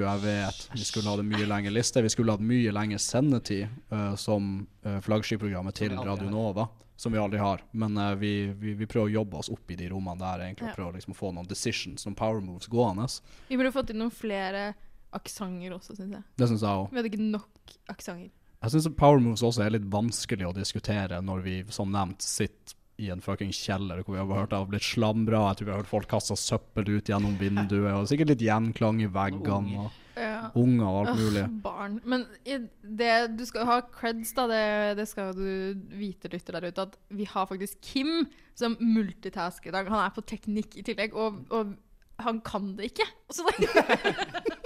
[0.00, 0.68] Jeg vet.
[0.72, 2.02] Vi skulle hatt en mye lengre liste.
[2.02, 6.30] Vi skulle hatt mye lengre sendetid uh, som uh, flaggskipprogrammet til vi Radio.
[6.32, 6.68] Nova.
[6.96, 7.64] Som vi aldri har.
[7.76, 10.70] Men uh, vi, vi, vi prøver å jobbe oss opp i de rommene der, egentlig.
[10.70, 10.72] Ja.
[10.72, 13.08] Og prøve liksom, å få noen decisions, noen power moves gående.
[13.50, 14.70] Vi burde fått inn noen flere
[15.12, 16.24] aksenter også, syns jeg.
[16.40, 16.88] Det syns jeg òg.
[16.92, 18.30] Vi hadde ikke nok aksenter.
[18.62, 22.76] Jeg syns power moves også er litt vanskelig å diskutere når vi, som nevnt, sitter
[23.02, 25.40] i en fucking kjeller hvor vi har hørt det har blitt slamra.
[25.50, 29.00] Jeg tror vi har hørt folk kaste søppel ut gjennom vinduet, og sikkert litt gjenklang
[29.02, 29.86] i veggene.
[29.88, 30.50] Og Ja.
[30.54, 31.42] unger og alt mulig.
[31.64, 31.94] barn.
[32.04, 34.44] Men i det, du skal ha creds, da.
[34.46, 39.70] Det, det skal du vite, lytter der ute, at vi har faktisk Kim som multitasker
[39.70, 39.88] i dag.
[39.88, 41.72] Han er på teknikk i tillegg, og, og
[42.20, 43.08] han kan det ikke.
[43.32, 43.70] Så det,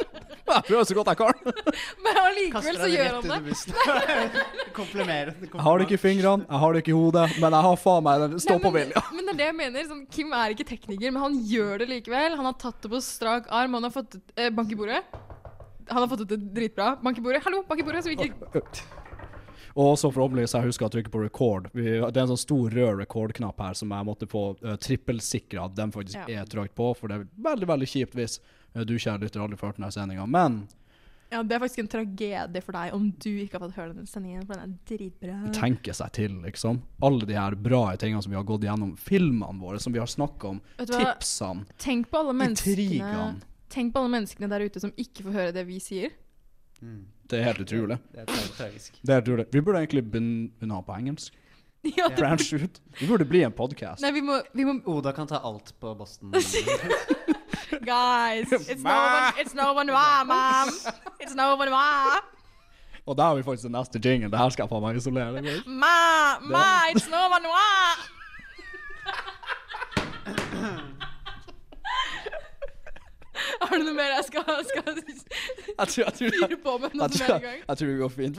[0.46, 1.40] Jeg prøver så godt jeg kan.
[2.04, 3.54] men allikevel så gjør han det.
[4.78, 5.48] Komplimerende.
[5.50, 7.80] Jeg har det ikke i fingrene, jeg har det ikke i hodet, men jeg har
[7.82, 9.02] faen meg den stå-på-vilja.
[9.16, 9.88] men det er det jeg mener.
[9.90, 12.36] Sånn, Kim er ikke tekniker, men han gjør det likevel.
[12.38, 13.74] Han har tatt det på strak arm.
[13.78, 15.02] Han har fått eh, Bank i bordet.
[15.88, 16.96] Han har fått det det dritbra.
[17.02, 17.42] Bank i bordet.
[17.46, 18.04] Hallo, bank i bordet!
[18.06, 18.72] Så vi ikke
[19.76, 21.66] Og også forhåpentligvis jeg husker å trykke på record.
[21.76, 25.66] Vi, det er en sånn stor rød record-knapp her som jeg måtte få uh, trippelsikra
[25.68, 26.40] at den faktisk Ja.
[26.42, 28.38] er trykt på, for det er veldig veldig kjipt hvis
[28.84, 30.26] du kjære lytter aldri hørt denne sendinga.
[30.28, 30.66] Men
[31.30, 34.06] Ja, det er faktisk en tragedie for deg om du ikke har fått høre den
[34.06, 35.52] sendingen, for den er dritbra.
[35.52, 36.82] tenke seg til, liksom.
[37.02, 38.96] Alle de her bra tingene som vi har gått gjennom.
[38.96, 40.60] Filmene våre som vi har snakka om.
[40.78, 41.64] Tipsene.
[41.78, 43.40] Tenk på alle Intrigene.
[43.68, 46.10] Tenk på alle menneskene der ute som ikke får høre det vi sier.
[47.26, 47.98] Det er helt utrolig.
[48.12, 49.00] Det er tra- tragisk.
[49.02, 49.46] Det er utrolig.
[49.50, 51.32] Vi burde egentlig begynne begynne å ha på engelsk.
[51.96, 52.80] Ja, Branch ut.
[52.98, 54.02] Vi burde bli en podkast.
[54.86, 56.32] Oda kan ta alt på Boston.
[57.70, 60.68] Guys, it's no one, it's Nova Noir, mom!
[61.20, 62.22] It's no one Noir!
[63.06, 64.30] Og der har vi faktisk den neste jingle.
[64.30, 65.42] Det her skal jeg faen meg isolere.
[65.66, 67.96] Ma, ma, it's no one Noir!
[73.60, 74.82] Har du noe mer jeg skal, skal
[76.16, 77.60] fyre på med noe mer er gang?
[77.68, 78.38] jeg tror det går fint.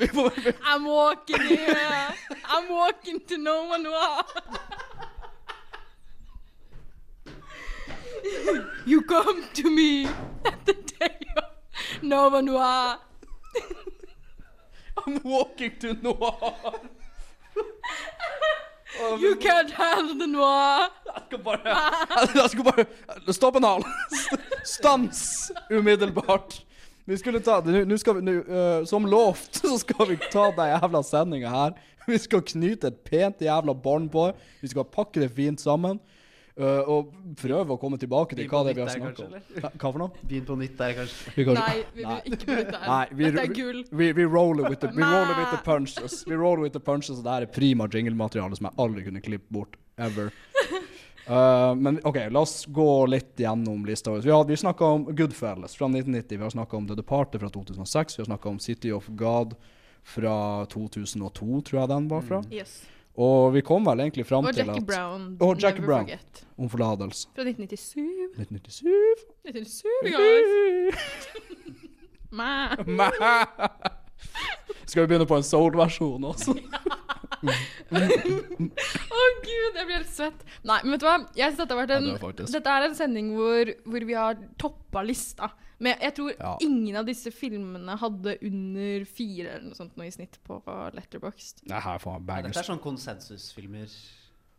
[0.71, 2.13] I'm walking here.
[2.45, 4.25] I'm walking to no one Noir.
[8.85, 10.05] You come to me
[10.45, 12.97] at the day of Nova Noir.
[15.05, 16.55] I'm walking to noir.
[19.19, 20.89] You can't handle the noir.
[21.05, 21.75] Jeg skal bare
[22.35, 23.83] Jeg skal bare Stopp en hal!
[24.77, 26.65] Stans umiddelbart.
[27.05, 30.49] Vi skulle ta Nå nå skal vi nu, uh, Som lovt så skal vi ta
[30.55, 31.77] den jævla sendinga her.
[32.07, 34.31] Vi skal knyte et pent jævla bånd på.
[34.61, 35.99] Vi skal pakke det fint sammen.
[36.57, 39.71] Øh, og prøve å komme tilbake til hva det er vi har der, snakka om.
[39.77, 40.23] Hva for noe?
[40.27, 41.33] Begynn på nytt der, kanskje.
[41.35, 41.63] Vi kanskje.
[41.63, 42.87] Nei, vi vil ikke det her.
[42.91, 43.83] Nei, vi, Dette er gull.
[43.91, 46.19] Vi, vi, roller with the, vi roller with the punches.
[46.27, 49.23] Vi roller with the punches, og det her er prima jingle-materiale som jeg aldri kunne
[49.25, 49.77] klippe bort.
[49.97, 50.29] Ever.
[51.27, 54.21] Uh, men OK, la oss gå litt gjennom lista vår.
[54.25, 56.37] Vi, har- vi snakka om Goodfellas fra 1990.
[56.37, 58.17] Vi har snakka om The Departed fra 2006.
[58.19, 59.55] Vi har snakka om City of God
[60.07, 62.43] fra 2002, tror jeg den var fra.
[62.51, 62.77] Yes.
[63.17, 66.05] Og vi kom vel egentlig fram Og til Jackie at Brown, Og Jackie Never Brown.
[66.09, 66.45] Forget.
[66.57, 67.27] Om forlatelse.
[67.35, 67.97] Fra 1997.
[68.37, 68.85] 1997.
[69.45, 70.97] 1997, guys.
[72.37, 72.75] Ma.
[72.85, 73.09] Mæ.
[74.85, 76.53] Skal vi begynne på en soul-versjon også?
[77.87, 80.43] Å gud, jeg blir helt svett.
[80.67, 81.15] Nei, men vet du hva?
[81.37, 84.17] Jeg synes dette har vært en, Ja, det dette er en sending hvor, hvor vi
[84.17, 85.51] har toppa lista.
[85.79, 86.55] Men jeg tror Ja.
[86.61, 90.57] ingen av disse filmene hadde under fire eller noe sånt nå i snitt på
[90.93, 91.67] Letterboxd.
[91.67, 93.87] Det her er faen Ja, dette er sånn konsensusfilmer.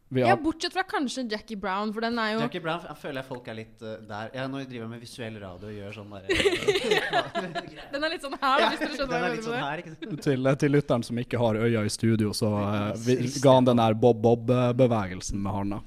[0.09, 3.21] Vi Ja, bortsett fra kanskje Jackie Brown, for den er jo Jackie Brown jeg føler
[3.21, 4.31] jeg folk er litt uh, der.
[4.33, 6.39] Ja, nå driver jeg med visuell radio og gjør sånn bare
[7.93, 9.85] Den er litt sånn her, hvis dere skjønner hva den jeg mener sånn med her,
[9.85, 10.21] det.
[10.25, 13.85] til, til lytteren som ikke har øya i studio, så uh, vi, ga han den
[13.85, 15.85] der bob-bob-bevegelsen med handa.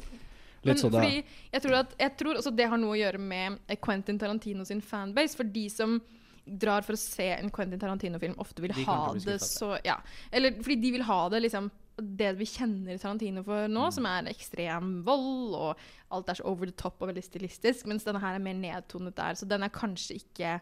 [0.69, 1.01] Litt sånn der.
[1.01, 4.21] fordi jeg tror, at, jeg tror også det har noe å gjøre med eh, Quentin
[4.21, 5.33] Tarantino sin fanbase.
[5.39, 5.97] For de som
[6.45, 9.97] drar for å se en Quentin Tarantino-film, ofte vil De ha til det så Ja.
[10.29, 11.71] Eller fordi de vil ha det liksom
[12.01, 13.93] det vi kjenner Tarantino for nå, Mm.
[13.93, 15.77] som er ekstrem vold, og
[16.11, 19.15] alt er så over the top og veldig stilistisk, mens denne her er mer nedtonet
[19.15, 19.33] der.
[19.39, 20.59] Så den er kanskje ikke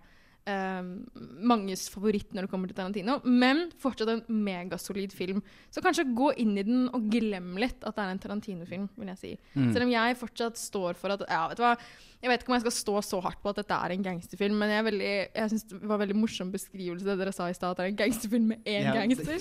[0.50, 1.06] um,
[1.46, 5.44] manges favoritt når det kommer til Tarantino, men fortsatt en megasolid film.
[5.70, 9.12] Så kanskje gå inn i den og glem litt at det er en Tarantino-film, vil
[9.12, 9.34] jeg si.
[9.54, 9.74] Mm.
[9.76, 11.76] Selv om jeg fortsatt står for at Ja, vet du hva.
[12.24, 14.58] Jeg vet ikke om jeg skal stå så hardt på at dette er en gangsterfilm,
[14.60, 17.54] men jeg, veldig, jeg synes det var en veldig morsom beskrivelse det dere sa i
[17.54, 19.38] stad, at det er en gangsterfilm med én Ja, gangster.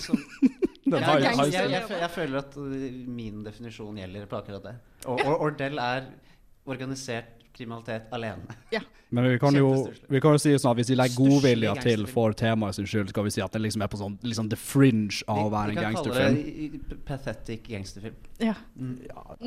[0.90, 4.74] Den Ja, har- jeg, jeg, jeg, føler at min definisjon gjelder på akkurat det.
[5.06, 6.08] Og, og Ordell er
[6.68, 8.56] organisert kriminalitet alene.
[8.74, 8.80] Ja.
[9.10, 9.68] Men vi kan, jo,
[10.12, 13.08] vi kan jo si sånn at hvis vi legger godvilja til for temaet sin skyld,
[13.08, 15.72] skal vi si at det liksom er på sånn liksom the fringe av å være
[15.72, 18.18] Vi kan kalle det pathetic gangsterfilm.
[18.44, 18.52] Ja.
[18.76, 18.98] Mm.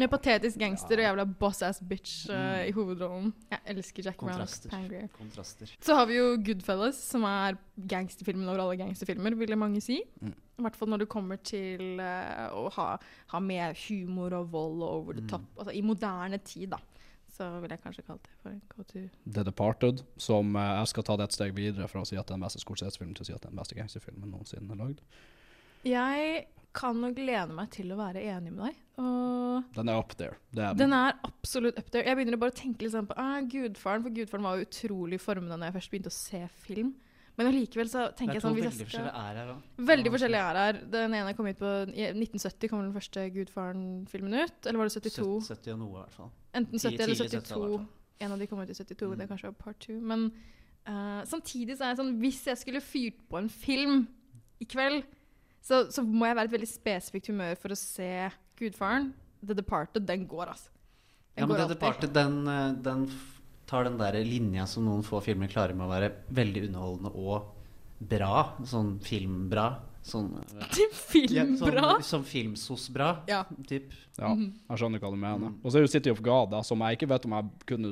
[0.01, 2.65] Med patetisk gangster og jævla boss-ass bitch uh, Mm.
[2.65, 3.29] i hovedrollen.
[3.53, 4.33] Jeg elsker Jack Brown.
[4.33, 4.73] Kontraster.
[4.73, 5.07] Pangreer.
[5.19, 5.75] Kontraster.
[5.79, 10.01] Så har vi jo Goodfellas, som er gangsterfilmen over alle gangsterfilmer, ville mange si.
[10.25, 10.33] Mm.
[10.57, 12.89] I hvert fall når det kommer til uh, å ha,
[13.35, 15.29] ha med humor og vold og over the Mm.
[15.35, 15.45] top.
[15.61, 16.81] Altså i moderne tid, da.
[17.41, 19.03] Så vil jeg kanskje kalle det for en go-to.
[19.25, 22.27] The Departed, som eh, jeg skal ta det et steg videre fra å si at
[22.27, 24.77] det er den beste Scorsese-filmen til å si at det er den beste gangsterfilmen noensinne
[24.77, 25.01] lagd.
[25.87, 26.43] Jeg
[26.77, 28.77] kan nok lene meg til å være enig med deg.
[29.01, 30.37] Og Den er up there.
[30.55, 32.05] Er den er absolutt up there.
[32.07, 35.57] Jeg begynner bare å tenke litt sånn på ah, Gudfaren, for Gudfaren var utrolig formende
[35.57, 36.93] når jeg først begynte å se film.
[37.37, 39.61] Men allikevel så tenker jeg sånn Det er to sånn veldig forskjellige skal- forskjellige æraer.
[39.91, 40.79] Veldig forskjellige forskjellige her.
[40.91, 44.65] Den ene kom ut på I 1970 kom den første Gudfaren-filmen ut.
[44.67, 45.47] Eller var det 72?
[45.47, 46.31] 70 og noe, i hvert fall.
[46.53, 47.77] Enten Tidlig 70 eller 70-tallet, i hvert 72.
[47.77, 47.87] fall.
[48.21, 49.17] En av de kom ut i 72, Mm.
[49.17, 49.99] det er kanskje var part two.
[50.01, 50.31] Men
[50.87, 54.07] uh, samtidig så er jeg sånn Hvis jeg skulle fyrt på en film
[54.61, 55.03] i kveld,
[55.61, 59.13] så, så må jeg være i et veldig spesifikt humør for å se Gudfaren.
[59.45, 60.69] The Departed, den går, altså.
[61.35, 61.73] Den Ja, men går The.
[61.73, 63.07] Departed, den, eh, den
[63.71, 68.07] tar den der linja som noen få filmer klarer med å være veldig underholdende og
[68.11, 68.57] bra.
[68.67, 69.69] Sånn filmbra.
[70.01, 70.31] Sånn,
[70.75, 71.37] Typ Filmbra?
[71.37, 73.43] Ja, sånn, som filmsos-bra, Ja.
[73.69, 73.91] typ.
[74.19, 75.53] Ja, jeg skjønner hva du mener.
[75.63, 77.91] Og så er jo City of God, da, som jeg ikke vet om jeg kunne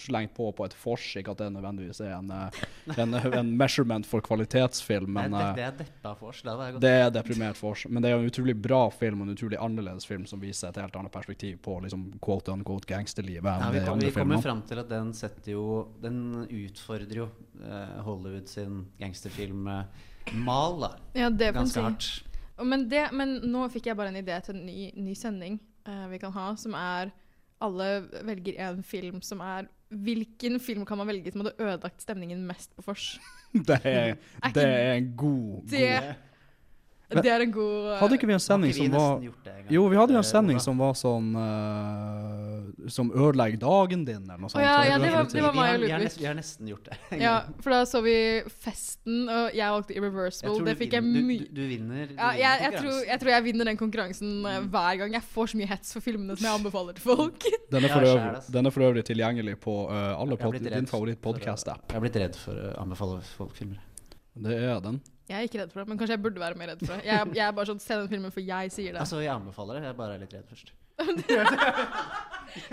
[0.00, 2.60] slengt på på et forsik at det nødvendigvis er en, eh,
[2.96, 6.40] en, en measurement for kvalitetsfilm, men det, eh, det er deppa vors,
[6.80, 9.60] Det er deprimert vors, Men det er jo en utrolig bra film og en utrolig
[9.60, 13.70] annerledes film som viser et helt annet perspektiv på liksom quote unquote gangsterlivet enn Ja,
[13.74, 15.66] vi, de andre vi kommer fram til at den setter jo
[16.00, 17.28] Den utfordrer jo
[17.60, 18.86] uh, Hollywood sin
[20.32, 20.90] da.
[21.14, 22.10] Ja, det Ganske hardt.
[22.58, 26.06] Men, det, men nå fikk jeg bare en idé til en ny, ny sending uh,
[26.10, 27.12] vi kan ha, som er
[27.62, 27.86] Alle
[28.26, 32.74] velger en film som er Hvilken film kan man velge som hadde ødelagt stemningen mest
[32.76, 33.12] på vors?
[33.68, 34.18] Det er,
[34.52, 35.86] det er en god, god Det
[37.16, 39.72] er en god eh, Hadde ikke vi en sending vi som var det en gang?
[39.72, 44.24] Jo, vi hadde jo en Eh, sending som var sånn uh, Som ødelegger dagen din,
[44.24, 44.60] eller noe sånt.
[44.60, 46.20] Oh, ja, ja, det var- det var meg og vi, har Ludvig.
[46.20, 46.98] vi har nesten gjort det.
[47.20, 48.16] Ja, for da så vi
[48.48, 50.64] Festen, og jeg valgte Irreversible.
[50.68, 52.06] Det fikk jeg mye du, du, du vinner.
[52.08, 54.70] Du ja, jeg, jeg, tror, jeg tror jeg vinner den konkurransen mm.
[54.72, 55.18] hver gang.
[55.18, 57.48] Jeg får så mye hets for filmene som jeg anbefaler til folk.
[57.72, 61.90] Den er, for øvrig, den er for øvrig tilgjengelig på uh, alle pod din favoritt-podkast-app.
[61.90, 63.87] Jeg har blitt redd for å anbefale folk filmer.
[64.44, 64.96] Det er den.
[65.28, 67.00] Jeg er ikke redd for det, men kanskje jeg burde være mer redd for det.
[67.04, 69.00] Jeg, jeg er bare sånn, Se den filmen, for jeg sier det.
[69.02, 69.82] Altså, jeg anbefaler det.
[69.90, 70.68] Jeg bare er litt redd først.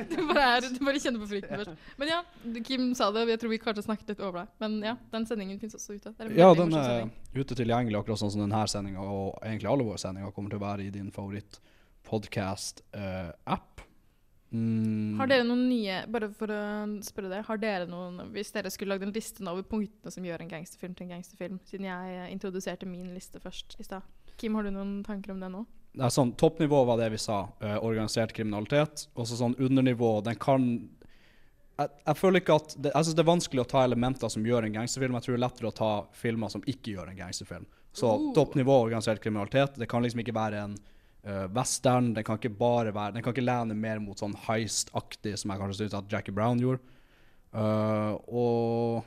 [0.10, 1.74] Du bare, er, du bare kjenner på frykten først.
[2.00, 2.20] Men ja,
[2.66, 4.48] Kim sa det, jeg tror vi kanskje snakket litt over deg.
[4.64, 6.10] Men ja, den sendingen fins også ute.
[6.34, 6.92] Ja, den er
[7.36, 10.66] ute tilgjengelig, akkurat sånn som denne sendinga, og egentlig alle våre sendinger kommer til å
[10.66, 13.72] være i din favoritt-podkast-app.
[14.56, 16.60] Mm, Har dere noen nye Bare for å
[17.04, 20.24] spørre det Har dere noen Hvis dere skulle lagd en liste nå over punktene som
[20.24, 24.06] gjør en gangsterfilm til en gangsterfilm, siden jeg introduserte min liste først i stad.
[24.40, 25.66] Kim, har du noen tanker om det nå?
[25.96, 27.38] det er sånn, Toppnivå var det vi sa.
[27.64, 29.06] eh, organisert kriminalitet.
[29.16, 30.66] Og så sånn undernivå Den kan
[31.80, 34.44] jeg, jeg føler ikke at det, Jeg synes det er vanskelig å ta elementer som
[34.48, 35.16] gjør en gangsterfilm.
[35.20, 37.66] Jeg tror det er lettere å ta filmer som ikke gjør en gangsterfilm.
[37.96, 38.34] Så Uh.
[38.36, 39.76] toppnivå organisert kriminalitet.
[39.80, 40.78] Det kan liksom ikke være en
[41.26, 42.14] eh, western.
[42.16, 45.62] Den kan ikke bare være Den kan ikke lene mer mot sånn heist-aktig, som jeg
[45.64, 46.84] kanskje syns at Jackie Brown gjorde.
[47.56, 49.06] Uh, og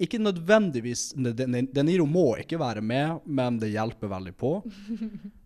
[0.00, 4.54] ikke nødvendigvis De De- De Niro må ikke være med, men det hjelper veldig på.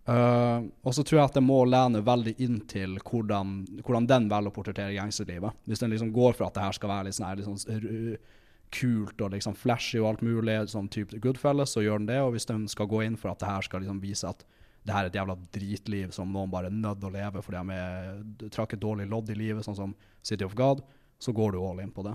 [0.06, 4.30] Uh, og så tror jeg at det må lene veldig inn til hvordan, hvordan den
[4.30, 5.58] velger å portrettere gangsterlivet.
[5.66, 8.44] Hvis den liksom går for at det her skal være litt sånn, her, litt sånn
[8.76, 12.20] kult og liksom flashy og alt mulig, sånn type Goodfellas, så gjør den det.
[12.22, 14.46] Og hvis den skal gå inn for at det her skal liksom vise at
[14.86, 17.58] det her er et jævla dritliv som noen bare er nødt til å leve fordi
[17.58, 18.20] de er,
[18.54, 20.84] trakk et dårlig lodd i livet, sånn som City of God,
[21.18, 22.14] så går du all in på det.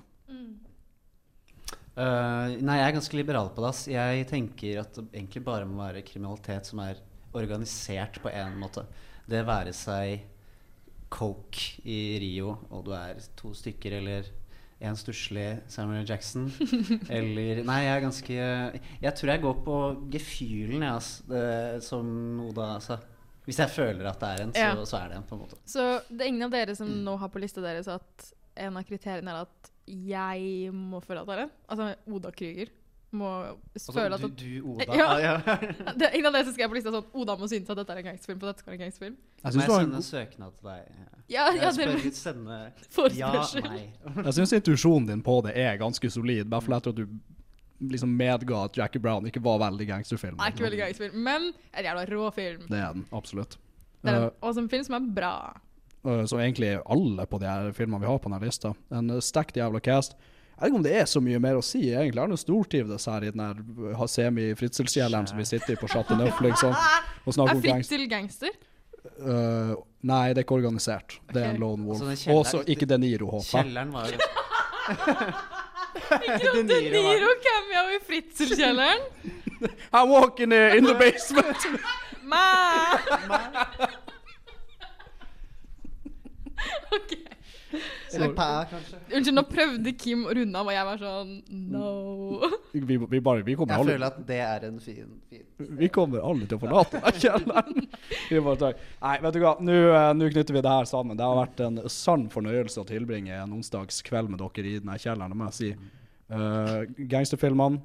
[1.92, 3.70] Eh, nei, jeg er ganske liberal på det.
[3.74, 3.88] ass.
[3.92, 7.02] Jeg tenker at det egentlig bare må være kriminalitet som er
[7.36, 8.86] organisert på en måte.
[9.28, 10.24] Det være seg
[11.12, 14.30] coke i Rio, og du er to stykker, eller
[14.82, 16.48] en stusslig Samuel Jackson.
[17.10, 18.36] eller Nei, jeg er ganske
[19.06, 19.78] Jeg tror jeg går på
[20.14, 22.12] gefühlen, jeg, altså, Det, som
[22.50, 22.98] Oda sa.
[23.46, 24.86] Hvis jeg føler at det er en, så, Ja.
[24.86, 25.58] så er det en, på en måte.
[25.66, 28.28] Så det er ingen av dere som nå har på lista deres at
[28.62, 31.54] en av kriteriene er at jeg må føle at det er en?
[31.74, 32.70] Altså Oda Krüger
[33.12, 33.30] må
[33.76, 34.86] føle at Altså, du, du Oda?
[34.96, 35.08] Ja.
[35.08, 35.34] Ah, ja.
[36.00, 37.96] det er ingen av dere som skrev på lista sånn Oda må synes at dette
[37.96, 39.18] er en gangsterfilm, på dette skal være en gangsterfilm.
[39.42, 40.96] Jeg Må synes jeg en sende god- søknad til deg?
[41.02, 42.62] Ja, ja, jeg dere- spør ut, sende
[43.22, 43.32] ja,
[43.68, 43.84] nei.
[44.28, 48.12] Jeg syns intuisjonen din på det er ganske solid, bare for etter at du liksom
[48.14, 50.38] medga at Jackie Brown ikke var veldig gangsterfilm.
[50.40, 52.68] Er ikke veldig gangsterfilm, men en jævla rå film.
[52.70, 53.58] Det er den, absolutt.
[54.02, 55.34] Det er Eh, en awesome film som er bra.
[56.06, 58.72] Uh, så egentlig alle på de her filmene vi har på denne lista.
[58.92, 60.16] En uh, stacked jævla cast.
[60.62, 62.22] Jeg vet ikke om det er så mye mer å si, egentlig.
[62.22, 63.62] Jeg har stortrivdes her i den her
[63.98, 66.76] uh, semi-fritzelskjelleren som vi sitter i på Chateau Neuf, liksom.
[67.26, 67.98] Og snakker Er om gangster.
[67.98, 68.54] Fritzel gangster?
[69.18, 69.74] Uh,
[70.06, 71.18] nei, det er ikke organisert.
[71.34, 72.04] Det er en lone wolf.
[72.06, 73.66] Altså, den kjelleren- ikke De Niro, håper jeg.
[73.66, 74.14] Kjelleren var jo
[76.30, 79.02] Ikke noe De Niro cameo i Fritzel-kjelleren.
[79.98, 81.58] I'm walking uh, in the basement.
[82.22, 82.46] Ma!
[86.94, 87.12] OK.
[87.12, 87.41] Eller pæ, kanskje.
[88.12, 91.32] Unnskyld, nå prøvde Kim å runde av, og jeg var sånn
[91.72, 91.92] No.
[92.74, 95.92] vi, vi, bare, vi kommer Jeg aldri føler at det er en fin, fin Vi
[95.94, 97.88] kommer aldri til å forlate den kjelleren.
[99.06, 101.20] Nei, vet du hva, nå eh, knytter vi det her sammen.
[101.20, 105.34] Det har vært en sann fornøyelse å tilbringe en onsdagskveld med dere i denne kjelleren,
[105.34, 105.72] det må jeg si.
[106.32, 107.82] Uh, gangsterfilmene,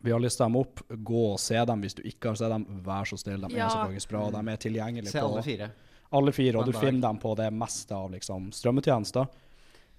[0.00, 0.82] vi har listet dem opp.
[0.88, 2.66] Gå og se dem hvis du ikke har sett dem.
[2.84, 3.66] Vær så snill, de Ja.
[3.66, 4.30] er så faktisk bra.
[4.30, 5.70] De er tilgjengelige Se alle fire.
[6.12, 9.26] Alle fire, og du finner dem på det meste av liksom, strømmetjenester.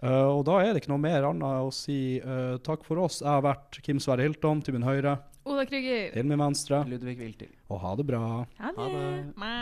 [0.04, 3.22] Eh, og da er det ikke noe mer annet å si uh, takk for oss.
[3.24, 5.18] Jeg har vært Kim Sverre Hilton til min høyre.
[5.46, 6.12] Oda Krüger.
[6.14, 6.84] Til min venstre.
[6.90, 7.52] Ludvig Wiltil.
[7.70, 8.22] Og ha det bra.
[8.60, 9.10] Ha det.
[9.38, 9.56] Ma.